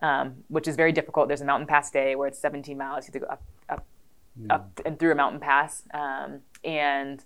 um, 0.03 0.45
which 0.49 0.69
is 0.69 0.77
very 0.77 0.93
difficult. 0.93 1.29
There's 1.29 1.41
a 1.41 1.47
mountain 1.47 1.67
pass 1.67 1.91
day 1.91 2.17
where 2.17 2.29
it's 2.29 2.39
17 2.39 2.77
miles. 2.77 3.05
You 3.05 3.13
have 3.13 3.13
to 3.13 3.19
go 3.21 3.27
up, 3.27 3.43
up. 3.69 3.87
Up 4.51 4.81
and 4.85 4.99
through 4.99 5.13
a 5.13 5.15
mountain 5.15 5.41
pass. 5.41 5.83
Um, 5.93 6.41
and 6.65 7.21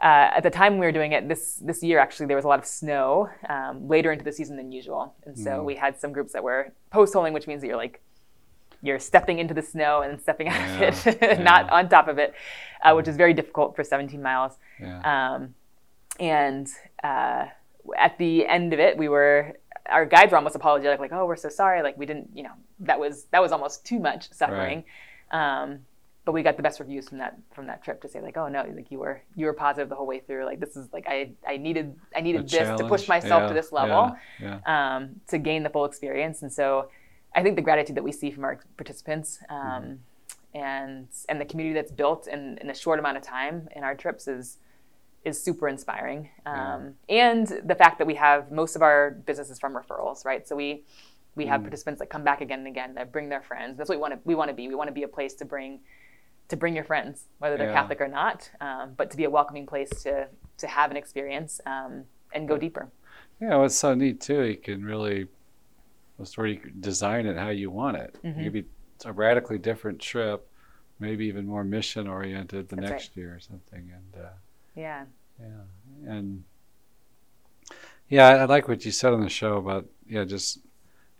uh, 0.00 0.30
at 0.36 0.42
the 0.42 0.50
time 0.50 0.78
we 0.78 0.86
were 0.86 0.92
doing 0.92 1.12
it 1.12 1.28
this 1.28 1.56
this 1.56 1.82
year, 1.82 1.98
actually, 1.98 2.26
there 2.26 2.36
was 2.36 2.44
a 2.44 2.48
lot 2.48 2.58
of 2.58 2.66
snow 2.66 3.28
um, 3.48 3.88
later 3.88 4.12
into 4.12 4.24
the 4.24 4.32
season 4.32 4.56
than 4.56 4.70
usual, 4.70 5.14
and 5.26 5.36
so 5.38 5.50
mm. 5.50 5.64
we 5.64 5.74
had 5.74 5.98
some 5.98 6.12
groups 6.12 6.32
that 6.32 6.42
were 6.42 6.72
post 6.90 7.12
holing, 7.12 7.32
which 7.32 7.46
means 7.46 7.62
that 7.62 7.66
you're 7.66 7.76
like 7.76 8.00
you're 8.80 9.00
stepping 9.00 9.40
into 9.40 9.54
the 9.54 9.62
snow 9.62 10.02
and 10.02 10.20
stepping 10.20 10.48
out 10.48 10.54
yeah, 10.54 10.88
of 10.88 11.06
it, 11.06 11.18
yeah. 11.22 11.42
not 11.42 11.68
on 11.70 11.88
top 11.88 12.06
of 12.06 12.18
it, 12.18 12.32
uh, 12.84 12.92
which 12.94 13.08
is 13.08 13.16
very 13.16 13.34
difficult 13.34 13.74
for 13.74 13.82
17 13.82 14.22
miles. 14.22 14.52
Yeah. 14.80 15.34
Um, 15.34 15.54
and 16.20 16.68
uh, 17.02 17.46
at 17.96 18.18
the 18.18 18.46
end 18.46 18.72
of 18.72 18.78
it, 18.78 18.96
we 18.96 19.08
were 19.08 19.54
our 19.88 20.04
guides 20.04 20.30
were 20.30 20.36
almost 20.36 20.54
apologetic, 20.54 21.00
like, 21.00 21.12
"Oh, 21.12 21.26
we're 21.26 21.36
so 21.36 21.48
sorry. 21.48 21.82
Like, 21.82 21.96
we 21.96 22.06
didn't, 22.06 22.30
you 22.34 22.42
know, 22.42 22.52
that 22.80 23.00
was 23.00 23.24
that 23.30 23.40
was 23.40 23.52
almost 23.52 23.84
too 23.84 23.98
much 23.98 24.32
suffering." 24.32 24.84
Right. 25.32 25.62
Um, 25.62 25.80
but 26.28 26.34
we 26.34 26.42
got 26.42 26.58
the 26.58 26.62
best 26.62 26.78
reviews 26.78 27.08
from 27.08 27.16
that 27.16 27.38
from 27.54 27.66
that 27.68 27.82
trip 27.82 28.02
to 28.02 28.06
say 28.06 28.20
like, 28.20 28.36
"Oh 28.36 28.48
no, 28.48 28.62
like 28.76 28.90
you 28.90 28.98
were 28.98 29.22
you 29.34 29.46
were 29.46 29.54
positive 29.54 29.88
the 29.88 29.94
whole 29.94 30.06
way 30.06 30.20
through. 30.20 30.44
Like 30.44 30.60
this 30.60 30.76
is 30.76 30.92
like 30.92 31.06
I 31.08 31.30
I 31.46 31.56
needed 31.56 31.98
I 32.14 32.20
needed 32.20 32.44
this 32.44 32.52
challenge. 32.52 32.80
to 32.80 32.86
push 32.86 33.08
myself 33.08 33.48
to 33.48 33.54
this 33.54 33.72
level 33.72 34.14
um, 34.66 35.22
to 35.28 35.38
gain 35.38 35.62
the 35.62 35.70
full 35.70 35.86
experience." 35.86 36.42
And 36.42 36.52
so 36.52 36.90
I 37.34 37.42
think 37.42 37.56
the 37.56 37.62
gratitude 37.62 37.96
that 37.96 38.02
we 38.02 38.12
see 38.12 38.30
from 38.30 38.44
our 38.44 38.60
participants 38.76 39.38
um, 39.48 39.56
mm-hmm. 39.58 40.58
and 40.58 41.08
and 41.30 41.40
the 41.40 41.46
community 41.46 41.72
that's 41.72 41.92
built 41.92 42.26
in, 42.26 42.58
in 42.60 42.68
a 42.68 42.74
short 42.74 42.98
amount 42.98 43.16
of 43.16 43.22
time 43.22 43.66
in 43.74 43.82
our 43.82 43.94
trips 43.94 44.28
is 44.28 44.58
is 45.24 45.42
super 45.42 45.66
inspiring. 45.66 46.28
Um, 46.44 46.96
yeah. 47.08 47.30
And 47.30 47.46
the 47.64 47.74
fact 47.74 47.96
that 47.96 48.06
we 48.06 48.16
have 48.16 48.52
most 48.52 48.76
of 48.76 48.82
our 48.82 49.12
businesses 49.12 49.58
from 49.58 49.72
referrals, 49.72 50.26
right? 50.26 50.46
So 50.46 50.56
we 50.56 50.84
we 51.36 51.46
have 51.46 51.60
mm. 51.62 51.64
participants 51.64 52.00
that 52.00 52.10
come 52.10 52.22
back 52.22 52.42
again 52.42 52.58
and 52.58 52.68
again 52.68 52.96
that 52.96 53.12
bring 53.12 53.30
their 53.30 53.40
friends. 53.40 53.78
That's 53.78 53.88
what 53.88 53.96
we 53.96 54.02
want 54.02 54.12
to 54.12 54.20
we 54.24 54.34
want 54.34 54.50
to 54.50 54.54
be. 54.54 54.68
We 54.68 54.74
want 54.74 54.88
to 54.88 54.94
be 54.94 55.04
a 55.04 55.08
place 55.08 55.32
to 55.36 55.46
bring 55.46 55.80
to 56.48 56.56
bring 56.56 56.74
your 56.74 56.84
friends, 56.84 57.24
whether 57.38 57.56
they're 57.56 57.68
yeah. 57.68 57.74
Catholic 57.74 58.00
or 58.00 58.08
not, 58.08 58.50
um, 58.60 58.94
but 58.96 59.10
to 59.10 59.16
be 59.16 59.24
a 59.24 59.30
welcoming 59.30 59.66
place 59.66 59.90
to 60.02 60.28
to 60.58 60.66
have 60.66 60.90
an 60.90 60.96
experience 60.96 61.60
um, 61.66 62.04
and 62.32 62.48
go 62.48 62.56
deeper. 62.56 62.88
Yeah, 63.40 63.56
what's 63.56 63.76
so 63.76 63.94
neat 63.94 64.20
too, 64.20 64.42
you 64.42 64.56
can 64.56 64.84
really 64.84 65.28
where 66.34 66.48
you 66.48 66.58
design 66.80 67.26
it 67.26 67.36
how 67.36 67.50
you 67.50 67.70
want 67.70 67.96
it. 67.96 68.18
Mm-hmm. 68.24 68.40
It 68.40 68.44
could 68.44 68.52
be 68.52 68.64
a 69.04 69.12
radically 69.12 69.58
different 69.58 70.00
trip, 70.00 70.48
maybe 70.98 71.26
even 71.26 71.46
more 71.46 71.62
mission 71.62 72.08
oriented 72.08 72.68
the 72.68 72.76
That's 72.76 72.90
next 72.90 73.10
right. 73.10 73.16
year 73.16 73.34
or 73.36 73.40
something. 73.40 73.92
And 73.94 74.24
uh, 74.24 74.28
yeah, 74.74 75.04
yeah, 75.40 76.12
and 76.12 76.42
yeah, 78.08 78.26
I, 78.26 78.34
I 78.38 78.44
like 78.46 78.66
what 78.66 78.84
you 78.84 78.90
said 78.90 79.12
on 79.12 79.20
the 79.20 79.28
show 79.28 79.58
about 79.58 79.86
yeah, 80.08 80.24
just 80.24 80.58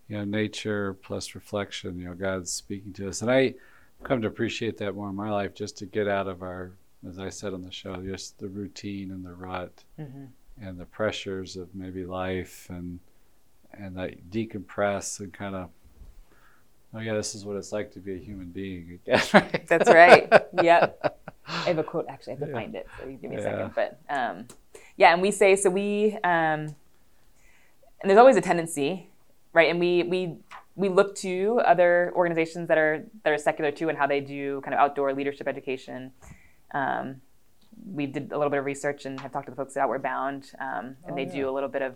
you 0.09 0.17
know, 0.17 0.25
nature 0.25 0.95
plus 0.95 1.35
reflection. 1.35 1.99
You 1.99 2.07
know, 2.07 2.15
God's 2.15 2.51
speaking 2.51 2.93
to 2.95 3.09
us, 3.09 3.23
and 3.23 3.31
I 3.31 3.55
come 4.03 4.23
to 4.23 4.29
appreciate 4.29 4.79
that 4.79 4.95
more 4.95 5.09
in 5.09 5.15
my 5.15 5.31
life, 5.31 5.55
just 5.55 5.77
to 5.79 5.87
get 5.87 6.09
out 6.09 6.29
of 6.29 6.43
our, 6.43 6.73
as 7.09 7.19
I 7.19 7.29
said 7.29 7.55
on 7.55 7.63
the 7.63 7.73
show, 7.73 7.97
just 7.97 8.39
the 8.39 8.49
routine 8.49 9.11
and 9.11 9.25
the 9.25 9.35
rut. 9.35 9.85
Mm-hmm. 9.99 10.25
And 10.61 10.77
the 10.77 10.87
pressures 10.87 11.57
of 11.57 11.73
maybe 11.73 12.05
life 12.05 12.67
and 12.69 12.99
and 13.75 13.97
like 13.97 14.19
decompress 14.31 15.21
and 15.21 15.33
kind 15.33 15.55
of 15.55 15.71
oh 16.95 17.01
yeah 17.01 17.15
this 17.15 17.35
is 17.35 17.45
what 17.45 17.57
it's 17.57 17.73
like 17.73 17.91
to 17.93 18.01
be 18.01 18.15
a 18.15 18.19
human 18.19 18.47
being 18.47 18.99
again 19.05 19.23
Right. 19.33 19.67
that's 19.67 19.89
right 19.89 20.33
yep 20.63 21.19
i 21.47 21.65
have 21.65 21.79
a 21.79 21.85
quote 21.85 22.07
actually 22.09 22.35
i 22.35 22.37
have 22.37 22.47
to 22.47 22.49
yeah. 22.49 22.61
find 22.61 22.75
it 22.75 22.87
so 22.99 23.09
you 23.09 23.17
give 23.17 23.31
me 23.31 23.37
a 23.37 23.41
yeah. 23.41 23.45
second 23.45 23.73
but 23.75 24.01
um, 24.11 24.47
yeah 24.97 25.13
and 25.13 25.23
we 25.23 25.31
say 25.31 25.57
so 25.57 25.71
we 25.71 26.15
um, 26.25 26.75
and 28.01 28.05
there's 28.05 28.19
always 28.19 28.37
a 28.37 28.41
tendency 28.41 29.09
right 29.53 29.71
and 29.71 29.81
we 29.81 30.03
we 30.05 30.37
we 30.79 30.89
look 30.89 31.15
to 31.17 31.61
other 31.67 32.13
organizations 32.15 32.69
that 32.69 32.79
are 32.79 33.05
that 33.25 33.33
are 33.33 33.39
secular 33.39 33.71
too 33.71 33.89
and 33.89 33.99
how 33.99 34.07
they 34.07 34.21
do 34.21 34.61
kind 34.63 34.75
of 34.75 34.81
outdoor 34.81 35.13
leadership 35.13 35.49
education 35.49 36.13
um, 36.73 37.21
we 37.93 38.07
did 38.07 38.33
a 38.33 38.37
little 38.39 38.51
bit 38.51 38.59
of 38.59 38.65
research 38.65 39.05
and 39.05 39.21
have 39.21 39.33
talked 39.33 39.47
to 39.47 39.51
the 39.51 39.57
folks 39.57 39.77
at 39.77 39.83
outward 39.83 40.03
bound 40.03 40.53
um, 40.61 40.97
and 41.05 41.13
oh, 41.13 41.15
they 41.15 41.25
yeah. 41.25 41.33
do 41.33 41.51
a 41.51 41.53
little 41.53 41.69
bit 41.69 41.83
of 41.83 41.95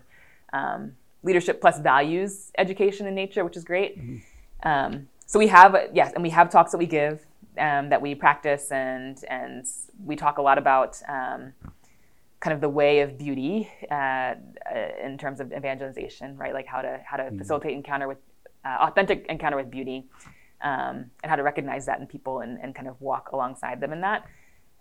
um, 0.52 0.92
leadership 1.22 1.60
plus 1.60 1.78
values 1.78 2.50
education 2.58 3.06
in 3.06 3.14
nature, 3.14 3.44
which 3.44 3.56
is 3.56 3.64
great. 3.64 3.98
Mm-hmm. 3.98 4.68
Um, 4.68 5.08
so 5.26 5.38
we 5.38 5.48
have 5.48 5.76
yes, 5.92 6.12
and 6.14 6.22
we 6.22 6.30
have 6.30 6.50
talks 6.50 6.72
that 6.72 6.78
we 6.78 6.86
give 6.86 7.24
um, 7.58 7.88
that 7.88 8.00
we 8.00 8.14
practice, 8.14 8.70
and 8.70 9.18
and 9.28 9.66
we 10.04 10.16
talk 10.16 10.38
a 10.38 10.42
lot 10.42 10.58
about 10.58 11.00
um, 11.08 11.52
kind 12.40 12.54
of 12.54 12.60
the 12.60 12.68
way 12.68 13.00
of 13.00 13.18
beauty 13.18 13.68
uh, 13.90 13.94
uh, 13.94 14.34
in 15.02 15.16
terms 15.16 15.40
of 15.40 15.52
evangelization, 15.52 16.36
right? 16.36 16.52
Like 16.52 16.66
how 16.66 16.82
to 16.82 17.00
how 17.04 17.16
to 17.16 17.24
mm-hmm. 17.24 17.38
facilitate 17.38 17.72
encounter 17.72 18.08
with 18.08 18.18
uh, 18.64 18.76
authentic 18.80 19.26
encounter 19.28 19.56
with 19.56 19.70
beauty, 19.70 20.04
um, 20.62 21.10
and 21.22 21.30
how 21.30 21.36
to 21.36 21.42
recognize 21.42 21.86
that 21.86 22.00
in 22.00 22.06
people 22.06 22.40
and, 22.40 22.58
and 22.62 22.74
kind 22.74 22.88
of 22.88 23.00
walk 23.00 23.32
alongside 23.32 23.80
them 23.80 23.92
in 23.92 24.00
that. 24.00 24.26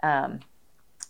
Um, 0.04 0.40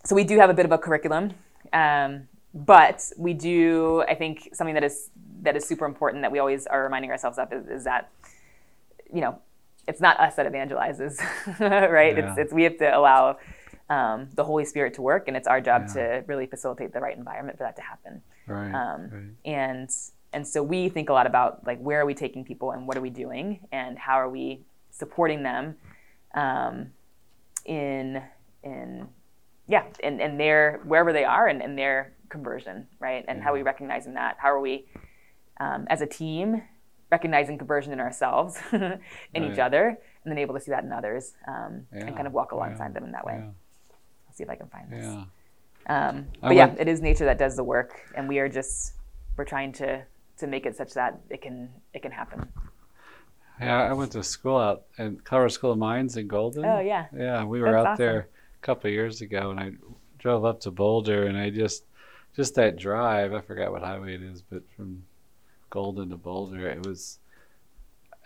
so 0.04 0.16
we 0.16 0.24
do 0.24 0.40
have 0.40 0.50
a 0.50 0.54
bit 0.54 0.66
of 0.66 0.72
a 0.72 0.78
curriculum. 0.78 1.34
Um, 1.74 2.28
but 2.54 3.10
we 3.18 3.34
do 3.34 4.04
i 4.08 4.16
think 4.16 4.50
something 4.54 4.74
that 4.74 4.84
is 4.84 5.10
that 5.42 5.56
is 5.56 5.66
super 5.66 5.86
important 5.86 6.22
that 6.22 6.32
we 6.32 6.40
always 6.40 6.68
are 6.68 6.84
reminding 6.84 7.12
ourselves 7.12 7.38
of 7.38 7.52
is, 7.54 7.68
is 7.68 7.84
that 7.84 8.10
you 9.14 9.22
know 9.22 9.38
it's 9.88 10.02
not 10.02 10.20
us 10.20 10.36
that 10.36 10.46
evangelizes 10.46 11.18
right 11.60 12.18
yeah. 12.18 12.30
it's, 12.32 12.38
it's 12.38 12.54
we 12.54 12.64
have 12.64 12.78
to 12.78 12.98
allow 12.98 13.38
um, 13.90 14.30
the 14.36 14.44
holy 14.44 14.64
spirit 14.64 14.94
to 14.94 15.02
work 15.02 15.28
and 15.28 15.36
it's 15.36 15.48
our 15.48 15.60
job 15.60 15.84
yeah. 15.88 15.94
to 15.94 16.24
really 16.28 16.46
facilitate 16.46 16.94
the 16.94 17.00
right 17.00 17.18
environment 17.18 17.58
for 17.58 17.64
that 17.64 17.76
to 17.76 17.82
happen 17.82 18.22
right, 18.48 18.74
um, 18.74 19.10
right. 19.12 19.54
and 19.54 19.90
and 20.34 20.48
so 20.48 20.64
we 20.64 20.90
think 20.90 21.10
a 21.10 21.14
lot 21.14 21.28
about 21.28 21.66
like 21.66 21.80
where 21.80 22.02
are 22.02 22.06
we 22.06 22.14
taking 22.14 22.44
people 22.44 22.72
and 22.72 22.88
what 22.88 22.98
are 22.98 23.02
we 23.02 23.10
doing 23.10 23.60
and 23.72 23.98
how 23.98 24.16
are 24.16 24.30
we 24.30 24.62
supporting 24.90 25.44
them 25.44 25.76
um, 26.36 26.92
in 27.66 28.22
in 28.64 29.08
yeah 29.68 29.84
in, 30.02 30.20
in 30.20 30.38
their 30.38 30.80
wherever 30.86 31.12
they 31.14 31.26
are 31.26 31.48
and 31.48 31.62
in 31.62 31.76
their 31.76 32.14
conversion, 32.32 32.88
right? 33.00 33.24
And 33.28 33.38
yeah. 33.38 33.44
how 33.44 33.52
are 33.52 33.56
we 33.56 33.62
recognizing 33.62 34.16
that? 34.16 34.38
How 34.40 34.50
are 34.52 34.60
we, 34.60 34.86
um, 35.60 35.86
as 35.90 36.02
a 36.02 36.08
team, 36.08 36.64
recognizing 37.12 37.60
conversion 37.60 37.94
in 37.94 38.00
ourselves, 38.00 38.58
in 38.72 38.82
right. 38.82 39.52
each 39.52 39.60
other, 39.60 40.00
and 40.24 40.32
then 40.32 40.40
able 40.40 40.56
to 40.56 40.60
see 40.60 40.72
that 40.72 40.84
in 40.84 40.92
others, 40.92 41.34
um, 41.48 41.86
yeah. 41.94 42.08
and 42.08 42.16
kind 42.16 42.26
of 42.26 42.34
walk 42.34 42.54
alongside 42.54 42.88
yeah. 42.88 42.94
them 42.94 43.04
in 43.04 43.12
that 43.12 43.26
way. 43.26 43.34
I'll 43.34 44.34
see 44.34 44.44
if 44.44 44.50
I 44.50 44.56
can 44.56 44.68
find 44.68 44.92
this. 44.92 45.06
Um, 45.88 46.28
but 46.42 46.56
yeah, 46.56 46.74
it 46.80 46.88
is 46.88 47.02
nature 47.02 47.26
that 47.26 47.38
does 47.38 47.56
the 47.56 47.64
work, 47.64 48.00
and 48.16 48.28
we 48.28 48.40
are 48.40 48.50
just 48.50 48.94
we're 49.38 49.46
trying 49.46 49.74
to 49.74 50.04
to 50.42 50.48
make 50.48 50.66
it 50.66 50.76
such 50.76 50.94
that 50.94 51.20
it 51.30 51.42
can 51.42 51.70
it 51.94 52.02
can 52.02 52.12
happen. 52.12 52.48
Yeah, 53.60 53.84
I 53.84 53.94
went 53.94 54.12
to 54.14 54.24
school 54.24 54.58
out 54.58 54.84
in 54.98 55.20
Colorado 55.24 55.50
School 55.50 55.72
of 55.72 55.78
Mines 55.78 56.18
in 56.18 56.28
Golden. 56.28 56.64
Oh 56.66 56.80
yeah. 56.80 57.06
Yeah, 57.16 57.44
we 57.46 57.62
were 57.62 57.68
That's 57.68 57.78
out 57.78 57.88
awesome. 57.88 58.06
there 58.06 58.20
a 58.62 58.66
couple 58.66 58.88
of 58.90 58.94
years 58.94 59.22
ago, 59.22 59.52
and 59.52 59.60
I 59.60 59.72
drove 60.18 60.46
up 60.46 60.62
to 60.62 60.72
Boulder, 60.72 61.26
and 61.28 61.38
I 61.38 61.50
just 61.50 61.84
just 62.36 62.56
that 62.56 62.78
drive. 62.78 63.34
I 63.34 63.42
forgot 63.42 63.72
what 63.72 63.84
highway 63.84 64.16
it 64.16 64.24
is, 64.24 64.42
but 64.42 64.64
from 64.76 65.04
Golden 65.70 66.10
to 66.10 66.18
Boulder, 66.18 66.70
it 66.70 66.86
was. 66.86 67.20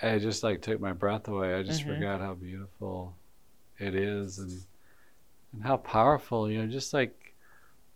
I 0.01 0.19
just 0.19 0.43
like 0.43 0.61
took 0.61 0.79
my 0.79 0.93
breath 0.93 1.27
away. 1.27 1.53
I 1.53 1.63
just 1.63 1.81
Mhm. 1.81 1.97
forgot 1.97 2.21
how 2.21 2.33
beautiful 2.35 3.15
it 3.79 3.95
is, 3.95 4.39
and 4.39 4.51
and 5.53 5.63
how 5.63 5.77
powerful. 5.77 6.49
You 6.49 6.61
know, 6.61 6.67
just 6.71 6.93
like 6.93 7.35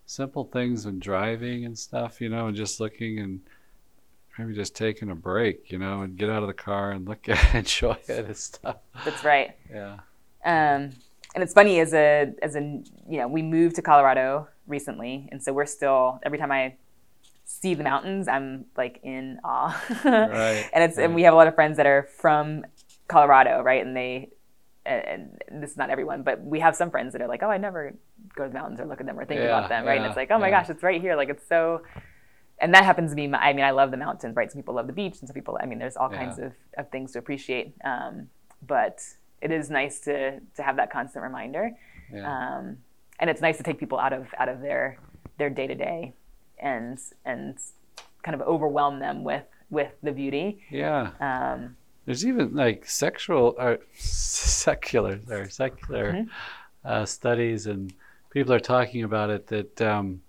simple 0.06 0.44
things 0.44 0.86
when 0.86 1.00
driving 1.00 1.64
and 1.66 1.78
stuff. 1.78 2.20
You 2.20 2.28
know, 2.30 2.48
and 2.48 2.56
just 2.56 2.80
looking 2.80 3.20
and 3.20 3.40
maybe 4.40 4.54
just 4.54 4.74
taking 4.74 5.10
a 5.10 5.14
break. 5.14 5.70
You 5.70 5.78
know, 5.78 6.02
and 6.02 6.16
get 6.16 6.30
out 6.30 6.42
of 6.42 6.48
the 6.48 6.54
car 6.54 6.92
and 6.92 7.06
look 7.08 7.28
at 7.28 7.54
it, 7.54 7.58
enjoy 7.58 7.96
it 8.08 8.24
and 8.26 8.36
stuff. 8.36 8.76
That's 9.04 9.24
right. 9.24 9.56
Yeah. 9.70 9.98
Um, 10.44 10.90
and 11.34 11.42
it's 11.44 11.52
funny 11.52 11.80
as 11.80 11.92
a 11.94 12.32
as 12.42 12.56
a 12.56 12.60
you 12.60 13.18
know 13.18 13.28
we 13.28 13.42
moved 13.42 13.76
to 13.76 13.82
Colorado 13.82 14.48
recently, 14.66 15.28
and 15.30 15.42
so 15.42 15.52
we're 15.52 15.66
still 15.66 16.18
every 16.24 16.38
time 16.38 16.50
I 16.50 16.76
see 17.44 17.74
the 17.74 17.84
mountains, 17.84 18.28
I'm 18.28 18.66
like 18.76 19.00
in 19.02 19.38
awe. 19.44 19.80
Right, 20.04 20.68
and 20.72 20.82
it's 20.84 20.98
and 20.98 21.14
we 21.14 21.22
have 21.22 21.34
a 21.34 21.36
lot 21.36 21.46
of 21.46 21.54
friends 21.54 21.76
that 21.76 21.86
are 21.86 22.08
from 22.16 22.64
Colorado, 23.08 23.62
right? 23.62 23.84
And 23.84 23.96
they 23.96 24.30
and 24.86 25.38
and 25.48 25.62
this 25.62 25.70
is 25.72 25.76
not 25.76 25.90
everyone, 25.90 26.22
but 26.22 26.42
we 26.42 26.60
have 26.60 26.74
some 26.74 26.90
friends 26.90 27.12
that 27.12 27.22
are 27.22 27.28
like, 27.28 27.42
oh, 27.42 27.50
I 27.50 27.58
never 27.58 27.94
go 28.34 28.44
to 28.44 28.48
the 28.48 28.54
mountains 28.54 28.80
or 28.80 28.86
look 28.86 29.00
at 29.00 29.06
them 29.06 29.18
or 29.18 29.24
think 29.24 29.40
Yeah, 29.40 29.46
about 29.58 29.68
them, 29.68 29.84
right? 29.84 29.98
And 29.98 30.06
it's 30.06 30.16
like, 30.16 30.30
oh 30.30 30.38
my 30.38 30.48
yeah. 30.48 30.60
gosh, 30.62 30.70
it's 30.70 30.82
right 30.82 31.00
here. 31.00 31.16
Like 31.16 31.28
it's 31.28 31.46
so. 31.48 31.82
And 32.60 32.74
that 32.74 32.84
happens 32.84 33.10
to 33.12 33.16
be. 33.16 33.26
My, 33.26 33.38
I 33.38 33.52
mean, 33.52 33.64
I 33.64 33.70
love 33.70 33.90
the 33.90 33.96
mountains, 33.96 34.36
right? 34.36 34.50
Some 34.52 34.60
people 34.60 34.74
love 34.74 34.86
the 34.86 34.92
beach, 34.92 35.16
and 35.20 35.28
some 35.28 35.34
people. 35.34 35.58
I 35.62 35.66
mean, 35.66 35.78
there's 35.78 35.96
all 35.96 36.10
Yeah. 36.12 36.18
kinds 36.18 36.38
of, 36.38 36.52
of 36.76 36.90
things 36.90 37.12
to 37.12 37.18
appreciate. 37.18 37.74
Um, 37.84 38.28
but 38.66 39.02
it 39.40 39.50
is 39.50 39.70
nice 39.70 40.00
to 40.00 40.40
to 40.56 40.62
have 40.62 40.76
that 40.76 40.90
constant 40.92 41.22
reminder, 41.22 41.72
Yeah. 42.12 42.26
um, 42.32 42.76
and 43.18 43.30
it's 43.30 43.40
nice 43.40 43.56
to 43.56 43.62
take 43.62 43.78
people 43.78 43.98
out 43.98 44.12
of 44.12 44.26
out 44.38 44.48
of 44.48 44.60
their 44.60 44.98
their 45.38 45.48
day 45.50 45.66
to 45.66 45.74
day, 45.74 46.12
and 46.58 46.98
and 47.24 47.56
kind 48.22 48.34
of 48.38 48.42
overwhelm 48.46 48.98
them 48.98 49.24
with 49.24 49.44
with 49.70 49.92
the 50.02 50.12
beauty. 50.12 50.62
yeah. 50.70 51.12
Um, 51.20 51.76
There's 52.04 52.26
even 52.26 52.54
like 52.54 52.84
sexual 52.86 53.54
or 53.58 53.78
secular 53.94 55.20
or 55.30 55.48
secular 55.48 56.12
Mhm. 56.12 56.28
uh, 56.84 57.04
studies, 57.06 57.66
and 57.66 57.92
people 58.30 58.52
are 58.52 58.60
talking 58.60 59.04
about 59.04 59.30
it 59.30 59.46
that 59.46 59.80
um, 59.80 60.20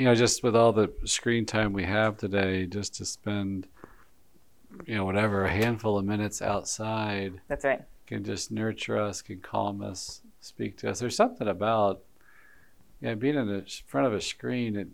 you 0.00 0.06
know 0.06 0.14
just 0.14 0.42
with 0.42 0.56
all 0.56 0.72
the 0.72 0.90
screen 1.04 1.44
time 1.44 1.74
we 1.74 1.84
have 1.84 2.16
today, 2.16 2.64
just 2.64 2.94
to 2.94 3.04
spend 3.04 3.68
you 4.86 4.94
know 4.94 5.04
whatever 5.04 5.44
a 5.44 5.50
handful 5.50 5.98
of 5.98 6.06
minutes 6.06 6.40
outside 6.40 7.38
that's 7.48 7.66
right. 7.66 7.82
can 8.06 8.24
just 8.24 8.50
nurture 8.50 8.96
us, 8.98 9.20
can 9.20 9.40
calm 9.40 9.82
us, 9.82 10.22
speak 10.40 10.78
to 10.78 10.88
us. 10.88 11.00
There's 11.00 11.14
something 11.14 11.46
about 11.48 12.00
yeah 13.02 13.12
being 13.14 13.34
in 13.36 13.46
the 13.46 13.62
front 13.86 14.06
of 14.06 14.14
a 14.14 14.22
screen. 14.22 14.74
It 14.76 14.88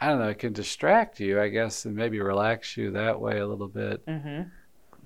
I 0.00 0.08
don't 0.08 0.18
know. 0.18 0.30
It 0.30 0.40
can 0.40 0.52
distract 0.52 1.20
you, 1.20 1.40
I 1.40 1.46
guess, 1.48 1.84
and 1.84 1.94
maybe 1.94 2.18
relax 2.20 2.76
you 2.76 2.90
that 2.90 3.20
way 3.20 3.38
a 3.38 3.46
little 3.46 3.68
bit 3.68 4.02
hmm 4.08 4.42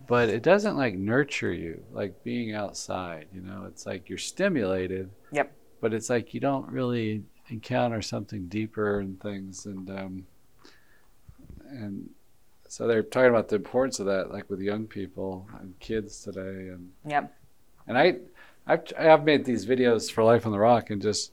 but 0.07 0.31
it 0.31 0.43
doesn't 0.43 0.79
like 0.79 0.95
nurture 0.95 1.53
you 1.53 1.85
like 1.93 2.25
being 2.25 2.55
outside 2.55 3.27
you 3.35 3.43
know 3.43 3.67
it's 3.69 3.85
like 3.85 4.09
you're 4.09 4.17
stimulated 4.19 5.11
Yep. 5.31 5.53
but 5.83 5.93
it's 5.93 6.09
like 6.09 6.33
you 6.33 6.41
don't 6.41 6.67
really 6.73 7.23
encounter 7.51 8.01
something 8.03 8.47
deeper 8.49 9.01
and 9.01 9.21
things 9.21 9.67
and 9.67 9.91
um 9.91 10.27
and 11.69 12.09
so 12.69 12.87
they're 12.87 13.03
talking 13.03 13.31
about 13.31 13.49
the 13.49 13.57
importance 13.57 13.99
of 14.01 14.07
that 14.07 14.31
like 14.33 14.49
with 14.49 14.61
young 14.61 14.87
people 14.87 15.49
and 15.61 15.79
kids 15.81 16.23
today 16.23 16.69
and 16.69 16.91
Yep. 17.07 17.35
and 17.89 17.99
i 17.99 18.17
i've, 18.67 18.85
I've 18.99 19.25
made 19.25 19.45
these 19.45 19.67
videos 19.67 20.11
for 20.11 20.23
life 20.25 20.47
on 20.47 20.53
the 20.53 20.59
rock 20.59 20.91
and 20.91 21.01
just 21.03 21.33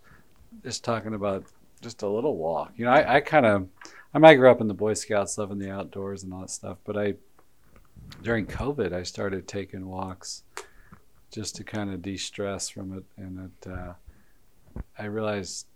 just 0.63 0.83
talking 0.83 1.13
about 1.13 1.43
just 1.81 2.01
a 2.01 2.07
little 2.07 2.35
walk 2.37 2.73
you 2.75 2.85
know 2.85 2.91
i, 2.91 3.15
I 3.15 3.21
kind 3.21 3.45
of 3.45 3.67
i 4.13 4.17
mean 4.19 4.25
i 4.25 4.35
grew 4.35 4.49
up 4.49 4.61
in 4.61 4.67
the 4.67 4.73
boy 4.73 4.93
scouts 4.93 5.37
loving 5.37 5.59
the 5.59 5.71
outdoors 5.71 6.23
and 6.23 6.33
all 6.33 6.41
that 6.41 6.49
stuff 6.49 6.77
but 6.85 6.97
i 6.97 7.13
during 8.23 8.45
COVID, 8.45 8.93
I 8.93 9.03
started 9.03 9.47
taking 9.47 9.87
walks 9.87 10.43
just 11.31 11.55
to 11.57 11.63
kind 11.63 11.91
of 11.91 12.01
de-stress 12.01 12.69
from 12.69 12.97
it, 12.97 13.03
and 13.17 13.51
it, 13.61 13.69
uh, 13.69 13.93
I 14.97 15.05
realized, 15.05 15.67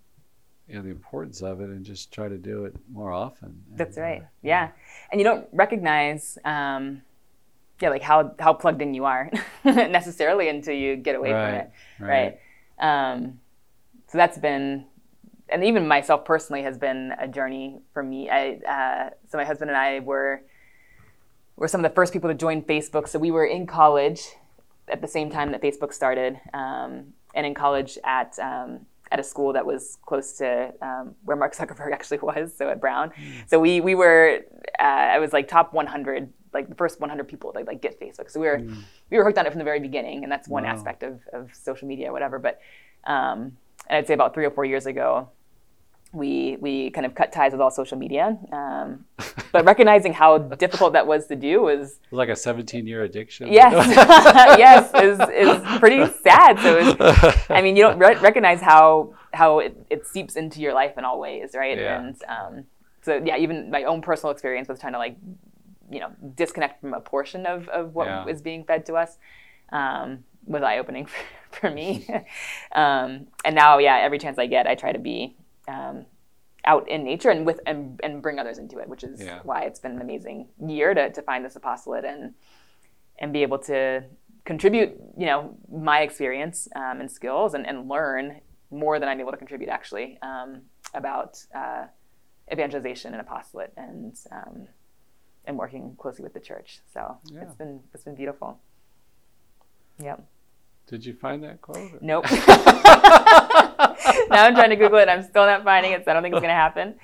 you 0.71 0.77
know, 0.77 0.83
the 0.83 0.89
importance 0.89 1.41
of 1.41 1.59
it, 1.59 1.69
and 1.69 1.83
just 1.85 2.13
try 2.13 2.29
to 2.29 2.37
do 2.37 2.63
it 2.63 2.73
more 2.93 3.11
often. 3.11 3.61
That's 3.75 3.97
And, 3.97 4.05
uh, 4.05 4.07
right. 4.09 4.23
Yeah. 4.41 4.69
And 5.11 5.19
you 5.19 5.25
don't 5.25 5.45
recognize, 5.51 6.37
um, 6.45 7.01
yeah, 7.81 7.89
like 7.89 8.01
how, 8.01 8.33
how 8.39 8.53
plugged 8.53 8.81
in 8.81 8.93
you 8.93 9.03
are 9.03 9.29
necessarily 9.65 10.47
until 10.47 10.73
you 10.73 10.95
get 10.95 11.15
away 11.15 11.33
Right, 11.33 11.45
from 11.45 11.55
it. 11.55 11.71
right. 12.11 12.39
Right. 12.79 13.11
Um, 13.11 13.39
so 14.07 14.17
that's 14.17 14.37
been, 14.37 14.85
and 15.49 15.63
even 15.65 15.87
myself 15.87 16.23
personally 16.23 16.63
has 16.63 16.77
been 16.77 17.13
a 17.19 17.27
journey 17.27 17.81
for 17.93 18.01
me. 18.01 18.29
I, 18.29 18.53
uh, 18.65 19.09
so 19.29 19.37
my 19.37 19.43
husband 19.43 19.69
and 19.71 19.77
I 19.77 19.99
were, 19.99 20.41
were 21.57 21.67
some 21.67 21.83
of 21.83 21.91
the 21.91 21.95
first 21.95 22.13
people 22.13 22.29
to 22.29 22.33
join 22.35 22.61
Facebook. 22.61 23.09
So 23.09 23.19
we 23.19 23.31
were 23.31 23.45
in 23.45 23.67
college 23.67 24.21
at 24.87 25.01
the 25.01 25.07
same 25.07 25.29
time 25.29 25.51
that 25.51 25.61
Facebook 25.61 25.93
started, 25.93 26.39
um, 26.53 27.13
and 27.35 27.45
in 27.45 27.53
college 27.53 27.97
at 28.03 28.37
um, 28.39 28.85
at 29.11 29.19
a 29.19 29.23
school 29.23 29.53
that 29.53 29.65
was 29.65 29.97
close 30.05 30.33
to 30.37 30.73
um, 30.81 31.15
where 31.25 31.35
Mark 31.37 31.53
Zuckerberg 31.55 31.91
actually 31.99 32.19
was, 32.19 32.55
so 32.55 32.69
at 32.69 32.79
Brown. 32.79 33.11
So 33.47 33.59
we 33.59 33.81
we 33.81 33.93
were 33.95 34.39
uh, 34.79 34.83
I 34.83 35.19
was 35.19 35.33
like 35.33 35.47
top 35.47 35.73
100, 35.73 36.31
like 36.53 36.69
the 36.69 36.75
first 36.75 36.99
100 36.99 37.27
people 37.27 37.51
to 37.53 37.59
like 37.59 37.81
get 37.81 37.99
Facebook. 37.99 38.31
So 38.31 38.39
we 38.39 38.47
were 38.47 38.61
we 39.09 39.17
were 39.17 39.23
hooked 39.25 39.37
on 39.37 39.45
it 39.45 39.51
from 39.51 39.59
the 39.59 39.65
very 39.65 39.79
beginning, 39.81 40.23
and 40.23 40.31
that's 40.31 40.47
one 40.47 40.63
Wow. 40.63 40.69
aspect 40.71 41.03
of, 41.03 41.19
of 41.33 41.53
social 41.53 41.87
media, 41.87 42.11
whatever. 42.11 42.39
But 42.39 42.59
um, 43.05 43.57
and 43.87 43.97
I'd 43.97 44.07
say 44.07 44.13
about 44.13 44.33
three 44.33 44.45
or 44.45 44.51
four 44.51 44.63
years 44.65 44.85
ago, 44.85 45.29
we 46.13 46.57
we 46.59 46.89
kind 46.91 47.05
of 47.05 47.15
cut 47.15 47.31
ties 47.31 47.51
with 47.53 47.61
all 47.61 47.71
social 47.71 47.97
media. 47.97 48.37
Um, 48.51 49.05
but 49.51 49.63
recognizing 49.65 50.13
how 50.13 50.37
difficult 50.65 50.93
that 50.93 51.07
was 51.07 51.27
to 51.27 51.35
do 51.35 51.61
was 51.61 51.91
It 51.91 52.11
was 52.11 52.17
like 52.17 52.29
a 52.29 52.33
17-year 52.33 53.03
addiction. 53.03 53.51
yes, 53.51 53.73
yes, 54.59 54.91
is 54.95 55.19
is 55.19 55.79
pretty 55.79 56.05
sad. 56.21 56.59
So 56.59 56.95
I 57.49 57.61
mean, 57.61 57.75
you 57.77 57.83
don't 57.83 57.97
re- 57.99 58.17
recognize 58.17 58.61
how 58.61 59.13
how 59.33 59.59
it, 59.59 59.77
it 59.89 60.05
seeps 60.05 60.35
into 60.35 60.59
your 60.59 60.73
life 60.73 60.97
in 60.97 61.05
all 61.05 61.19
ways, 61.19 61.51
right? 61.55 61.77
Yeah. 61.77 61.99
And 62.01 62.15
um, 62.27 62.65
so 63.01 63.21
yeah, 63.23 63.37
even 63.37 63.71
my 63.71 63.83
own 63.83 64.01
personal 64.01 64.31
experience 64.31 64.67
was 64.67 64.79
trying 64.79 64.93
to 64.93 64.99
like, 64.99 65.15
you 65.89 65.99
know, 66.01 66.11
disconnect 66.35 66.81
from 66.81 66.93
a 66.93 66.99
portion 66.99 67.45
of 67.45 67.69
of 67.69 67.95
what 67.95 68.07
Yeah. 68.07 68.25
is 68.27 68.41
being 68.41 68.65
fed 68.65 68.85
to 68.87 68.95
us. 68.95 69.17
Um, 69.71 70.25
was 70.45 70.63
eye 70.63 70.79
opening 70.79 71.05
for, 71.05 71.19
for 71.51 71.69
me. 71.71 72.05
um, 72.73 73.27
and 73.45 73.55
now, 73.55 73.77
yeah, 73.77 73.97
every 74.01 74.17
chance 74.17 74.37
I 74.39 74.47
get, 74.47 74.67
I 74.67 74.75
try 74.75 74.91
to 74.91 74.99
be 74.99 75.35
um, 75.67 76.05
out 76.65 76.87
in 76.89 77.03
nature 77.03 77.29
and 77.31 77.45
with 77.45 77.59
and, 77.65 77.99
and 78.03 78.21
bring 78.21 78.37
others 78.39 78.57
into 78.57 78.77
it, 78.79 78.87
which 78.87 79.03
is 79.03 79.21
Yeah. 79.21 79.39
why 79.43 79.61
it's 79.63 79.79
been 79.79 79.91
an 79.93 80.01
amazing 80.01 80.47
year 80.65 80.93
to, 80.93 81.09
to 81.11 81.21
find 81.21 81.43
this 81.45 81.55
apostolate 81.55 82.05
and 82.05 82.33
and 83.19 83.31
be 83.33 83.41
able 83.43 83.59
to 83.59 84.03
contribute, 84.45 84.89
you 85.17 85.25
know, 85.27 85.55
my 85.71 86.01
experience 86.01 86.67
um, 86.75 86.99
and 87.01 87.11
skills 87.11 87.53
and, 87.53 87.67
and 87.67 87.87
learn 87.87 88.41
more 88.71 88.99
than 88.99 89.07
I'm 89.09 89.19
able 89.19 89.31
to 89.31 89.37
contribute 89.37 89.69
actually 89.69 90.17
um, 90.23 90.61
about 90.93 91.43
uh, 91.53 91.85
evangelization 92.51 93.13
and 93.13 93.21
apostolate 93.21 93.71
and 93.77 94.15
um, 94.31 94.67
and 95.45 95.57
working 95.57 95.95
closely 95.97 96.23
with 96.23 96.33
the 96.33 96.39
church. 96.39 96.81
So 96.93 97.17
Yeah. 97.31 97.41
it's 97.43 97.55
been 97.55 97.81
it's 97.93 98.03
been 98.03 98.15
beautiful. 98.15 98.59
Yep. 99.99 100.23
Did 100.87 101.05
you 101.05 101.13
find 101.13 101.43
that 101.43 101.61
quote? 101.61 102.01
Nope. 102.01 102.25
now 104.29 104.45
I'm 104.45 104.55
trying 104.55 104.69
to 104.69 104.75
Google 104.75 104.99
it. 104.99 105.09
I'm 105.09 105.23
still 105.23 105.45
not 105.45 105.63
finding 105.63 105.93
it, 105.93 106.05
so 106.05 106.11
I 106.11 106.13
don't 106.13 106.23
think 106.23 106.35
it's 106.35 106.41
gonna 106.41 106.53
happen. 106.53 106.95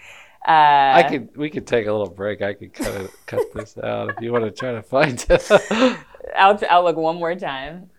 Uh, 0.48 0.94
I 0.96 1.06
could. 1.10 1.36
We 1.36 1.50
could 1.50 1.68
take 1.68 1.88
a 1.88 1.92
little 1.92 2.10
break. 2.10 2.42
I 2.42 2.54
could 2.54 2.74
cut 2.74 2.94
it, 3.02 3.12
cut 3.26 3.42
this 3.54 3.78
out 3.78 4.10
if 4.10 4.22
you 4.22 4.32
want 4.32 4.46
to 4.46 4.52
try 4.52 4.72
to 4.72 4.82
find 4.82 5.26
it. 5.30 5.52
I'll, 6.38 6.60
I'll 6.70 6.84
look 6.84 6.96
one 6.96 7.18
more 7.18 7.36
time. 7.36 7.90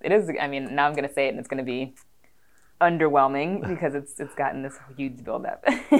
It 0.00 0.12
is. 0.12 0.30
I 0.40 0.46
mean, 0.48 0.74
now 0.74 0.86
I'm 0.86 0.94
gonna 0.94 1.12
say 1.12 1.26
it, 1.26 1.30
and 1.30 1.38
it's 1.38 1.48
gonna 1.48 1.62
be 1.62 1.94
underwhelming 2.80 3.68
because 3.68 3.94
it's 3.94 4.18
it's 4.18 4.34
gotten 4.34 4.62
this 4.62 4.78
huge 4.96 5.22
buildup. 5.22 5.62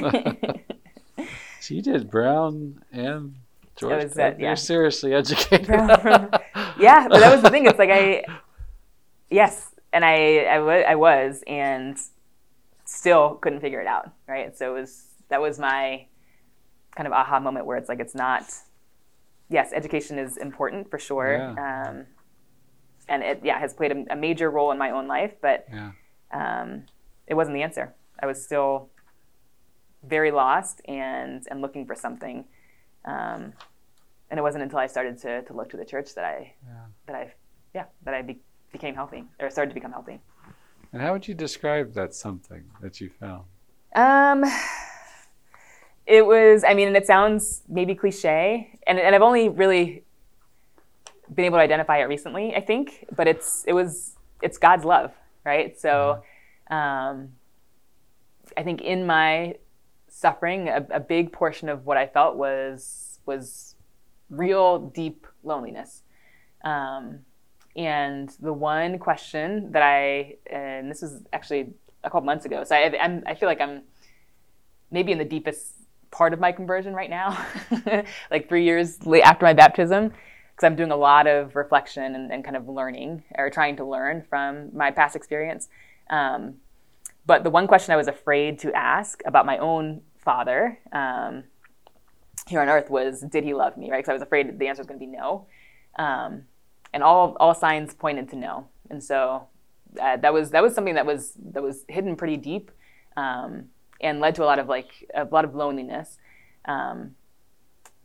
so 1.61 1.75
you 1.75 1.83
did 1.83 2.11
Brown 2.11 2.83
and 2.93 3.35
George. 3.77 4.05
was 4.05 4.15
that, 4.15 4.41
You're 4.41 4.57
seriously 4.57 5.13
educated. 5.13 5.67
Brown. 5.67 6.31
yeah, 6.79 7.09
but 7.09 7.21
that 7.21 7.33
was 7.33 7.43
the 7.43 7.51
thing. 7.51 7.67
It's 7.67 7.79
like 7.79 7.91
I, 7.91 8.25
yes, 9.31 9.75
and 9.93 10.05
I 10.05 10.45
I 10.45 10.83
I 10.83 10.95
was, 10.95 11.45
and 11.47 11.99
still 12.91 13.37
couldn't 13.37 13.61
figure 13.61 13.81
it 13.81 13.87
out. 13.87 14.11
Right. 14.27 14.57
So 14.57 14.75
it 14.75 14.81
was 14.81 15.07
that 15.29 15.41
was 15.41 15.59
my 15.59 16.07
kind 16.97 17.07
of 17.07 17.13
aha 17.13 17.39
moment 17.39 17.67
where 17.67 17.77
it's 17.77 17.89
like 17.89 18.01
it's 18.01 18.15
not. 18.15 18.53
Yes, 19.49 19.73
education 19.73 20.19
is 20.19 20.37
important 20.37 20.91
for 20.91 20.99
sure. 20.99 21.37
Um, 21.59 22.07
and 23.09 23.23
it 23.23 23.41
yeah 23.43 23.59
has 23.59 23.75
played 23.75 23.93
a, 23.93 24.13
a 24.13 24.17
major 24.17 24.51
role 24.51 24.71
in 24.73 24.79
my 24.79 24.91
own 24.91 25.07
life, 25.09 25.35
but 25.41 25.67
yeah. 25.73 25.93
um, 26.33 26.85
it 27.27 27.35
wasn't 27.35 27.55
the 27.55 27.63
answer. 27.63 27.95
I 28.23 28.27
was 28.27 28.43
still 28.43 28.91
very 30.05 30.31
lost 30.31 30.81
and 30.87 31.45
and 31.51 31.61
looking 31.61 31.87
for 31.87 31.95
something. 31.95 32.45
Um, 33.05 33.53
and 34.31 34.39
it 34.39 34.43
wasn't 34.43 34.63
until 34.63 34.79
I 34.79 34.87
started 34.87 35.19
to, 35.23 35.43
to 35.43 35.53
look 35.53 35.71
to 35.71 35.77
the 35.77 35.85
church 35.85 36.15
that 36.15 36.25
I 36.25 36.55
Yeah. 36.67 36.87
that 37.07 37.17
I 37.17 37.33
yeah 37.75 37.85
that 38.05 38.15
I 38.15 38.23
be, 38.23 38.39
became 38.73 38.95
healthy 38.95 39.25
or 39.41 39.51
started 39.51 39.71
to 39.71 39.75
become 39.75 39.93
healthy. 39.93 40.21
And 40.93 41.01
how 41.01 41.13
would 41.13 41.29
you 41.29 41.35
describe 41.35 41.95
that 41.95 42.15
something 42.15 42.65
that 42.81 43.01
you 43.01 43.11
found? 43.11 43.45
Um, 43.95 44.45
it 46.07 46.27
was. 46.27 46.65
I 46.65 46.75
mean, 46.75 46.89
and 46.89 46.97
it 46.97 47.07
sounds 47.07 47.63
maybe 47.69 47.95
cliche, 47.95 48.79
and 48.87 48.99
and 48.99 49.15
I've 49.15 49.23
only 49.23 49.49
really 49.49 50.05
been 51.33 51.45
able 51.45 51.59
to 51.59 51.63
identify 51.63 51.99
it 51.99 52.05
recently. 52.05 52.55
I 52.55 52.61
think, 52.61 53.07
but 53.15 53.29
it's 53.29 53.65
it 53.67 53.73
was 53.73 54.17
it's 54.43 54.59
God's 54.59 54.85
love, 54.85 55.13
right? 55.45 55.79
So, 55.79 56.23
mm-hmm. 56.71 56.75
um, 56.75 57.29
I 58.57 58.63
think 58.63 58.81
in 58.81 59.07
my 59.07 59.57
suffering, 60.09 60.69
a, 60.69 60.87
a 60.91 61.01
big 61.01 61.33
portion 61.33 61.69
of 61.69 61.87
what 61.87 61.97
I 61.97 62.07
felt 62.07 62.37
was 62.37 63.21
was 63.27 63.77
real 64.29 64.79
deep 64.79 65.27
loneliness. 65.45 66.03
Um, 66.65 67.21
and 67.77 68.29
the 68.41 68.53
one 68.53 68.99
question 68.99 69.73
that 69.73 69.83
I, 69.83 70.37
and 70.47 70.91
this 70.91 71.03
was 71.03 71.23
actually 71.33 71.73
a 72.03 72.11
couple 72.11 72.23
months 72.23 72.45
ago, 72.45 72.65
so 72.65 72.75
I, 72.75 72.97
I'm, 73.01 73.23
I 73.27 73.35
feel 73.35 73.49
like 73.49 73.61
I'm 73.61 73.83
maybe 74.91 75.13
in 75.13 75.19
the 75.19 75.25
deepest 75.25 75.75
part 76.11 76.33
of 76.33 76.41
my 76.41 76.53
conversion 76.53 76.95
right 76.95 77.11
now, 77.11 77.47
like 78.31 78.49
three 78.49 78.65
years 78.65 78.99
after 79.25 79.45
my 79.45 79.53
baptism, 79.53 80.09
because 80.09 80.67
I'm 80.67 80.77
doing 80.77 80.91
a 80.91 80.97
lot 80.97 81.27
of 81.27 81.55
reflection 81.55 82.15
and, 82.15 82.33
and, 82.33 82.45
kind 82.45 82.57
of 82.57 82.69
learning 82.69 83.23
or 83.37 83.49
trying 83.51 83.77
to 83.77 83.85
learn 83.85 84.25
from 84.29 84.77
my 84.77 84.91
past 84.91 85.15
experience. 85.15 85.69
Um, 86.11 86.57
but 87.27 87.45
the 87.45 87.51
one 87.51 87.69
question 87.69 87.93
I 87.93 87.97
was 87.97 88.09
afraid 88.09 88.59
to 88.61 88.73
ask 88.75 89.23
about 89.25 89.47
my 89.47 89.59
own 89.59 90.03
father 90.19 90.79
um, 90.93 91.45
here 92.49 92.61
on 92.61 92.69
earth 92.69 92.91
was, 92.91 93.21
did 93.21 93.45
he 93.45 93.55
love 93.55 93.77
me, 93.77 93.91
right? 93.91 93.99
Because 93.99 94.11
I 94.11 94.15
was 94.15 94.23
afraid 94.23 94.59
the 94.59 94.67
answer 94.67 94.81
was 94.81 94.89
going 94.89 94.99
to 94.99 95.07
be 95.07 95.11
no. 95.11 95.47
Um, 95.99 96.43
and 96.93 97.03
all 97.03 97.37
all 97.41 97.55
signs 97.55 97.95
pointed 97.95 98.29
to 98.31 98.37
no. 98.37 98.67
And 98.89 99.03
so 99.03 99.49
uh, 100.01 100.17
that 100.19 100.33
was 100.33 100.51
that 100.51 100.63
was 100.63 100.75
something 100.75 100.95
that 100.95 101.07
was 101.07 101.33
that 101.53 101.63
was 101.63 101.85
hidden 101.89 102.17
pretty 102.17 102.37
deep, 102.37 102.71
um, 103.17 103.67
and 104.01 104.21
led 104.21 104.35
to 104.37 104.45
a 104.45 104.47
lot 104.47 104.59
of 104.59 104.69
like 104.69 105.11
a 105.15 105.25
lot 105.25 105.45
of 105.45 105.55
loneliness. 105.55 106.19
Um, 106.65 107.15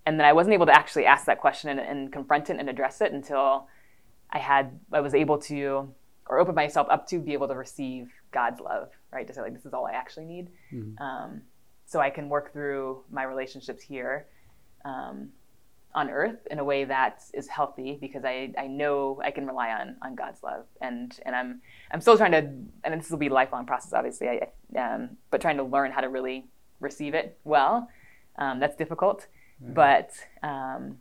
and 0.05 0.19
then 0.19 0.25
I 0.25 0.33
wasn't 0.33 0.53
able 0.53 0.67
to 0.67 0.75
actually 0.75 1.05
ask 1.05 1.25
that 1.25 1.41
question 1.41 1.71
and, 1.71 1.79
and, 1.79 2.13
confront 2.13 2.49
it 2.49 2.57
and 2.59 2.69
address 2.69 3.01
it 3.01 3.11
until 3.11 3.67
I 4.29 4.37
had 4.37 4.79
I 4.91 5.01
was 5.01 5.13
able 5.13 5.39
to 5.39 5.93
or 6.27 6.39
open 6.39 6.55
myself 6.55 6.87
up 6.89 7.07
to 7.07 7.19
be 7.19 7.33
able 7.33 7.47
to 7.47 7.55
receive 7.55 8.09
God's 8.31 8.59
love, 8.59 8.89
right? 9.11 9.27
To 9.27 9.33
say 9.33 9.41
like 9.41 9.53
this 9.53 9.65
is 9.65 9.73
all 9.73 9.85
I 9.85 9.93
actually 9.93 10.25
need, 10.25 10.49
mm-hmm. 10.71 11.01
um, 11.03 11.41
so 11.85 11.99
I 11.99 12.09
can 12.09 12.29
work 12.29 12.53
through 12.53 13.03
my 13.11 13.23
relationships 13.23 13.83
here. 13.83 14.27
Um, 14.83 15.29
on 15.95 16.09
earth 16.09 16.45
in 16.51 16.59
a 16.59 16.63
way 16.63 16.83
that 16.83 17.23
is 17.33 17.47
healthy 17.47 17.97
because 17.99 18.25
I, 18.25 18.51
I 18.57 18.67
know 18.67 19.21
I 19.23 19.31
can 19.31 19.47
rely 19.47 19.71
on 19.71 19.95
on 20.01 20.13
God's 20.13 20.43
love 20.43 20.65
and 20.81 21.17
and 21.25 21.33
I'm 21.33 21.61
I'm 21.89 22.01
still 22.01 22.17
trying 22.17 22.33
to 22.33 22.39
and 22.83 22.99
this 22.99 23.09
will 23.09 23.17
be 23.17 23.27
a 23.27 23.33
lifelong 23.33 23.65
process 23.65 23.93
obviously 23.93 24.27
I, 24.27 24.77
um, 24.77 25.11
but 25.31 25.39
trying 25.39 25.57
to 25.57 25.63
learn 25.63 25.91
how 25.91 26.01
to 26.01 26.09
really 26.09 26.47
receive 26.81 27.13
it 27.13 27.39
well 27.45 27.89
um, 28.37 28.59
that's 28.59 28.75
difficult 28.75 29.27
yeah. 29.63 29.69
but 29.73 30.11
um, 30.43 30.97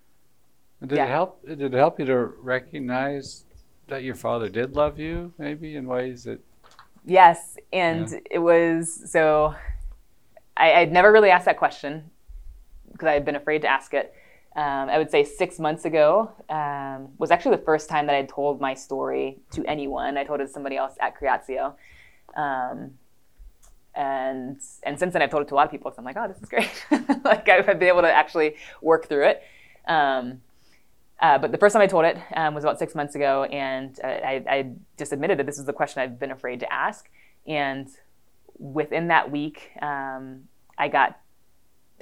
did 0.86 0.97
yeah. 0.97 1.07
it 1.07 1.09
help 1.09 1.45
did 1.45 1.61
it 1.61 1.72
help 1.72 1.99
you 1.99 2.07
to 2.07 2.16
recognize 2.40 3.45
that 3.88 4.05
your 4.05 4.14
father 4.14 4.49
did 4.49 4.76
love 4.76 4.99
you 5.01 5.32
maybe 5.38 5.74
in 5.74 5.86
ways 5.86 6.22
that 6.24 6.38
yes 7.05 7.57
and 7.72 8.11
yeah. 8.11 8.18
it 8.30 8.38
was 8.38 9.11
so 9.11 9.57
I, 10.57 10.72
I'd 10.74 10.92
never 10.92 11.11
really 11.11 11.30
asked 11.30 11.47
that 11.47 11.59
question 11.59 12.11
because 12.92 13.09
I 13.09 13.14
had 13.14 13.24
been 13.24 13.34
afraid 13.34 13.62
to 13.62 13.68
ask 13.68 13.92
it 13.92 14.14
um, 14.57 14.88
I 14.88 14.98
would 14.98 15.11
say 15.11 15.24
six 15.24 15.59
months 15.59 15.84
ago 15.84 16.30
um, 16.48 17.09
was 17.18 17.30
actually 17.32 17.57
the 17.57 17.62
first 17.62 17.88
time 17.88 18.07
that 18.07 18.14
I 18.14 18.22
told 18.22 18.61
my 18.61 18.74
story 18.74 19.38
to 19.52 19.64
anyone. 19.66 20.16
I 20.16 20.24
told 20.24 20.40
it 20.40 20.46
to 20.46 20.52
somebody 20.52 20.76
else 20.76 20.94
at 21.00 21.18
Creatio. 21.18 21.74
Um, 22.36 22.92
and 23.96 24.61
and 24.82 24.98
since 24.98 25.12
then 25.12 25.22
I've 25.22 25.30
told 25.30 25.42
it 25.42 25.48
to 25.48 25.55
a 25.55 25.57
lot 25.57 25.66
of 25.66 25.70
people 25.70 25.90
because 25.90 25.98
I'm 25.98 26.05
like, 26.05 26.16
oh, 26.16 26.28
this 26.28 26.40
is 26.40 26.48
great. 26.48 26.86
like 27.24 27.48
I've 27.48 27.66
been 27.66 27.82
able 27.88 28.02
to 28.02 28.12
actually 28.12 28.55
work 28.80 29.09
through 29.09 29.28
it. 29.28 29.42
Um, 29.86 30.40
uh, 31.20 31.38
but 31.38 31.52
the 31.52 31.59
first 31.59 31.72
time 31.72 31.82
I 31.82 31.86
told 31.86 32.05
it 32.05 32.18
um, 32.36 32.55
was 32.55 32.64
about 32.64 32.78
six 32.78 32.94
months 32.94 33.14
ago, 33.14 33.44
and 33.44 33.98
I, 34.02 34.44
I, 34.48 34.70
just 34.98 35.12
admitted 35.12 35.38
that 35.38 35.46
this 35.46 35.59
is 35.59 35.64
the 35.64 35.72
question 35.72 36.02
I've 36.02 36.18
been 36.18 36.32
afraid 36.32 36.61
to 36.61 36.72
ask. 36.72 37.09
And 37.46 37.88
within 38.59 39.09
that 39.09 39.30
week, 39.30 39.70
um, 39.80 40.48
I 40.76 40.88
got 40.88 41.18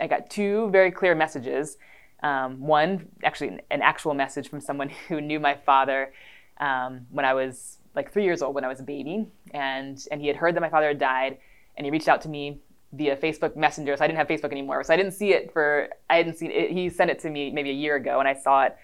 I 0.01 0.07
got 0.07 0.31
two 0.31 0.71
very 0.71 0.91
clear 0.91 1.15
messages 1.15 1.77
um, 2.23 2.61
one, 2.61 3.09
actually, 3.25 3.59
an 3.71 3.83
actual 3.83 4.15
message 4.15 4.49
from 4.49 4.61
someone 4.61 4.91
who 5.09 5.21
knew 5.21 5.41
my 5.41 5.55
father 5.55 6.13
um, 6.59 7.07
when 7.11 7.25
I 7.25 7.35
was 7.35 7.79
like 7.95 8.13
three 8.13 8.25
years 8.25 8.43
old, 8.43 8.55
when 8.55 8.65
I 8.65 8.69
was 8.69 8.81
a 8.81 8.85
baby, 8.85 9.27
and 9.53 10.03
and 10.11 10.21
he 10.21 10.29
had 10.29 10.37
heard 10.37 10.55
that 10.55 10.61
my 10.61 10.71
father 10.71 10.89
had 10.89 10.99
died, 10.99 11.39
and 11.77 11.85
he 11.85 11.91
reached 11.91 12.09
out 12.09 12.23
to 12.23 12.29
me 12.29 12.59
via 12.93 13.17
Facebook 13.17 13.57
Messenger. 13.57 13.97
So 13.97 14.05
I 14.05 14.07
didn't 14.07 14.19
have 14.19 14.29
Facebook 14.29 14.53
anymore, 14.53 14.85
so 14.85 14.95
I 14.95 14.97
didn't 14.97 15.13
see 15.13 15.33
it 15.33 15.53
for 15.53 15.89
I 16.09 16.17
hadn't 16.17 16.37
seen 16.37 16.51
it. 16.51 16.71
He 16.71 16.89
sent 16.89 17.11
it 17.11 17.19
to 17.21 17.31
me 17.31 17.51
maybe 17.51 17.71
a 17.71 17.75
year 17.75 17.97
ago, 17.97 18.19
and 18.19 18.29
I 18.29 18.35
saw 18.35 18.65
it 18.65 18.77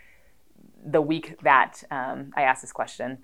the 0.84 1.01
week 1.01 1.41
that 1.43 1.82
um, 1.91 2.32
I 2.36 2.43
asked 2.43 2.62
this 2.62 2.72
question. 2.72 3.18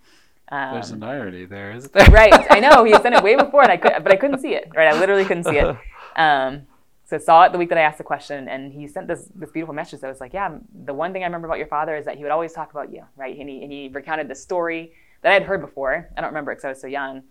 Um, 0.49 0.75
There's 0.75 0.91
an 0.91 1.03
irony 1.03 1.47
there, 1.47 1.73
isn't 1.73 1.93
there? 1.93 2.07
right. 2.11 2.47
I 2.51 2.61
know 2.61 2.85
he 2.85 2.93
sent 2.95 3.15
it 3.15 3.23
way 3.23 3.35
before, 3.45 3.63
and 3.63 3.73
I 3.73 3.77
could, 3.77 3.93
but 4.03 4.13
I 4.13 4.17
couldn't 4.17 4.41
see 4.41 4.55
it. 4.55 4.71
Right. 4.75 4.93
I 4.93 4.99
literally 4.99 5.25
couldn't 5.25 5.45
see 5.45 5.59
it. 5.59 5.77
Um, 6.17 6.69
so 7.07 7.19
saw 7.19 7.45
it 7.45 7.53
the 7.53 7.59
week 7.59 7.69
that 7.69 7.79
I 7.79 7.83
asked 7.83 7.99
the 7.99 8.05
question, 8.05 8.49
and 8.49 8.73
he 8.73 8.89
sent 8.89 9.09
this 9.09 9.29
this 9.35 9.51
beautiful 9.51 9.75
message 9.75 10.01
that 10.01 10.09
was 10.09 10.21
like, 10.21 10.33
yeah, 10.33 10.57
the 10.85 10.95
one 10.95 11.13
thing 11.13 11.23
I 11.23 11.27
remember 11.27 11.47
about 11.47 11.59
your 11.59 11.67
father 11.67 11.97
is 11.97 12.07
that 12.07 12.17
he 12.17 12.23
would 12.23 12.33
always 12.33 12.53
talk 12.53 12.71
about 12.71 12.93
you, 12.93 13.05
right? 13.17 13.39
And 13.39 13.49
he, 13.49 13.63
and 13.63 13.71
he 13.71 13.89
recounted 13.89 14.29
the 14.29 14.35
story 14.35 14.93
that 15.21 15.31
I 15.31 15.35
had 15.35 15.43
heard 15.43 15.61
before. 15.61 16.09
I 16.17 16.21
don't 16.21 16.31
remember 16.31 16.53
because 16.53 16.65
I 16.65 16.69
was 16.71 16.81
so 16.81 16.87
young, 16.87 17.23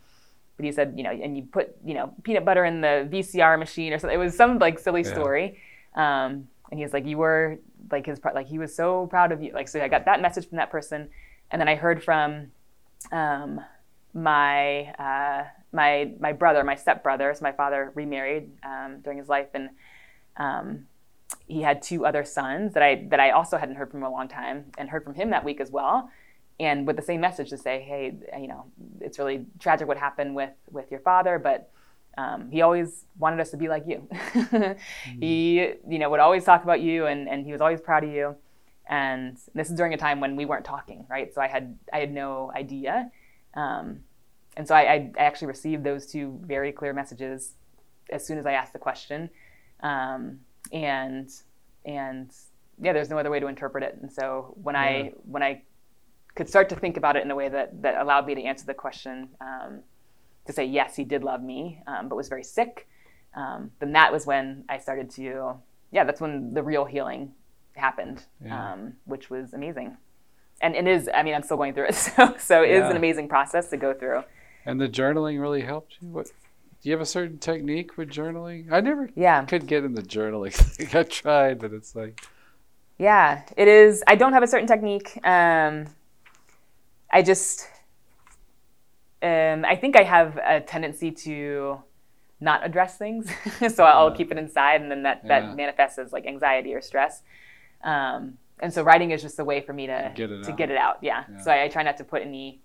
but 0.58 0.66
he 0.66 0.72
said, 0.72 0.94
you 0.96 1.04
know, 1.04 1.10
and 1.10 1.36
you 1.36 1.44
put 1.44 1.76
you 1.84 1.96
know 1.96 2.14
peanut 2.22 2.46
butter 2.46 2.66
in 2.66 2.82
the 2.82 3.10
VCR 3.12 3.58
machine 3.58 3.94
or 3.94 4.00
something. 4.00 4.20
It 4.20 4.24
was 4.24 4.38
some 4.38 4.60
like 4.60 4.78
silly 4.78 5.02
yeah. 5.02 5.12
story, 5.12 5.60
um, 5.96 6.48
and 6.70 6.78
he 6.78 6.84
was 6.84 6.94
like, 6.94 7.08
you 7.08 7.18
were 7.18 7.58
like 7.92 8.06
his 8.06 8.20
part. 8.20 8.36
like 8.36 8.48
he 8.48 8.60
was 8.60 8.76
so 8.76 9.08
proud 9.08 9.32
of 9.32 9.42
you. 9.42 9.54
Like 9.54 9.68
so, 9.68 9.82
I 9.82 9.88
got 9.88 10.06
that 10.06 10.22
message 10.22 10.48
from 10.48 10.58
that 10.58 10.70
person, 10.70 11.10
and 11.50 11.60
then 11.60 11.68
I 11.68 11.74
heard 11.74 12.04
from 12.04 12.52
um, 13.12 13.60
my 14.14 14.84
uh, 15.00 15.46
my 15.74 16.12
my 16.20 16.32
brother, 16.32 16.64
my 16.64 16.76
stepbrother, 16.76 17.34
so 17.34 17.44
my 17.44 17.52
father 17.52 17.92
remarried 17.96 18.52
um, 18.64 19.00
during 19.04 19.18
his 19.18 19.28
life, 19.28 19.48
and 19.54 19.70
um, 20.38 20.86
he 21.48 21.62
had 21.62 21.82
two 21.82 22.06
other 22.06 22.24
sons 22.24 22.74
that 22.74 22.84
I 22.84 23.06
that 23.10 23.20
I 23.20 23.32
also 23.32 23.58
hadn't 23.58 23.76
heard 23.76 23.92
from 23.92 24.04
a 24.04 24.10
long 24.10 24.28
time, 24.28 24.66
and 24.78 24.90
heard 24.90 25.04
from 25.04 25.16
him 25.16 25.32
that 25.32 25.44
week 25.44 25.60
as 25.60 25.72
well, 25.72 26.10
and 26.60 26.86
with 26.86 26.96
the 26.96 27.02
same 27.02 27.22
message 27.22 27.50
to 27.50 27.58
say, 27.58 27.82
hey, 27.82 28.16
you 28.40 28.48
know, 28.48 28.66
it's 29.02 29.20
really 29.20 29.46
tragic 29.60 29.88
what 29.88 29.98
happened 29.98 30.36
with 30.36 30.54
with 30.72 30.92
your 30.92 31.00
father, 31.00 31.40
but 31.40 31.72
um, 32.18 32.52
he 32.52 32.62
always 32.62 33.06
wanted 33.18 33.40
us 33.40 33.50
to 33.52 33.58
be 33.58 33.68
like 33.68 33.86
you. 33.88 34.08
mm-hmm. 34.12 34.80
He, 35.20 35.74
you 35.90 36.00
know, 36.00 36.10
would 36.10 36.20
always 36.20 36.44
talk 36.44 36.64
about 36.64 36.82
you, 36.82 37.08
and 37.08 37.28
and 37.28 37.46
he 37.46 37.52
was 37.52 37.62
always 37.62 37.82
proud 37.82 38.04
of 38.04 38.12
you. 38.12 38.36
And 38.88 39.38
this 39.56 39.70
is 39.70 39.76
during 39.76 39.94
a 39.94 39.98
time 39.98 40.20
when 40.20 40.36
we 40.36 40.46
weren't 40.46 40.66
talking, 40.66 41.06
right? 41.10 41.34
So 41.34 41.42
I 41.42 41.48
had 41.48 41.78
I 41.92 42.00
had 42.00 42.14
no 42.14 42.52
idea. 42.54 43.10
Um, 43.56 44.02
and 44.56 44.68
so 44.68 44.76
I, 44.76 44.82
I, 44.82 45.12
actually 45.18 45.48
received 45.48 45.84
those 45.84 46.06
two 46.06 46.40
very 46.44 46.72
clear 46.72 46.94
messages 46.94 47.54
as 48.12 48.26
soon 48.26 48.38
as 48.38 48.46
I 48.46 48.54
asked 48.54 48.74
the 48.74 48.80
question. 48.80 49.30
Um, 49.82 50.40
and 50.72 51.30
and 51.86 52.32
yeah, 52.82 52.94
there's 52.94 53.10
no 53.10 53.18
other 53.18 53.30
way 53.30 53.40
to 53.40 53.48
interpret 53.48 53.84
it. 53.84 53.98
And 54.02 54.12
so 54.12 54.54
when 54.62 54.76
yeah. 54.76 54.82
I 54.82 55.12
when 55.26 55.44
I 55.44 55.64
could 56.36 56.50
start 56.50 56.70
to 56.70 56.76
think 56.76 56.98
about 56.98 57.16
it 57.16 57.24
in 57.24 57.32
a 57.32 57.36
way 57.36 57.50
that 57.50 57.82
that 57.82 58.02
allowed 58.02 58.26
me 58.28 58.36
to 58.36 58.44
answer 58.44 58.66
the 58.66 58.74
question, 58.74 59.30
um, 59.42 59.82
to 60.46 60.54
say 60.54 60.66
yes, 60.66 60.96
he 60.96 61.04
did 61.04 61.24
love 61.24 61.42
me, 61.42 61.82
um, 61.88 62.10
but 62.10 62.16
was 62.16 62.30
very 62.30 62.44
sick. 62.44 62.88
Um, 63.36 63.72
then 63.80 63.94
that 63.94 64.12
was 64.12 64.26
when 64.26 64.64
I 64.70 64.78
started 64.78 65.10
to 65.12 65.56
yeah, 65.92 66.04
that's 66.04 66.20
when 66.20 66.54
the 66.54 66.64
real 66.64 66.86
healing 66.86 67.34
happened, 67.76 68.26
yeah. 68.44 68.74
Um, 68.74 68.94
which 69.06 69.30
was 69.30 69.54
amazing. 69.54 69.98
And 70.62 70.76
it 70.76 70.88
is, 70.88 71.10
I 71.14 71.24
mean, 71.24 71.34
I'm 71.34 71.44
still 71.44 71.58
going 71.58 71.74
through 71.74 71.88
it, 71.88 71.96
so 71.96 72.36
so 72.38 72.64
it 72.64 72.72
yeah. 72.72 72.86
is 72.86 72.90
an 72.90 72.98
amazing 72.98 73.30
process 73.30 73.70
to 73.70 73.78
go 73.78 73.94
through. 73.94 74.24
And 74.66 74.80
the 74.80 74.88
journaling 74.88 75.40
really 75.40 75.62
helped 75.62 75.98
you. 76.00 76.10
What? 76.10 76.28
Do 76.28 76.90
you 76.90 76.92
have 76.92 77.02
a 77.02 77.06
certain 77.06 77.38
technique 77.38 77.98
with 77.98 78.10
journaling? 78.10 78.72
I 78.72 78.82
never 78.82 79.10
yeah. 79.16 79.46
could 79.46 79.68
get 79.68 79.84
in 79.84 79.94
the 79.94 80.02
journaling 80.02 80.54
thing. 80.54 80.90
I 80.94 81.04
tried, 81.04 81.60
but 81.60 81.72
it's 81.72 81.96
like. 81.96 82.22
Yeah, 82.98 83.44
it 83.58 83.68
is. 83.68 84.04
I 84.08 84.16
don't 84.16 84.34
have 84.34 84.44
a 84.44 84.48
certain 84.48 84.68
technique. 84.68 85.18
Um, 85.26 85.88
I 87.12 87.22
just, 87.22 87.68
um, 89.22 89.66
I 89.66 89.76
think 89.76 89.98
I 89.98 90.04
have 90.04 90.38
a 90.38 90.62
tendency 90.62 91.12
to 91.12 91.82
not 92.40 92.66
address 92.66 92.98
things, 92.98 93.30
so 93.74 93.84
I'll 93.84 94.10
yeah. 94.10 94.16
keep 94.16 94.32
it 94.32 94.38
inside, 94.38 94.82
and 94.82 94.92
then 94.92 95.04
that 95.04 95.26
that 95.28 95.44
yeah. 95.44 95.56
manifests 95.56 95.98
as 95.98 96.12
like 96.12 96.26
anxiety 96.26 96.74
or 96.74 96.82
stress. 96.82 97.24
Um, 97.84 98.38
and 98.60 98.74
so 98.74 98.84
writing 98.84 99.12
is 99.12 99.22
just 99.22 99.40
a 99.40 99.44
way 99.44 99.62
for 99.62 99.74
me 99.74 99.88
to 99.88 100.12
get 100.16 100.32
it 100.32 100.44
to 100.44 100.52
out. 100.52 100.58
get 100.58 100.72
it 100.72 100.78
out. 100.78 100.98
Yeah. 101.02 101.24
yeah. 101.30 101.42
So 101.42 101.52
I, 101.52 101.64
I, 101.64 101.68
try 101.68 101.84
not 101.84 101.98
to 101.98 102.04
put 102.04 102.22
any 102.22 102.62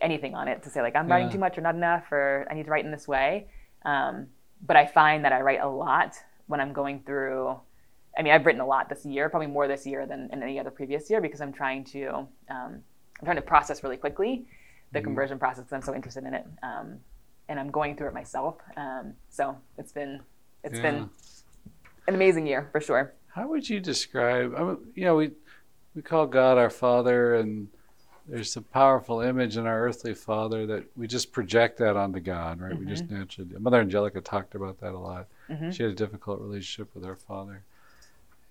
anything 0.00 0.34
on 0.34 0.48
it 0.48 0.62
to 0.62 0.70
say 0.70 0.82
like 0.82 0.96
I'm 0.96 1.08
writing 1.08 1.30
too 1.30 1.38
much 1.38 1.58
or 1.58 1.60
not 1.60 1.74
enough 1.74 2.10
or 2.10 2.46
I 2.50 2.54
need 2.54 2.64
to 2.64 2.70
write 2.70 2.84
in 2.84 2.90
this 2.90 3.06
way. 3.06 3.48
Um, 3.84 4.28
but 4.66 4.76
I 4.76 4.86
find 4.86 5.24
that 5.24 5.32
I 5.32 5.40
write 5.40 5.60
a 5.60 5.68
lot 5.68 6.16
when 6.46 6.60
I'm 6.60 6.72
going 6.72 7.02
through. 7.06 7.58
I 8.18 8.22
mean, 8.22 8.32
I've 8.32 8.44
written 8.44 8.60
a 8.60 8.66
lot 8.66 8.88
this 8.88 9.06
year, 9.06 9.28
probably 9.28 9.46
more 9.46 9.68
this 9.68 9.86
year 9.86 10.06
than 10.06 10.28
in 10.32 10.42
any 10.42 10.58
other 10.58 10.70
previous 10.70 11.08
year 11.08 11.20
because 11.20 11.40
I'm 11.40 11.52
trying 11.52 11.84
to 11.84 12.08
um, 12.50 12.82
I'm 13.20 13.24
trying 13.24 13.36
to 13.36 13.42
process 13.42 13.82
really 13.82 13.96
quickly. 13.96 14.46
the 14.92 14.98
mm-hmm. 14.98 15.06
conversion 15.06 15.38
process 15.38 15.64
I'm 15.72 15.82
so 15.82 15.94
interested 15.94 16.24
in 16.24 16.34
it, 16.34 16.46
um, 16.62 16.98
and 17.48 17.60
I'm 17.60 17.70
going 17.70 17.96
through 17.96 18.08
it 18.08 18.14
myself. 18.14 18.56
Um, 18.76 19.14
so 19.28 19.56
it's 19.78 19.92
been 19.92 20.20
it's 20.64 20.76
yeah. 20.76 20.82
been 20.82 21.10
an 22.08 22.14
amazing 22.14 22.46
year 22.46 22.68
for 22.72 22.80
sure. 22.80 23.14
How 23.28 23.46
would 23.48 23.68
you 23.68 23.80
describe? 23.80 24.54
I 24.56 24.62
mean, 24.62 24.78
you 24.94 25.04
know, 25.04 25.16
we 25.16 25.30
we 25.94 26.02
call 26.02 26.26
God 26.26 26.58
our 26.58 26.70
Father, 26.70 27.36
and 27.36 27.68
there's 28.30 28.56
a 28.56 28.62
powerful 28.62 29.20
image 29.20 29.56
in 29.56 29.66
our 29.66 29.84
earthly 29.84 30.14
Father 30.14 30.64
that 30.66 30.84
we 30.96 31.08
just 31.08 31.32
project 31.32 31.78
that 31.78 31.96
onto 31.96 32.20
God, 32.20 32.60
right? 32.60 32.72
Mm-hmm. 32.72 32.84
We 32.84 32.90
just 32.90 33.04
mm-hmm. 33.06 33.18
naturally. 33.18 33.50
Mother 33.58 33.80
Angelica 33.80 34.20
talked 34.20 34.54
about 34.54 34.78
that 34.80 34.92
a 34.92 34.98
lot. 34.98 35.26
Mm-hmm. 35.48 35.70
She 35.70 35.82
had 35.82 35.92
a 35.92 35.96
difficult 35.96 36.40
relationship 36.40 36.94
with 36.94 37.04
her 37.04 37.16
father. 37.16 37.64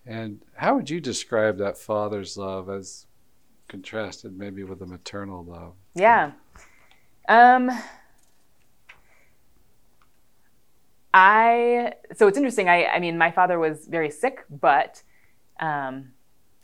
And 0.06 0.42
how 0.56 0.76
would 0.76 0.90
you 0.90 1.00
describe 1.00 1.58
that 1.60 1.78
father's 1.78 2.38
love 2.38 2.70
as 2.70 3.06
contrasted 3.70 4.38
maybe 4.38 4.66
with 4.66 4.80
the 4.80 4.86
maternal 4.86 5.46
love? 5.46 5.74
Yeah. 5.96 6.32
Um, 7.30 7.72
I 11.14 11.94
so 12.16 12.28
it's 12.28 12.38
interesting. 12.38 12.68
I 12.68 12.86
I 12.86 13.00
mean, 13.00 13.18
my 13.18 13.32
father 13.32 13.60
was 13.60 13.88
very 13.88 14.12
sick, 14.12 14.46
but 14.50 15.02
um, 15.60 16.12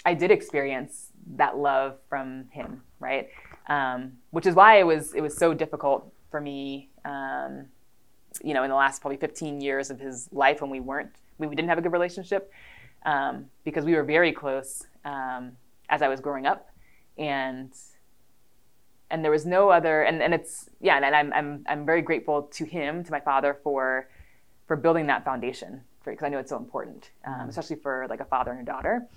I 0.06 0.14
did 0.14 0.32
experience 0.32 1.12
that 1.36 1.58
love 1.58 1.98
from 2.10 2.46
him, 2.52 2.82
right? 3.00 3.30
Um, 3.68 4.14
which 4.32 4.46
is 4.46 4.56
why 4.56 4.80
it 4.80 4.84
was 4.84 5.14
it 5.14 5.22
was 5.22 5.36
so 5.36 5.54
difficult 5.54 6.12
for 6.32 6.42
me. 6.42 6.90
Um, 7.04 7.66
you 8.44 8.54
know, 8.54 8.64
in 8.64 8.70
the 8.70 8.76
last 8.76 9.02
probably 9.02 9.18
15 9.18 9.62
years 9.62 9.90
of 9.90 10.00
his 10.00 10.28
life 10.34 10.60
when 10.62 10.70
we 10.70 10.82
weren't, 10.82 11.12
we, 11.38 11.48
we 11.48 11.56
didn't 11.56 11.70
have 11.70 11.78
a 11.78 11.82
good 11.82 11.94
relationship 11.94 12.52
um, 13.06 13.46
because 13.64 13.86
we 13.86 13.96
were 13.96 14.04
very 14.04 14.34
close 14.34 14.86
um, 15.06 15.54
as 15.90 16.02
I 16.02 16.08
was 16.08 16.20
growing 16.20 16.46
up, 16.46 16.70
and 17.18 17.72
and 19.12 19.24
there 19.24 19.32
was 19.32 19.46
no 19.46 19.70
other, 19.70 20.04
and, 20.04 20.22
and 20.22 20.34
it's 20.34 20.70
yeah, 20.82 20.98
and, 20.98 21.16
I'm 21.16 21.32
I'm 21.34 21.66
I'm 21.68 21.86
very 21.86 22.02
grateful 22.02 22.44
to 22.44 22.66
him, 22.66 23.04
to 23.04 23.12
my 23.12 23.20
father 23.20 23.58
for 23.64 24.10
for 24.68 24.76
building 24.76 25.08
that 25.08 25.24
foundation 25.24 25.82
because 26.04 26.24
I 26.24 26.30
know 26.30 26.40
it's 26.40 26.50
so 26.50 26.58
important, 26.58 27.12
um, 27.26 27.34
mm-hmm. 27.34 27.50
especially 27.50 27.78
for 27.78 28.06
like 28.10 28.20
a 28.20 28.26
father 28.26 28.52
and 28.52 28.62
a 28.62 28.64
daughter. 28.64 29.08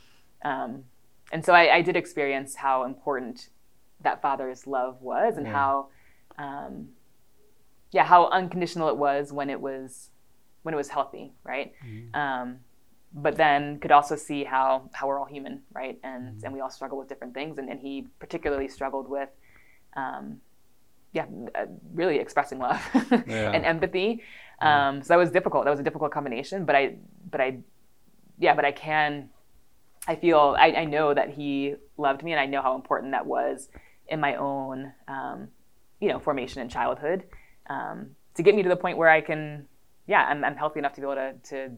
Um, 0.45 0.85
and 1.33 1.45
so 1.45 1.53
I, 1.53 1.76
I, 1.76 1.83
did 1.83 1.97
experience 1.97 2.55
how 2.55 2.85
important 2.85 3.49
that 4.03 4.22
father's 4.22 4.66
love 4.66 5.01
was, 5.01 5.36
and 5.36 5.46
yeah. 5.46 5.53
how 5.53 5.88
um, 6.38 6.88
yeah, 7.90 8.05
how 8.05 8.28
unconditional 8.28 8.88
it 8.88 8.96
was 8.96 9.32
when 9.32 9.51
it 9.51 9.61
was 9.61 10.11
when 10.62 10.74
it 10.74 10.76
was 10.76 10.88
healthy, 10.88 11.32
right? 11.44 11.72
Mm-hmm. 11.84 12.14
Um, 12.14 12.57
but 13.12 13.36
then 13.36 13.78
could 13.80 13.92
also 13.92 14.16
see 14.16 14.44
how 14.44 14.90
how 14.92 15.07
we're 15.07 15.18
all 15.18 15.24
human, 15.24 15.62
right? 15.72 15.99
And 16.03 16.36
mm-hmm. 16.36 16.44
and 16.44 16.55
we 16.55 16.61
all 16.61 16.70
struggle 16.70 16.99
with 16.99 17.09
different 17.09 17.34
things, 17.34 17.59
and, 17.59 17.68
and 17.68 17.80
he 17.80 18.07
particularly 18.18 18.68
struggled 18.68 19.09
with, 19.09 19.30
um, 19.96 20.40
yeah, 21.12 21.26
uh, 21.55 21.66
really 21.94 22.18
expressing 22.18 22.59
love 22.59 22.80
yeah. 23.26 23.53
and 23.53 23.64
empathy. 23.64 24.22
Um, 24.61 25.03
so 25.03 25.14
that 25.14 25.18
was 25.18 25.30
difficult. 25.30 25.64
That 25.64 25.70
was 25.70 25.80
a 25.80 25.84
difficult 25.84 26.12
combination. 26.12 26.64
But 26.64 26.74
I, 26.74 26.96
but 27.30 27.40
I, 27.40 27.59
yeah, 28.38 28.55
but 28.55 28.64
I 28.64 28.72
can, 28.72 29.30
I 30.07 30.16
feel 30.16 30.57
I, 30.59 30.72
I 30.72 30.84
know 30.84 31.14
that 31.14 31.30
he 31.30 31.76
loved 31.96 32.22
me, 32.22 32.32
and 32.32 32.40
I 32.40 32.46
know 32.46 32.61
how 32.61 32.74
important 32.74 33.12
that 33.12 33.24
was 33.24 33.68
in 34.09 34.21
my 34.21 34.37
own, 34.37 34.93
um, 35.07 35.49
you 36.01 36.09
know, 36.09 36.19
formation 36.19 36.63
in 36.63 36.69
childhood 36.69 37.25
um, 37.69 38.11
to 38.35 38.43
get 38.43 38.55
me 38.55 38.63
to 38.63 38.69
the 38.69 38.77
point 38.77 38.97
where 38.97 39.09
I 39.09 39.21
can, 39.21 39.67
yeah, 40.07 40.25
I'm, 40.25 40.45
I'm 40.45 40.57
healthy 40.57 40.79
enough 40.79 40.95
to 40.95 41.01
be 41.01 41.07
able 41.07 41.17
to, 41.17 41.35
to, 41.51 41.71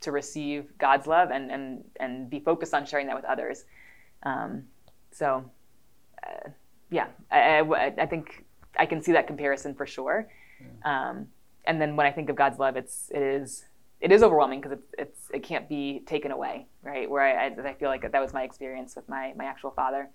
to 0.00 0.12
receive 0.12 0.76
God's 0.78 1.06
love 1.06 1.30
and, 1.30 1.50
and, 1.50 1.84
and 1.98 2.28
be 2.28 2.40
focused 2.40 2.74
on 2.74 2.84
sharing 2.84 3.06
that 3.06 3.16
with 3.16 3.24
others. 3.24 3.64
Um, 4.22 4.64
so, 5.10 5.50
uh, 6.26 6.50
yeah, 6.90 7.06
I, 7.30 7.60
I, 7.60 7.94
I, 7.98 8.06
think 8.06 8.44
I 8.78 8.86
can 8.86 9.02
see 9.02 9.12
that 9.12 9.26
comparison 9.26 9.74
for 9.74 9.86
sure. 9.86 10.28
Yeah. 10.60 11.10
Um, 11.10 11.28
and 11.64 11.80
then 11.80 11.96
when 11.96 12.06
I 12.06 12.12
think 12.12 12.28
of 12.28 12.36
God's 12.36 12.58
love, 12.58 12.76
it's, 12.76 13.10
it 13.14 13.22
is, 13.22 13.64
it 14.00 14.12
is 14.12 14.22
overwhelming 14.22 14.60
because 14.60 14.78
it's, 14.78 14.94
it's, 14.98 15.20
it 15.32 15.42
can't 15.42 15.68
be 15.68 16.02
taken 16.06 16.30
away, 16.30 16.66
right? 16.82 17.08
Where 17.08 17.22
I, 17.22 17.46
I, 17.46 17.68
I, 17.70 17.74
feel 17.74 17.88
like 17.88 18.10
that 18.10 18.20
was 18.20 18.34
my 18.34 18.42
experience 18.42 18.94
with 18.94 19.08
my, 19.08 19.32
my 19.36 19.44
actual 19.44 19.70
father. 19.70 20.10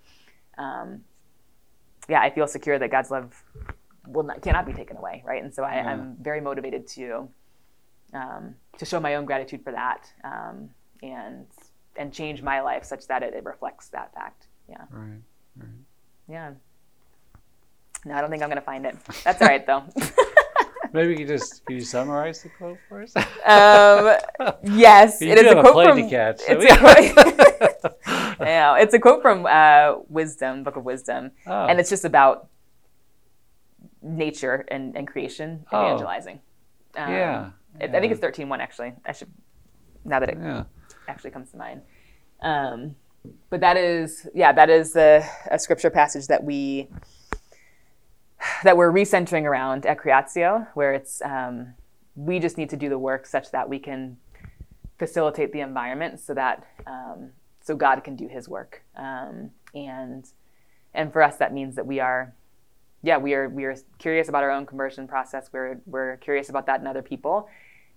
Um, 0.58 1.00
yeah, 2.10 2.20
I 2.20 2.30
feel 2.30 2.46
secure 2.48 2.78
that 2.78 2.90
God's 2.90 3.10
love 3.10 3.42
will 4.06 4.24
not 4.24 4.42
cannot 4.42 4.66
be 4.66 4.72
taken 4.72 4.96
away, 4.96 5.22
right? 5.24 5.42
And 5.42 5.54
so 5.54 5.62
I, 5.62 5.76
am 5.76 6.16
very 6.20 6.40
motivated 6.40 6.86
to 6.88 7.28
um, 8.12 8.56
to 8.78 8.84
show 8.84 8.98
my 8.98 9.14
own 9.14 9.24
gratitude 9.24 9.62
for 9.62 9.72
that 9.72 10.10
um, 10.24 10.70
and 11.02 11.46
and 11.96 12.12
change 12.12 12.42
my 12.42 12.60
life 12.60 12.84
such 12.84 13.06
that 13.06 13.22
it, 13.22 13.34
it 13.34 13.44
reflects 13.44 13.88
that 13.88 14.12
fact. 14.12 14.48
Yeah. 14.68 14.84
Right. 14.90 15.20
Right. 15.56 15.68
Yeah. 16.28 16.50
No, 18.04 18.14
I 18.14 18.20
don't 18.20 18.30
think 18.30 18.42
I'm 18.42 18.48
gonna 18.48 18.60
find 18.60 18.84
it. 18.86 18.96
That's 19.24 19.40
all 19.40 19.48
right 19.48 19.64
though. 19.64 19.84
Maybe 20.92 21.20
you 21.20 21.26
just 21.26 21.64
can 21.66 21.76
you 21.76 21.82
summarize 21.82 22.42
the 22.42 22.48
quote 22.48 22.78
for 22.88 23.02
us? 23.02 23.14
Um, 23.14 24.54
yes, 24.76 25.22
it 25.22 25.38
is 25.38 25.52
a 25.52 25.60
quote 25.60 25.90
from. 25.90 26.10
Catch, 26.10 26.40
it's, 26.48 26.64
a 26.64 27.94
yeah, 28.40 28.78
it's 28.78 28.94
a 28.94 28.98
quote 28.98 29.22
from 29.22 29.46
uh, 29.46 29.96
Wisdom, 30.08 30.64
Book 30.64 30.76
of 30.76 30.84
Wisdom, 30.84 31.30
oh. 31.46 31.66
and 31.66 31.78
it's 31.78 31.90
just 31.90 32.04
about 32.04 32.48
nature 34.02 34.64
and, 34.68 34.96
and 34.96 35.06
creation 35.06 35.64
oh. 35.72 35.86
evangelizing. 35.86 36.40
Um, 36.96 37.12
yeah. 37.12 37.50
It, 37.80 37.94
I 37.94 38.00
think 38.00 38.12
it's 38.12 38.20
13.1 38.20 38.58
actually. 38.58 38.92
I 39.04 39.12
should, 39.12 39.30
now 40.04 40.20
that 40.20 40.30
it 40.30 40.38
yeah. 40.40 40.64
actually 41.08 41.30
comes 41.30 41.50
to 41.50 41.56
mind. 41.56 41.82
Um, 42.42 42.96
but 43.50 43.60
that 43.60 43.76
is, 43.76 44.26
yeah, 44.34 44.52
that 44.52 44.70
is 44.70 44.96
a, 44.96 45.26
a 45.50 45.58
scripture 45.58 45.90
passage 45.90 46.26
that 46.28 46.42
we, 46.42 46.88
that 48.64 48.76
we're 48.76 48.90
recentering 48.90 49.44
around 49.44 49.84
at 49.84 49.98
Creatio, 49.98 50.66
where 50.74 50.94
it's, 50.94 51.20
um, 51.22 51.74
we 52.14 52.38
just 52.38 52.56
need 52.56 52.70
to 52.70 52.76
do 52.76 52.88
the 52.88 52.98
work 52.98 53.26
such 53.26 53.50
that 53.50 53.68
we 53.68 53.78
can 53.78 54.16
facilitate 54.98 55.52
the 55.52 55.60
environment 55.60 56.18
so 56.20 56.34
that, 56.34 56.66
um, 56.86 57.30
so 57.60 57.76
God 57.76 58.02
can 58.04 58.16
do 58.16 58.28
his 58.28 58.48
work. 58.48 58.82
Um, 58.96 59.50
and, 59.74 60.26
and 60.94 61.12
for 61.12 61.22
us, 61.22 61.36
that 61.36 61.52
means 61.52 61.76
that 61.76 61.86
we 61.86 62.00
are 62.00 62.34
yeah, 63.02 63.16
we 63.16 63.34
are 63.34 63.48
we 63.48 63.64
are 63.64 63.76
curious 63.98 64.28
about 64.28 64.42
our 64.42 64.50
own 64.50 64.66
conversion 64.66 65.08
process. 65.08 65.48
We're 65.52 65.80
we're 65.86 66.16
curious 66.18 66.48
about 66.50 66.66
that 66.66 66.80
in 66.80 66.86
other 66.86 67.02
people, 67.02 67.48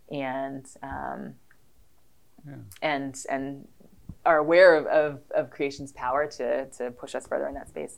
and 0.09 0.65
um, 0.81 1.33
yeah. 2.47 2.55
and 2.81 3.25
and 3.29 3.67
are 4.25 4.37
aware 4.37 4.75
of, 4.77 4.85
of, 4.85 5.19
of, 5.35 5.49
creation's 5.49 5.91
power 5.91 6.27
to 6.27 6.67
to 6.67 6.91
push 6.91 7.15
us 7.15 7.27
further 7.27 7.47
in 7.47 7.53
that 7.55 7.67
space. 7.67 7.97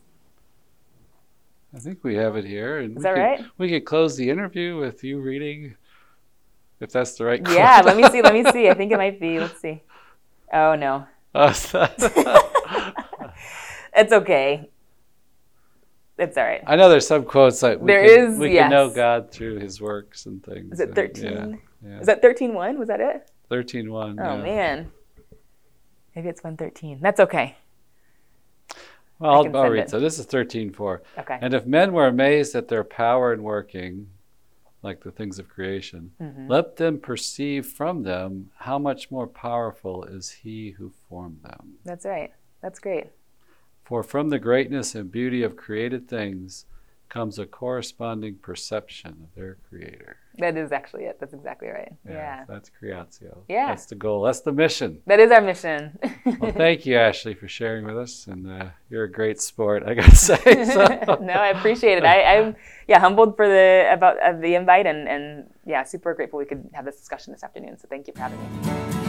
I 1.76 1.80
think 1.80 2.04
we 2.04 2.16
have 2.16 2.36
it 2.36 2.46
here, 2.46 2.80
and 2.80 2.92
Is 2.92 2.98
we 2.98 3.04
that 3.04 3.14
could, 3.14 3.22
right? 3.22 3.46
We 3.60 3.70
could 3.70 3.86
close 3.86 4.18
the 4.18 4.28
interview 4.28 4.78
with 4.78 5.04
you 5.04 5.20
reading, 5.22 5.76
if 6.80 6.92
that's 6.92 7.16
the 7.16 7.26
right. 7.26 7.42
Yeah, 7.48 7.84
let 7.86 7.98
me 7.98 8.10
see. 8.10 8.24
Let 8.24 8.34
me 8.34 8.44
see. 8.52 8.68
I 8.68 8.74
think 8.74 8.92
it 8.92 8.98
might 8.98 9.20
be. 9.20 9.40
Let's 9.40 9.62
see. 9.62 9.84
Oh 10.52 10.74
no. 10.74 11.06
it's 13.96 14.14
okay 14.14 14.70
it's 16.18 16.38
all 16.38 16.46
right. 16.46 16.64
I 16.66 16.76
know 16.76 16.90
there's 16.90 17.08
some 17.08 17.26
quotes 17.26 17.62
like 17.62 17.80
we 17.80 17.88
there 17.88 18.08
can, 18.08 18.34
is, 18.34 18.40
we 18.40 18.54
yes. 18.54 18.64
can 18.64 18.72
know 18.72 18.90
God 18.90 19.32
through 19.32 19.60
His 19.60 19.82
works 19.82 20.28
and 20.28 20.44
things. 20.44 20.74
Is 20.74 20.80
it 20.80 20.96
thirteen? 20.96 21.62
Yeah, 21.84 21.90
yeah. 21.90 22.00
Is 22.00 22.08
that 22.08 22.22
thirteen 22.22 22.54
one? 22.54 22.80
Was 22.80 22.88
that 22.88 23.02
it? 23.02 23.30
Thirteen 23.50 23.92
one. 23.92 24.18
Oh 24.20 24.38
yeah. 24.38 24.42
man, 24.42 24.92
maybe 26.16 26.30
it's 26.30 26.44
one 26.44 26.56
thirteen. 26.56 27.00
That's 27.02 27.20
okay. 27.20 27.58
Well, 29.20 29.32
I'll, 29.32 29.58
I'll 29.58 29.70
read. 29.70 29.84
It. 29.84 29.90
So 29.90 30.00
this 30.00 30.18
is 30.18 30.26
thirteen 30.26 30.72
four. 30.72 31.04
Okay. 31.18 31.38
And 31.42 31.54
if 31.54 31.66
men 31.66 31.92
were 31.92 32.08
amazed 32.08 32.56
at 32.56 32.70
their 32.70 32.86
power 32.86 33.34
in 33.34 33.44
working, 33.44 34.08
like 34.86 35.04
the 35.04 35.12
things 35.12 35.40
of 35.40 35.50
creation, 35.50 36.12
mm-hmm. 36.22 36.48
let 36.48 36.78
them 36.78 37.00
perceive 37.00 37.66
from 37.66 38.04
them 38.04 38.52
how 38.60 38.78
much 38.78 39.10
more 39.12 39.28
powerful 39.28 40.06
is 40.06 40.30
He 40.30 40.76
who 40.78 40.92
formed 41.10 41.42
them. 41.44 41.74
That's 41.84 42.06
right. 42.06 42.32
That's 42.62 42.80
great. 42.80 43.08
For 43.84 44.04
from 44.04 44.30
the 44.30 44.40
greatness 44.40 44.96
and 44.96 45.12
beauty 45.12 45.44
of 45.44 45.56
created 45.58 46.08
things 46.08 46.66
comes 47.10 47.40
a 47.40 47.46
corresponding 47.46 48.36
perception 48.36 49.12
of 49.12 49.36
their 49.36 49.58
creator. 49.70 50.18
That 50.38 50.58
is 50.58 50.72
actually 50.72 51.04
it. 51.06 51.18
That's 51.20 51.34
exactly 51.34 51.70
right. 51.70 51.94
Yeah. 52.06 52.14
yeah. 52.14 52.46
That's 52.48 52.70
Creatio. 52.82 53.38
Yeah. 53.48 53.68
That's 53.68 53.86
the 53.86 53.96
goal. 53.96 54.24
That's 54.24 54.42
the 54.42 54.52
mission. 54.52 55.00
That 55.06 55.20
is 55.20 55.32
our 55.32 55.42
mission. 55.42 55.98
well, 56.40 56.52
thank 56.58 56.86
you, 56.86 56.98
Ashley, 56.98 57.34
for 57.34 57.48
sharing 57.48 57.86
with 57.86 57.98
us. 57.98 58.28
And 58.28 58.52
uh, 58.52 58.70
you're 58.90 59.06
a 59.06 59.12
great 59.12 59.40
sport, 59.40 59.84
I 59.86 59.94
got 59.94 60.10
to 60.10 60.16
say. 60.16 60.66
So. 60.66 61.20
no, 61.22 61.34
I 61.34 61.50
appreciate 61.50 61.98
it. 61.98 62.04
I, 62.04 62.36
am 62.36 62.56
yeah, 62.88 63.00
humbled 63.00 63.36
for 63.36 63.48
the 63.48 63.88
about 63.92 64.20
uh, 64.20 64.34
the 64.34 64.56
invite 64.56 64.86
and, 64.86 65.08
and 65.08 65.50
yeah, 65.66 65.84
super 65.84 66.14
grateful 66.14 66.40
we 66.40 66.46
could 66.46 66.70
have 66.74 66.86
this 66.86 66.98
discussion 66.98 67.32
this 67.32 67.44
afternoon. 67.44 67.78
So 67.78 67.88
thank 67.88 68.08
you 68.08 68.14
for 68.14 68.22
having 68.22 68.40
me. 68.40 69.05